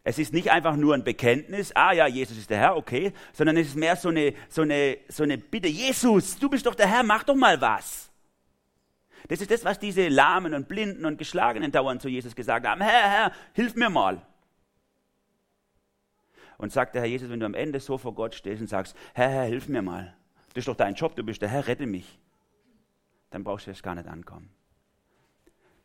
Es 0.04 0.18
ist 0.18 0.34
nicht 0.34 0.50
einfach 0.50 0.76
nur 0.76 0.96
ein 0.96 1.04
Bekenntnis, 1.04 1.72
ah 1.76 1.94
ja, 1.94 2.08
Jesus 2.08 2.38
ist 2.38 2.50
der 2.50 2.58
Herr, 2.58 2.76
okay, 2.76 3.14
sondern 3.34 3.56
es 3.58 3.68
ist 3.68 3.76
mehr 3.76 3.96
so 3.96 4.10
eine, 4.10 4.34
so 4.50 4.64
eine, 4.64 4.98
so 5.08 5.24
eine 5.24 5.38
Bitte, 5.38 5.68
Jesus, 5.68 6.38
du 6.40 6.50
bist 6.50 6.66
doch 6.66 6.76
der 6.76 6.88
Herr, 6.88 7.04
mach 7.04 7.24
doch 7.24 7.36
mal 7.36 7.62
was. 7.62 8.10
Das 9.28 9.40
ist 9.40 9.52
das, 9.52 9.64
was 9.64 9.80
diese 9.80 10.08
Lahmen 10.08 10.54
und 10.54 10.68
Blinden 10.68 11.06
und 11.06 11.18
Geschlagenen 11.18 11.72
dauernd 11.72 12.02
zu 12.02 12.10
Jesus 12.10 12.36
gesagt 12.36 12.66
haben, 12.66 12.82
Herr, 12.82 13.10
Herr, 13.10 13.32
hilf 13.54 13.76
mir 13.76 13.90
mal. 13.90 14.22
Und 16.58 16.72
sagt 16.72 16.96
der 16.96 17.04
Herr 17.04 17.10
Jesus, 17.10 17.30
wenn 17.30 17.40
du 17.40 17.46
am 17.46 17.54
Ende 17.54 17.80
so 17.80 17.98
vor 17.98 18.14
Gott 18.14 18.36
stehst 18.36 18.62
und 18.62 18.68
sagst, 18.68 18.96
Herr, 19.14 19.30
Herr, 19.30 19.44
hilf 19.46 19.68
mir 19.68 19.82
mal, 19.82 20.16
das 20.50 20.64
ist 20.64 20.68
doch 20.68 20.76
dein 20.76 20.96
Job, 20.96 21.16
du 21.16 21.24
bist 21.24 21.42
der 21.42 21.50
Herr, 21.50 21.68
rette 21.68 21.86
mich, 21.86 22.20
dann 23.32 23.44
brauchst 23.44 23.66
du 23.66 23.72
erst 23.72 23.84
gar 23.84 23.96
nicht 23.96 24.08
ankommen. 24.08 24.52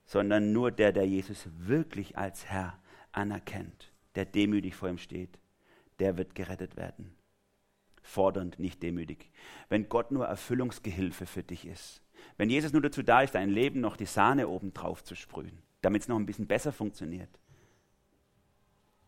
Sondern 0.05 0.53
nur 0.53 0.71
der, 0.71 0.93
der 0.93 1.07
Jesus 1.07 1.49
wirklich 1.57 2.17
als 2.19 2.47
Herr 2.47 2.79
anerkennt 3.13 3.91
der 4.17 4.25
demütig 4.25 4.75
vor 4.75 4.89
ihm 4.89 4.99
steht, 4.99 5.39
der 5.99 6.17
wird 6.17 6.35
gerettet 6.35 6.77
werden. 6.77 7.15
Fordernd, 8.03 8.59
nicht 8.59 8.83
demütig. 8.83 9.31
Wenn 9.69 9.89
Gott 9.89 10.11
nur 10.11 10.27
Erfüllungsgehilfe 10.27 11.27
für 11.27 11.43
dich 11.43 11.67
ist, 11.67 12.03
wenn 12.37 12.51
Jesus 12.51 12.73
nur 12.73 12.83
dazu 12.83 13.03
da 13.03 13.23
ist, 13.23 13.35
dein 13.35 13.51
Leben 13.51 13.81
noch 13.81 13.97
die 13.97 14.07
Sahne 14.07 14.49
oben 14.49 14.73
drauf 14.73 15.05
zu 15.05 15.15
sprühen, 15.15 15.63
damit 15.83 16.03
es 16.03 16.09
noch 16.09 16.17
ein 16.17 16.27
bisschen 16.27 16.47
besser 16.47 16.73
funktioniert, 16.73 17.29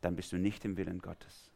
dann 0.01 0.15
bist 0.15 0.33
du 0.33 0.37
nicht 0.37 0.65
im 0.65 0.77
Willen 0.77 1.01
Gottes. 1.01 1.51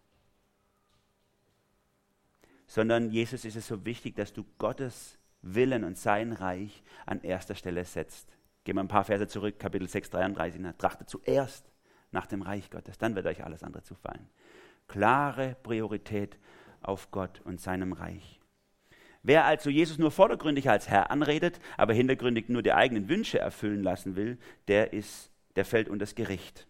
Sondern 2.67 3.11
Jesus 3.11 3.45
ist 3.45 3.57
es 3.57 3.67
so 3.67 3.85
wichtig, 3.85 4.17
dass 4.17 4.33
du 4.33 4.45
Gottes 4.59 5.19
Willen 5.43 5.85
und 5.85 5.99
sein 5.99 6.33
Reich 6.33 6.83
an 7.05 7.21
erster 7.23 7.55
Stelle 7.55 7.85
setzt. 7.85 8.37
Gehen 8.65 8.77
wir 8.77 8.83
ein 8.83 8.89
paar 8.89 9.05
Verse 9.05 9.27
zurück, 9.27 9.59
Kapitel 9.59 9.89
6, 9.89 10.11
33. 10.11 10.63
Trachte 10.79 11.05
zuerst 11.05 11.71
nach 12.13 12.27
dem 12.27 12.43
Reich 12.43 12.71
Gottes. 12.71 12.99
Dann 12.99 13.17
wird 13.17 13.27
euch 13.27 13.45
alles 13.45 13.63
andere 13.63 13.83
zufallen. 13.83 14.29
Klare 14.87 15.57
Priorität 15.63 16.39
auf 16.81 17.11
Gott 17.11 17.41
und 17.45 17.61
seinem 17.61 17.93
Reich. 17.93 18.41
Wer 19.25 19.45
also 19.45 19.71
Jesus 19.71 19.99
nur 19.99 20.11
vordergründig 20.11 20.69
als 20.69 20.89
Herr 20.89 21.11
anredet, 21.11 21.61
aber 21.77 21.93
hintergründig 21.93 22.49
nur 22.49 22.63
die 22.63 22.73
eigenen 22.73 23.09
Wünsche 23.09 23.39
erfüllen 23.39 23.83
lassen 23.83 24.17
will, 24.17 24.39
der, 24.67 24.93
ist, 24.93 25.31
der 25.55 25.65
fällt 25.65 25.89
unter 25.89 26.03
das 26.03 26.15
Gericht. 26.15 26.67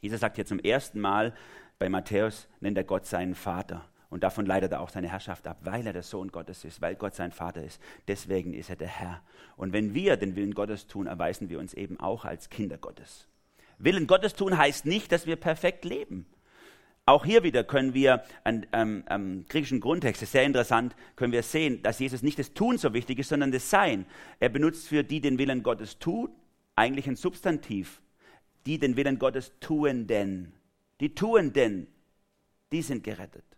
Jesus 0.00 0.20
sagt 0.20 0.36
hier 0.36 0.46
zum 0.46 0.60
ersten 0.60 1.00
Mal 1.00 1.34
bei 1.78 1.88
Matthäus, 1.88 2.48
nennt 2.60 2.76
er 2.76 2.84
Gott 2.84 3.06
seinen 3.06 3.34
Vater. 3.34 3.84
Und 4.12 4.22
davon 4.22 4.44
leitet 4.44 4.72
er 4.72 4.82
auch 4.82 4.90
seine 4.90 5.08
Herrschaft 5.08 5.46
ab, 5.46 5.60
weil 5.62 5.86
er 5.86 5.94
der 5.94 6.02
Sohn 6.02 6.30
Gottes 6.30 6.66
ist, 6.66 6.82
weil 6.82 6.96
Gott 6.96 7.14
sein 7.14 7.32
Vater 7.32 7.64
ist. 7.64 7.80
Deswegen 8.08 8.52
ist 8.52 8.68
er 8.68 8.76
der 8.76 8.88
Herr. 8.88 9.22
Und 9.56 9.72
wenn 9.72 9.94
wir 9.94 10.18
den 10.18 10.36
Willen 10.36 10.52
Gottes 10.52 10.86
tun, 10.86 11.06
erweisen 11.06 11.48
wir 11.48 11.58
uns 11.58 11.72
eben 11.72 11.98
auch 11.98 12.26
als 12.26 12.50
Kinder 12.50 12.76
Gottes. 12.76 13.26
Willen 13.78 14.06
Gottes 14.06 14.34
tun 14.34 14.58
heißt 14.58 14.84
nicht, 14.84 15.12
dass 15.12 15.24
wir 15.24 15.36
perfekt 15.36 15.86
leben. 15.86 16.26
Auch 17.06 17.24
hier 17.24 17.42
wieder 17.42 17.64
können 17.64 17.94
wir 17.94 18.22
an 18.44 18.66
ähm, 18.74 19.02
ähm, 19.08 19.46
griechischen 19.48 19.80
Grundtext, 19.80 20.20
sehr 20.26 20.44
interessant, 20.44 20.94
können 21.16 21.32
wir 21.32 21.42
sehen, 21.42 21.82
dass 21.82 21.98
Jesus 21.98 22.22
nicht 22.22 22.38
das 22.38 22.52
Tun 22.52 22.76
so 22.76 22.92
wichtig 22.92 23.18
ist, 23.18 23.30
sondern 23.30 23.50
das 23.50 23.70
Sein. 23.70 24.04
Er 24.40 24.50
benutzt 24.50 24.88
für 24.88 25.04
die 25.04 25.22
den 25.22 25.38
Willen 25.38 25.62
Gottes 25.62 25.98
tun, 25.98 26.28
eigentlich 26.76 27.06
ein 27.06 27.16
Substantiv. 27.16 28.02
Die 28.66 28.78
den 28.78 28.94
Willen 28.94 29.18
Gottes 29.18 29.52
tun 29.58 30.06
denn. 30.06 30.52
Die 31.00 31.14
tun 31.14 31.54
denn, 31.54 31.86
die 32.72 32.82
sind 32.82 33.04
gerettet. 33.04 33.51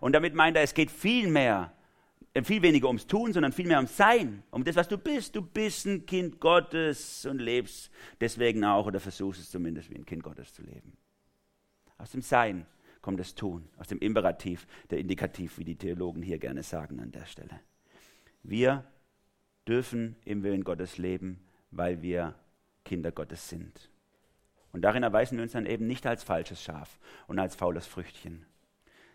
Und 0.00 0.12
damit 0.12 0.34
meint 0.34 0.56
er, 0.56 0.62
es 0.62 0.74
geht 0.74 0.90
viel 0.90 1.28
mehr 1.28 1.72
äh, 2.32 2.42
viel 2.42 2.62
weniger 2.62 2.86
ums 2.86 3.06
Tun, 3.06 3.32
sondern 3.32 3.52
viel 3.52 3.66
mehr 3.66 3.78
ums 3.78 3.96
Sein, 3.96 4.42
um 4.50 4.64
das, 4.64 4.76
was 4.76 4.88
du 4.88 4.98
bist. 4.98 5.34
Du 5.34 5.42
bist 5.42 5.86
ein 5.86 6.06
Kind 6.06 6.40
Gottes 6.40 7.26
und 7.26 7.40
lebst 7.40 7.90
deswegen 8.20 8.64
auch 8.64 8.86
oder 8.86 9.00
versuchst 9.00 9.40
es 9.40 9.50
zumindest 9.50 9.90
wie 9.90 9.96
ein 9.96 10.06
Kind 10.06 10.22
Gottes 10.22 10.52
zu 10.52 10.62
leben. 10.62 10.96
Aus 11.98 12.12
dem 12.12 12.22
Sein 12.22 12.66
kommt 13.02 13.18
das 13.18 13.34
Tun, 13.34 13.68
aus 13.78 13.88
dem 13.88 13.98
Imperativ, 13.98 14.66
der 14.90 14.98
Indikativ, 14.98 15.58
wie 15.58 15.64
die 15.64 15.76
Theologen 15.76 16.22
hier 16.22 16.38
gerne 16.38 16.62
sagen 16.62 17.00
an 17.00 17.10
der 17.10 17.26
Stelle. 17.26 17.60
Wir 18.42 18.84
dürfen 19.66 20.16
im 20.24 20.42
Willen 20.42 20.64
Gottes 20.64 20.98
leben, 20.98 21.40
weil 21.70 22.00
wir 22.02 22.34
Kinder 22.84 23.12
Gottes 23.12 23.48
sind. 23.48 23.90
Und 24.72 24.82
darin 24.82 25.02
erweisen 25.02 25.36
wir 25.36 25.42
uns 25.42 25.52
dann 25.52 25.66
eben 25.66 25.86
nicht 25.86 26.06
als 26.06 26.22
falsches 26.22 26.62
Schaf 26.62 27.00
und 27.26 27.38
als 27.38 27.56
faules 27.56 27.86
Früchtchen, 27.86 28.46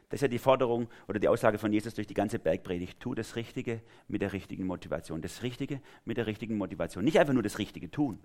das 0.10 0.20
ist 0.20 0.22
ja 0.22 0.28
die 0.28 0.40
Forderung 0.40 0.88
oder 1.08 1.20
die 1.20 1.28
Aussage 1.28 1.58
von 1.58 1.74
Jesus 1.74 1.94
durch 1.96 2.08
die 2.08 2.14
ganze 2.14 2.38
Bergpredigt. 2.38 3.00
Tu 3.00 3.16
das 3.16 3.36
Richtige 3.36 3.82
mit 4.08 4.22
der 4.22 4.34
richtigen 4.34 4.66
Motivation. 4.66 5.22
Das 5.22 5.42
Richtige 5.42 5.82
mit 6.06 6.18
der 6.18 6.28
richtigen 6.28 6.58
Motivation. 6.58 7.04
Nicht 7.04 7.20
einfach 7.20 7.34
nur 7.34 7.44
das 7.44 7.58
Richtige 7.58 7.90
tun, 7.90 8.20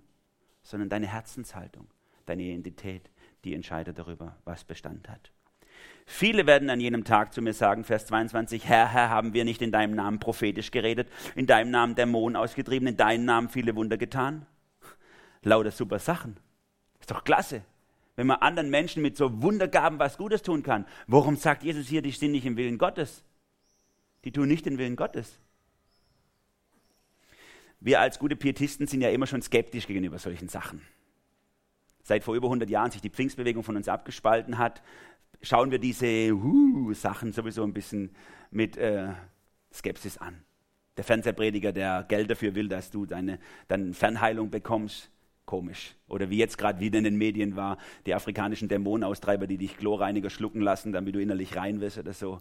sondern 0.63 0.89
deine 0.89 1.07
Herzenshaltung, 1.07 1.87
deine 2.25 2.43
Identität, 2.43 3.09
die 3.43 3.55
entscheidet 3.55 3.97
darüber, 3.97 4.37
was 4.45 4.63
Bestand 4.63 5.09
hat. 5.09 5.31
Viele 6.05 6.45
werden 6.45 6.69
an 6.69 6.79
jenem 6.79 7.03
Tag 7.03 7.33
zu 7.33 7.41
mir 7.41 7.53
sagen, 7.53 7.83
Vers 7.83 8.05
22, 8.05 8.67
Herr, 8.67 8.91
Herr, 8.91 9.09
haben 9.09 9.33
wir 9.33 9.45
nicht 9.45 9.61
in 9.61 9.71
deinem 9.71 9.95
Namen 9.95 10.19
prophetisch 10.19 10.69
geredet, 10.69 11.07
in 11.35 11.47
deinem 11.47 11.71
Namen 11.71 11.95
Dämonen 11.95 12.35
ausgetrieben, 12.35 12.89
in 12.89 12.97
deinem 12.97 13.25
Namen 13.25 13.49
viele 13.49 13.75
Wunder 13.75 13.97
getan? 13.97 14.45
Lauter 15.41 15.71
super 15.71 15.97
Sachen. 15.97 16.39
Ist 16.99 17.09
doch 17.09 17.23
klasse 17.23 17.63
wenn 18.15 18.27
man 18.27 18.37
anderen 18.37 18.69
Menschen 18.69 19.01
mit 19.01 19.17
so 19.17 19.41
Wundergaben 19.41 19.99
was 19.99 20.17
Gutes 20.17 20.41
tun 20.41 20.63
kann. 20.63 20.85
Warum 21.07 21.37
sagt 21.37 21.63
Jesus 21.63 21.87
hier, 21.87 22.01
die 22.01 22.11
sind 22.11 22.31
nicht 22.31 22.45
im 22.45 22.57
Willen 22.57 22.77
Gottes? 22.77 23.23
Die 24.23 24.31
tun 24.31 24.47
nicht 24.47 24.65
den 24.65 24.77
Willen 24.77 24.95
Gottes. 24.95 25.39
Wir 27.79 27.99
als 27.99 28.19
gute 28.19 28.35
Pietisten 28.35 28.85
sind 28.85 29.01
ja 29.01 29.09
immer 29.09 29.25
schon 29.25 29.41
skeptisch 29.41 29.87
gegenüber 29.87 30.19
solchen 30.19 30.47
Sachen. 30.47 30.81
Seit 32.03 32.23
vor 32.23 32.35
über 32.35 32.47
100 32.47 32.69
Jahren 32.69 32.91
sich 32.91 33.01
die 33.01 33.09
Pfingstbewegung 33.09 33.63
von 33.63 33.75
uns 33.75 33.87
abgespalten 33.87 34.57
hat, 34.57 34.83
schauen 35.41 35.71
wir 35.71 35.79
diese 35.79 36.31
uh, 36.31 36.93
Sachen 36.93 37.31
sowieso 37.31 37.63
ein 37.63 37.73
bisschen 37.73 38.15
mit 38.51 38.77
äh, 38.77 39.09
Skepsis 39.73 40.17
an. 40.17 40.43
Der 40.97 41.03
Fernsehprediger, 41.03 41.71
der 41.71 42.05
Geld 42.07 42.29
dafür 42.29 42.53
will, 42.53 42.67
dass 42.67 42.91
du 42.91 43.05
deine, 43.05 43.39
deine 43.67 43.93
Fernheilung 43.93 44.51
bekommst, 44.51 45.09
Komisch. 45.51 45.95
Oder 46.07 46.29
wie 46.29 46.37
jetzt 46.37 46.57
gerade 46.57 46.79
wieder 46.79 46.97
in 46.97 47.03
den 47.03 47.17
Medien 47.17 47.57
war, 47.57 47.77
die 48.05 48.15
afrikanischen 48.15 48.69
Dämonenaustreiber, 48.69 49.47
die 49.47 49.57
dich 49.57 49.75
Chlorreiniger 49.75 50.29
schlucken 50.29 50.61
lassen, 50.61 50.93
damit 50.93 51.13
du 51.13 51.21
innerlich 51.21 51.57
rein 51.57 51.81
wirst 51.81 51.97
oder 51.97 52.13
so. 52.13 52.39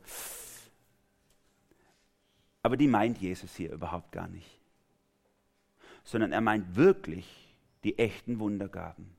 Aber 2.62 2.76
die 2.76 2.86
meint 2.86 3.18
Jesus 3.18 3.56
hier 3.56 3.72
überhaupt 3.72 4.12
gar 4.12 4.28
nicht. 4.28 4.60
Sondern 6.04 6.30
er 6.30 6.40
meint 6.40 6.76
wirklich 6.76 7.26
die 7.82 7.98
echten 7.98 8.38
Wundergaben. 8.38 9.10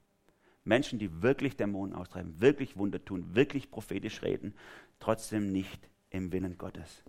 Menschen, 0.64 0.98
die 0.98 1.22
wirklich 1.22 1.58
Dämonen 1.58 1.94
austreiben, 1.94 2.40
wirklich 2.40 2.78
Wunder 2.78 3.04
tun, 3.04 3.36
wirklich 3.36 3.72
prophetisch 3.72 4.22
reden, 4.22 4.54
trotzdem 5.02 5.52
nicht 5.52 5.90
im 6.12 6.32
Willen 6.32 6.58
Gottes. 6.58 7.04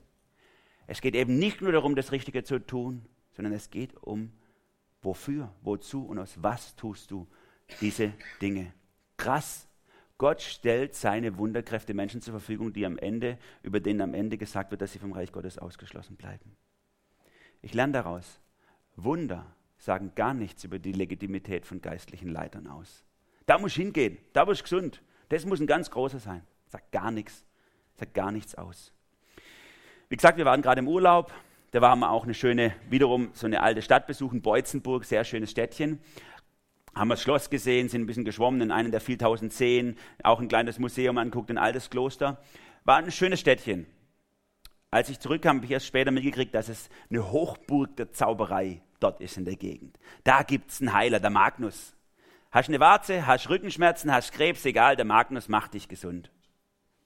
Es 0.88 1.00
geht 1.00 1.14
eben 1.14 1.38
nicht 1.38 1.60
nur 1.60 1.70
darum, 1.70 1.94
das 1.94 2.10
Richtige 2.10 2.42
zu 2.42 2.58
tun, 2.58 3.06
sondern 3.36 3.52
es 3.52 3.70
geht 3.70 3.94
um 4.02 4.32
Wofür, 5.02 5.52
wozu 5.62 6.06
und 6.06 6.18
aus 6.18 6.42
was 6.42 6.76
tust 6.76 7.10
du 7.10 7.26
diese 7.80 8.12
Dinge? 8.40 8.72
Krass. 9.16 9.68
Gott 10.16 10.40
stellt 10.40 10.94
seine 10.94 11.36
Wunderkräfte 11.36 11.94
Menschen 11.94 12.22
zur 12.22 12.32
Verfügung, 12.32 12.72
die 12.72 12.86
am 12.86 12.96
Ende, 12.96 13.38
über 13.62 13.80
denen 13.80 14.00
am 14.00 14.14
Ende 14.14 14.38
gesagt 14.38 14.70
wird, 14.70 14.80
dass 14.80 14.92
sie 14.92 15.00
vom 15.00 15.12
Reich 15.12 15.32
Gottes 15.32 15.58
ausgeschlossen 15.58 16.16
bleiben. 16.16 16.56
Ich 17.60 17.74
lerne 17.74 17.94
daraus, 17.94 18.40
Wunder 18.94 19.56
sagen 19.78 20.12
gar 20.14 20.32
nichts 20.32 20.62
über 20.62 20.78
die 20.78 20.92
Legitimität 20.92 21.66
von 21.66 21.80
geistlichen 21.80 22.28
Leitern 22.28 22.68
aus. 22.68 23.04
Da 23.46 23.58
muss 23.58 23.72
ich 23.72 23.78
hingehen, 23.78 24.18
da 24.32 24.44
muss 24.44 24.58
ich 24.58 24.62
gesund. 24.62 25.02
Das 25.28 25.44
muss 25.44 25.60
ein 25.60 25.66
ganz 25.66 25.90
großer 25.90 26.20
sein. 26.20 26.46
Sagt 26.68 26.92
gar 26.92 27.10
nichts, 27.10 27.44
sagt 27.94 28.14
gar 28.14 28.30
nichts 28.30 28.54
aus. 28.54 28.92
Wie 30.08 30.16
gesagt, 30.16 30.38
wir 30.38 30.44
waren 30.44 30.62
gerade 30.62 30.80
im 30.80 30.88
Urlaub, 30.88 31.32
da 31.72 31.80
waren 31.80 31.98
wir 32.00 32.10
auch 32.10 32.24
eine 32.24 32.34
schöne, 32.34 32.74
wiederum 32.90 33.30
so 33.32 33.46
eine 33.46 33.62
alte 33.62 33.80
Stadt 33.80 34.06
besuchen, 34.06 34.42
Beutzenburg, 34.42 35.06
sehr 35.06 35.24
schönes 35.24 35.50
Städtchen. 35.50 36.00
Haben 36.94 37.08
wir 37.08 37.14
das 37.14 37.22
Schloss 37.22 37.48
gesehen, 37.48 37.88
sind 37.88 38.02
ein 38.02 38.06
bisschen 38.06 38.26
geschwommen 38.26 38.60
in 38.60 38.70
einen 38.70 38.90
der 38.90 39.00
4000 39.00 39.50
Seen, 39.50 39.96
auch 40.22 40.40
ein 40.40 40.48
kleines 40.48 40.78
Museum 40.78 41.16
anguckt, 41.16 41.50
ein 41.50 41.56
altes 41.56 41.88
Kloster. 41.88 42.42
War 42.84 42.98
ein 42.98 43.10
schönes 43.10 43.40
Städtchen. 43.40 43.86
Als 44.90 45.08
ich 45.08 45.18
zurückkam, 45.18 45.56
habe 45.56 45.64
ich 45.64 45.72
erst 45.72 45.86
später 45.86 46.10
mitgekriegt, 46.10 46.54
dass 46.54 46.68
es 46.68 46.90
eine 47.08 47.32
Hochburg 47.32 47.96
der 47.96 48.12
Zauberei 48.12 48.82
dort 49.00 49.22
ist 49.22 49.38
in 49.38 49.46
der 49.46 49.56
Gegend. 49.56 49.98
Da 50.24 50.42
gibt 50.42 50.70
es 50.70 50.82
einen 50.82 50.92
Heiler, 50.92 51.20
der 51.20 51.30
Magnus. 51.30 51.96
Hast 52.50 52.68
eine 52.68 52.80
Warze, 52.80 53.26
hast 53.26 53.48
Rückenschmerzen, 53.48 54.12
hast 54.12 54.32
Krebs, 54.32 54.62
egal, 54.66 54.96
der 54.96 55.06
Magnus 55.06 55.48
macht 55.48 55.72
dich 55.72 55.88
gesund. 55.88 56.30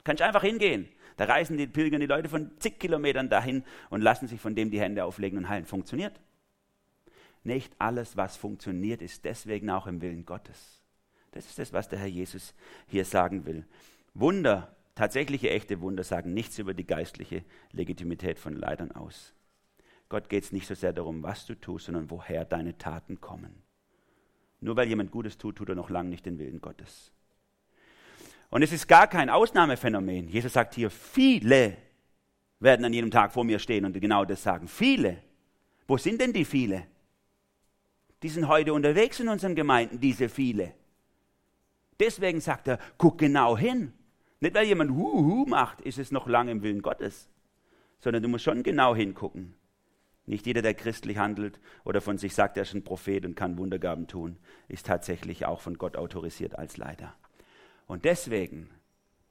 Kannst 0.03 0.23
einfach 0.23 0.43
hingehen. 0.43 0.89
Da 1.17 1.25
reisen 1.25 1.57
die 1.57 1.67
Pilger, 1.67 1.99
die 1.99 2.07
Leute 2.07 2.29
von 2.29 2.51
zig 2.59 2.79
Kilometern 2.79 3.29
dahin 3.29 3.65
und 3.91 4.03
lassen 4.03 4.29
sich 4.29 4.41
von 4.41 4.55
dem 4.55 4.71
die 4.71 4.81
Hände 4.81 5.05
auflegen 5.05 5.39
und 5.39 5.49
heilen. 5.49 5.65
Funktioniert. 5.65 6.21
Nicht 7.43 7.75
alles, 7.79 8.17
was 8.17 8.37
funktioniert, 8.37 9.03
ist 9.03 9.25
deswegen 9.25 9.71
auch 9.71 9.87
im 9.87 10.03
Willen 10.03 10.27
Gottes. 10.27 10.83
Das 11.33 11.47
ist 11.47 11.59
das, 11.59 11.73
was 11.73 11.89
der 11.89 11.99
Herr 11.99 12.07
Jesus 12.07 12.55
hier 12.87 13.05
sagen 13.05 13.47
will. 13.47 13.65
Wunder, 14.15 14.75
tatsächliche 14.95 15.51
echte 15.51 15.81
Wunder 15.81 16.03
sagen 16.03 16.35
nichts 16.35 16.59
über 16.59 16.75
die 16.75 16.87
geistliche 16.87 17.45
Legitimität 17.73 18.39
von 18.39 18.55
Leidern 18.55 18.93
aus. 18.93 19.35
Gott 20.09 20.29
geht 20.29 20.45
es 20.45 20.53
nicht 20.53 20.67
so 20.67 20.75
sehr 20.75 20.93
darum, 20.93 21.23
was 21.23 21.47
du 21.47 21.55
tust, 21.55 21.87
sondern 21.87 22.11
woher 22.11 22.45
deine 22.45 22.79
Taten 22.79 23.21
kommen. 23.21 23.63
Nur 24.61 24.77
weil 24.77 24.89
jemand 24.89 25.11
Gutes 25.11 25.39
tut, 25.39 25.57
tut 25.57 25.69
er 25.69 25.75
noch 25.75 25.91
lange 25.91 26.09
nicht 26.11 26.27
den 26.27 26.39
Willen 26.39 26.61
Gottes. 26.61 27.13
Und 28.51 28.63
es 28.63 28.73
ist 28.73 28.87
gar 28.87 29.07
kein 29.07 29.31
Ausnahmephänomen. 29.31 30.29
Jesus 30.29 30.53
sagt 30.53 30.75
hier, 30.75 30.91
viele 30.91 31.77
werden 32.61 32.85
an 32.85 32.93
jedem 32.93 33.11
Tag 33.11 33.33
vor 33.33 33.45
mir 33.45 33.59
stehen 33.59 33.85
und 33.85 34.01
genau 34.01 34.25
das 34.25 34.43
sagen. 34.43 34.69
Viele. 34.69 35.19
Wo 35.87 35.97
sind 35.97 36.21
denn 36.21 36.33
die 36.33 36.45
viele? 36.45 36.87
Die 38.23 38.29
sind 38.29 38.49
heute 38.49 38.73
unterwegs 38.73 39.21
in 39.21 39.29
unseren 39.29 39.55
Gemeinden, 39.55 40.01
diese 40.01 40.29
viele. 40.29 40.73
Deswegen 42.01 42.41
sagt 42.41 42.69
er, 42.69 42.79
guck 42.99 43.19
genau 43.19 43.57
hin. 43.57 43.93
Nicht 44.41 44.55
weil 44.55 44.67
jemand 44.67 44.91
Huhu 44.91 45.47
macht, 45.47 45.81
ist 45.81 45.99
es 45.99 46.13
noch 46.13 46.27
lange 46.27 46.51
im 46.51 46.63
Willen 46.63 46.83
Gottes, 46.83 47.29
sondern 47.99 48.23
du 48.23 48.29
musst 48.29 48.45
schon 48.45 48.63
genau 48.63 48.95
hingucken. 48.95 49.55
Nicht 50.27 50.47
jeder, 50.47 50.61
der 50.61 50.75
christlich 50.75 51.19
handelt 51.19 51.61
oder 51.85 52.01
von 52.01 52.19
sich 52.19 52.35
sagt, 52.35 52.57
er 52.57 52.65
ist 52.65 52.75
ein 52.75 52.85
Prophet 52.85 53.25
und 53.25 53.37
kann 53.37 53.59
Wundergaben 53.59 54.09
tun, 54.09 54.39
ist 54.69 54.87
tatsächlich 54.87 55.47
auch 55.47 55.61
von 55.61 55.79
Gott 55.79 55.97
autorisiert 55.97 56.59
als 56.59 56.77
Leiter. 56.77 57.15
Und 57.87 58.05
deswegen, 58.05 58.71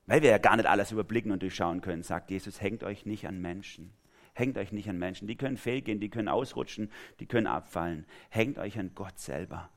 weil 0.05 0.21
wir 0.21 0.31
ja 0.31 0.37
gar 0.37 0.55
nicht 0.55 0.67
alles 0.67 0.91
überblicken 0.91 1.31
und 1.31 1.41
durchschauen 1.41 1.81
können, 1.81 2.03
sagt 2.03 2.31
Jesus, 2.31 2.61
hängt 2.61 2.83
euch 2.83 3.05
nicht 3.05 3.27
an 3.27 3.41
Menschen. 3.41 3.93
Hängt 4.33 4.57
euch 4.57 4.71
nicht 4.71 4.89
an 4.89 4.97
Menschen. 4.97 5.27
Die 5.27 5.37
können 5.37 5.57
fehlgehen, 5.57 5.99
die 5.99 6.09
können 6.09 6.27
ausrutschen, 6.27 6.91
die 7.19 7.25
können 7.25 7.47
abfallen. 7.47 8.05
Hängt 8.29 8.57
euch 8.57 8.77
an 8.77 8.91
Gott 8.93 9.17
selber. 9.17 9.69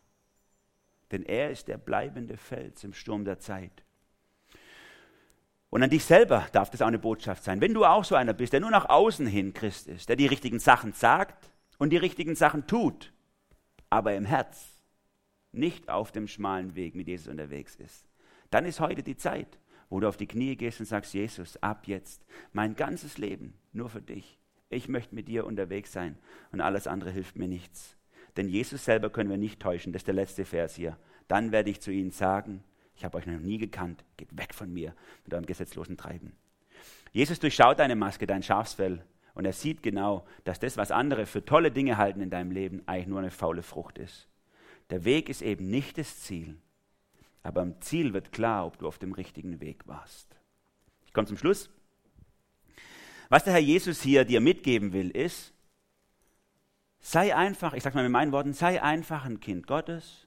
Denn 1.12 1.22
er 1.22 1.51
ist 1.51 1.68
der 1.68 1.79
bleibende 1.79 2.37
Fels 2.37 2.85
im 2.85 2.93
Sturm 2.93 3.24
der 3.24 3.39
Zeit. 3.39 3.85
Und 5.70 5.83
an 5.83 5.91
dich 5.91 6.05
selber 6.05 6.47
darf 6.53 6.70
das 6.70 6.83
auch 6.83 6.87
eine 6.87 6.99
Botschaft 6.99 7.45
sein. 7.45 7.61
Wenn 7.61 7.74
du 7.74 7.85
auch 7.85 8.05
so 8.05 8.14
einer 8.14 8.33
bist, 8.33 8.53
der 8.53 8.61
nur 8.61 8.70
nach 8.70 8.89
außen 8.89 9.26
hin 9.26 9.53
Christ 9.53 9.87
ist, 9.87 10.09
der 10.09 10.16
die 10.16 10.26
richtigen 10.26 10.59
Sachen 10.59 10.93
sagt 10.93 11.51
und 11.79 11.91
die 11.91 11.97
richtigen 11.99 12.35
Sachen 12.35 12.66
tut, 12.66 13.12
aber 13.91 14.14
im 14.14 14.24
Herz 14.24 14.70
nicht 15.53 15.89
auf 15.89 16.11
dem 16.11 16.26
schmalen 16.26 16.74
Weg 16.74 16.95
mit 16.95 17.07
Jesus 17.07 17.29
unterwegs 17.29 17.76
ist, 17.76 18.08
dann 18.51 18.64
ist 18.64 18.80
heute 18.80 19.03
die 19.03 19.16
Zeit, 19.16 19.59
wo 19.90 20.01
du 20.01 20.09
auf 20.09 20.16
die 20.16 20.26
Knie 20.26 20.57
gehst 20.57 20.80
und 20.80 20.86
sagst, 20.86 21.14
Jesus, 21.14 21.57
ab 21.62 21.86
jetzt 21.86 22.24
mein 22.53 22.76
ganzes 22.76 23.18
Leben 23.18 23.55
nur 23.72 23.88
für 23.88 24.03
dich. 24.03 24.38
Ich 24.70 24.88
möchte 24.88 25.14
mit 25.14 25.28
dir 25.28 25.46
unterwegs 25.46 25.92
sein 25.92 26.18
und 26.53 26.61
alles 26.61 26.86
andere 26.86 27.11
hilft 27.11 27.36
mir 27.36 27.49
nichts. 27.49 27.96
Denn 28.36 28.49
Jesus 28.49 28.84
selber 28.84 29.11
können 29.11 29.30
wir 29.30 29.38
nicht 29.38 29.61
täuschen, 29.61 29.92
das 29.92 30.01
ist 30.01 30.07
der 30.07 30.14
letzte 30.14 30.44
Vers 30.44 30.76
hier. 30.76 30.99
Dann 31.26 31.53
werde 31.53 31.70
ich 31.70 31.80
zu 31.80 31.90
ihnen 31.90 32.11
sagen, 32.11 32.62
ich 32.94 33.05
habe 33.05 33.16
euch 33.16 33.26
noch 33.26 33.38
nie 33.38 33.59
gekannt, 33.59 34.05
geht 34.16 34.36
weg 34.36 34.55
von 34.55 34.72
mir 34.72 34.94
mit 35.24 35.32
eurem 35.32 35.46
gesetzlosen 35.46 35.96
Treiben. 35.96 36.36
Jesus 37.12 37.40
durchschaut 37.40 37.78
deine 37.78 37.96
Maske, 37.96 38.26
dein 38.26 38.42
Schafsfell 38.42 39.05
und 39.34 39.44
er 39.44 39.53
sieht 39.53 39.82
genau, 39.82 40.26
dass 40.44 40.61
das, 40.61 40.76
was 40.76 40.90
andere 40.90 41.24
für 41.24 41.44
tolle 41.44 41.70
Dinge 41.70 41.96
halten 41.96 42.20
in 42.20 42.30
deinem 42.30 42.51
Leben, 42.51 42.82
eigentlich 42.86 43.07
nur 43.07 43.20
eine 43.20 43.30
faule 43.30 43.62
Frucht 43.62 43.99
ist. 43.99 44.28
Der 44.90 45.05
Weg 45.05 45.28
ist 45.28 45.42
eben 45.42 45.68
nicht 45.68 45.96
das 45.96 46.20
Ziel, 46.20 46.57
aber 47.43 47.62
am 47.62 47.80
Ziel 47.80 48.12
wird 48.12 48.32
klar, 48.32 48.66
ob 48.66 48.78
du 48.78 48.86
auf 48.86 48.99
dem 48.99 49.12
richtigen 49.12 49.61
Weg 49.61 49.86
warst. 49.86 50.36
Ich 51.07 51.12
komme 51.12 51.26
zum 51.26 51.39
Schluss. 51.39 51.70
Was 53.28 53.45
der 53.45 53.53
Herr 53.53 53.61
Jesus 53.61 54.03
hier 54.03 54.24
dir 54.24 54.41
mitgeben 54.41 54.93
will, 54.93 55.11
ist, 55.11 55.53
sei 57.01 57.34
einfach, 57.34 57.74
ich 57.74 57.82
sage 57.82 57.97
mal 57.97 58.03
mit 58.03 58.12
meinen 58.12 58.32
Worten, 58.32 58.53
sei 58.53 58.82
einfach 58.82 59.24
ein 59.24 59.41
Kind 59.41 59.66
Gottes, 59.66 60.26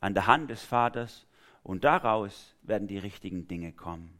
an 0.00 0.14
der 0.14 0.26
Hand 0.26 0.50
des 0.50 0.62
Vaters 0.62 1.26
und 1.62 1.84
daraus 1.84 2.54
werden 2.62 2.88
die 2.88 2.98
richtigen 2.98 3.48
Dinge 3.48 3.72
kommen. 3.72 4.18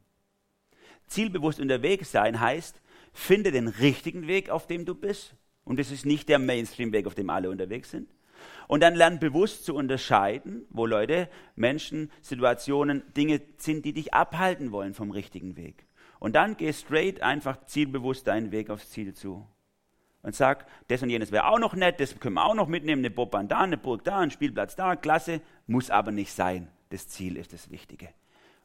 Zielbewusst 1.07 1.61
unterwegs 1.61 2.12
sein 2.12 2.41
heißt, 2.41 2.81
finde 3.12 3.51
den 3.51 3.68
richtigen 3.68 4.26
Weg, 4.26 4.51
auf 4.51 4.66
dem 4.66 4.85
du 4.85 4.95
bist. 4.95 5.35
Und 5.64 5.79
es 5.79 5.91
ist 5.91 6.07
nicht 6.07 6.29
der 6.29 6.39
Mainstream-Weg, 6.39 7.07
auf 7.07 7.14
dem 7.14 7.31
alle 7.31 7.51
unterwegs 7.51 7.91
sind. 7.91 8.09
Und 8.66 8.82
dann 8.82 8.95
lern 8.95 9.18
bewusst 9.18 9.64
zu 9.64 9.74
unterscheiden, 9.74 10.66
wo 10.70 10.86
Leute, 10.86 11.28
Menschen, 11.57 12.11
Situationen, 12.20 13.03
Dinge 13.16 13.41
sind, 13.57 13.84
die 13.84 13.93
dich 13.93 14.14
abhalten 14.14 14.72
wollen 14.72 14.95
vom 14.95 15.11
richtigen 15.11 15.57
Weg. 15.57 15.86
Und 16.20 16.34
dann 16.34 16.57
geh 16.57 16.72
straight 16.72 17.22
einfach 17.22 17.64
zielbewusst 17.66 18.26
deinen 18.26 18.51
Weg 18.51 18.70
aufs 18.70 18.91
Ziel 18.91 19.14
zu. 19.14 19.47
Und 20.22 20.34
sag, 20.34 20.66
das 20.89 21.03
und 21.03 21.11
jenes 21.11 21.32
wäre 21.32 21.47
auch 21.47 21.59
noch 21.59 21.74
nett, 21.74 22.01
das 22.01 22.18
können 22.18 22.34
wir 22.34 22.45
auch 22.45 22.55
noch 22.55 22.66
mitnehmen, 22.66 23.01
eine 23.01 23.11
Bobbahn 23.11 23.49
da, 23.49 23.61
eine 23.61 23.78
Burg 23.78 24.05
da, 24.05 24.18
ein 24.18 24.30
Spielplatz 24.30 24.74
da, 24.74 24.97
klasse, 24.97 25.41
muss 25.66 25.91
aber 25.91 26.11
nicht 26.11 26.32
sein. 26.32 26.68
Das 26.91 27.09
Ziel 27.09 27.36
ist 27.36 27.53
das 27.53 27.70
Wichtige. 27.70 28.09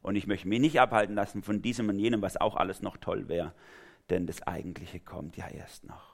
Und 0.01 0.15
ich 0.15 0.27
möchte 0.27 0.47
mich 0.47 0.59
nicht 0.59 0.79
abhalten 0.79 1.15
lassen 1.15 1.43
von 1.43 1.61
diesem 1.61 1.89
und 1.89 1.99
jenem, 1.99 2.21
was 2.21 2.37
auch 2.37 2.55
alles 2.55 2.81
noch 2.81 2.97
toll 2.97 3.27
wäre, 3.29 3.53
denn 4.09 4.27
das 4.27 4.41
Eigentliche 4.41 4.99
kommt 4.99 5.37
ja 5.37 5.47
erst 5.47 5.85
noch. 5.85 6.12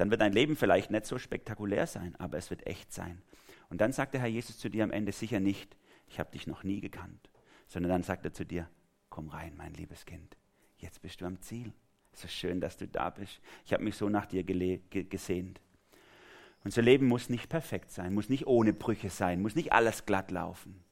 Dann 0.00 0.10
wird 0.10 0.22
dein 0.22 0.32
Leben 0.32 0.56
vielleicht 0.56 0.90
nicht 0.90 1.04
so 1.04 1.18
spektakulär 1.18 1.86
sein, 1.86 2.16
aber 2.16 2.38
es 2.38 2.48
wird 2.48 2.66
echt 2.66 2.90
sein. 2.90 3.20
Und 3.68 3.82
dann 3.82 3.92
sagt 3.92 4.14
der 4.14 4.22
Herr 4.22 4.30
Jesus 4.30 4.58
zu 4.58 4.70
dir 4.70 4.82
am 4.82 4.92
Ende 4.92 5.12
sicher 5.12 5.40
nicht, 5.40 5.76
ich 6.08 6.18
habe 6.18 6.30
dich 6.30 6.46
noch 6.46 6.64
nie 6.64 6.80
gekannt, 6.80 7.28
sondern 7.66 7.90
dann 7.90 8.02
sagt 8.02 8.24
er 8.24 8.32
zu 8.32 8.46
dir, 8.46 8.66
komm 9.10 9.28
rein, 9.28 9.52
mein 9.58 9.74
liebes 9.74 10.06
Kind, 10.06 10.38
jetzt 10.78 11.02
bist 11.02 11.20
du 11.20 11.26
am 11.26 11.42
Ziel. 11.42 11.74
Es 12.14 12.24
ist 12.24 12.32
schön, 12.32 12.62
dass 12.62 12.78
du 12.78 12.88
da 12.88 13.10
bist. 13.10 13.42
Ich 13.66 13.74
habe 13.74 13.84
mich 13.84 13.94
so 13.94 14.08
nach 14.08 14.24
dir 14.24 14.42
gesehnt. 14.42 15.60
Unser 16.64 16.80
Leben 16.80 17.06
muss 17.06 17.28
nicht 17.28 17.50
perfekt 17.50 17.90
sein, 17.90 18.14
muss 18.14 18.30
nicht 18.30 18.46
ohne 18.46 18.72
Brüche 18.72 19.10
sein, 19.10 19.42
muss 19.42 19.54
nicht 19.54 19.74
alles 19.74 20.06
glatt 20.06 20.30
laufen. 20.30 20.82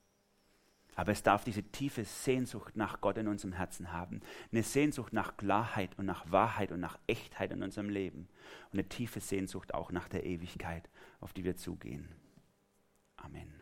Aber 0.99 1.13
es 1.13 1.23
darf 1.23 1.45
diese 1.45 1.63
tiefe 1.63 2.05
Sehnsucht 2.05 2.75
nach 2.75 3.01
Gott 3.01 3.19
in 3.19 3.29
unserem 3.29 3.53
Herzen 3.53 3.93
haben. 3.93 4.21
Eine 4.51 4.65
Sehnsucht 4.65 5.13
nach 5.13 5.37
Klarheit 5.37 5.97
und 5.97 6.07
nach 6.07 6.33
Wahrheit 6.33 6.73
und 6.73 6.81
nach 6.81 6.99
Echtheit 7.07 7.53
in 7.53 7.63
unserem 7.63 7.89
Leben. 7.89 8.29
Und 8.73 8.81
eine 8.81 8.89
tiefe 8.89 9.21
Sehnsucht 9.21 9.75
auch 9.75 9.93
nach 9.93 10.09
der 10.09 10.27
Ewigkeit, 10.27 10.91
auf 11.21 11.33
die 11.33 11.45
wir 11.45 11.57
zugehen. 11.57 12.09
Amen. 13.17 13.58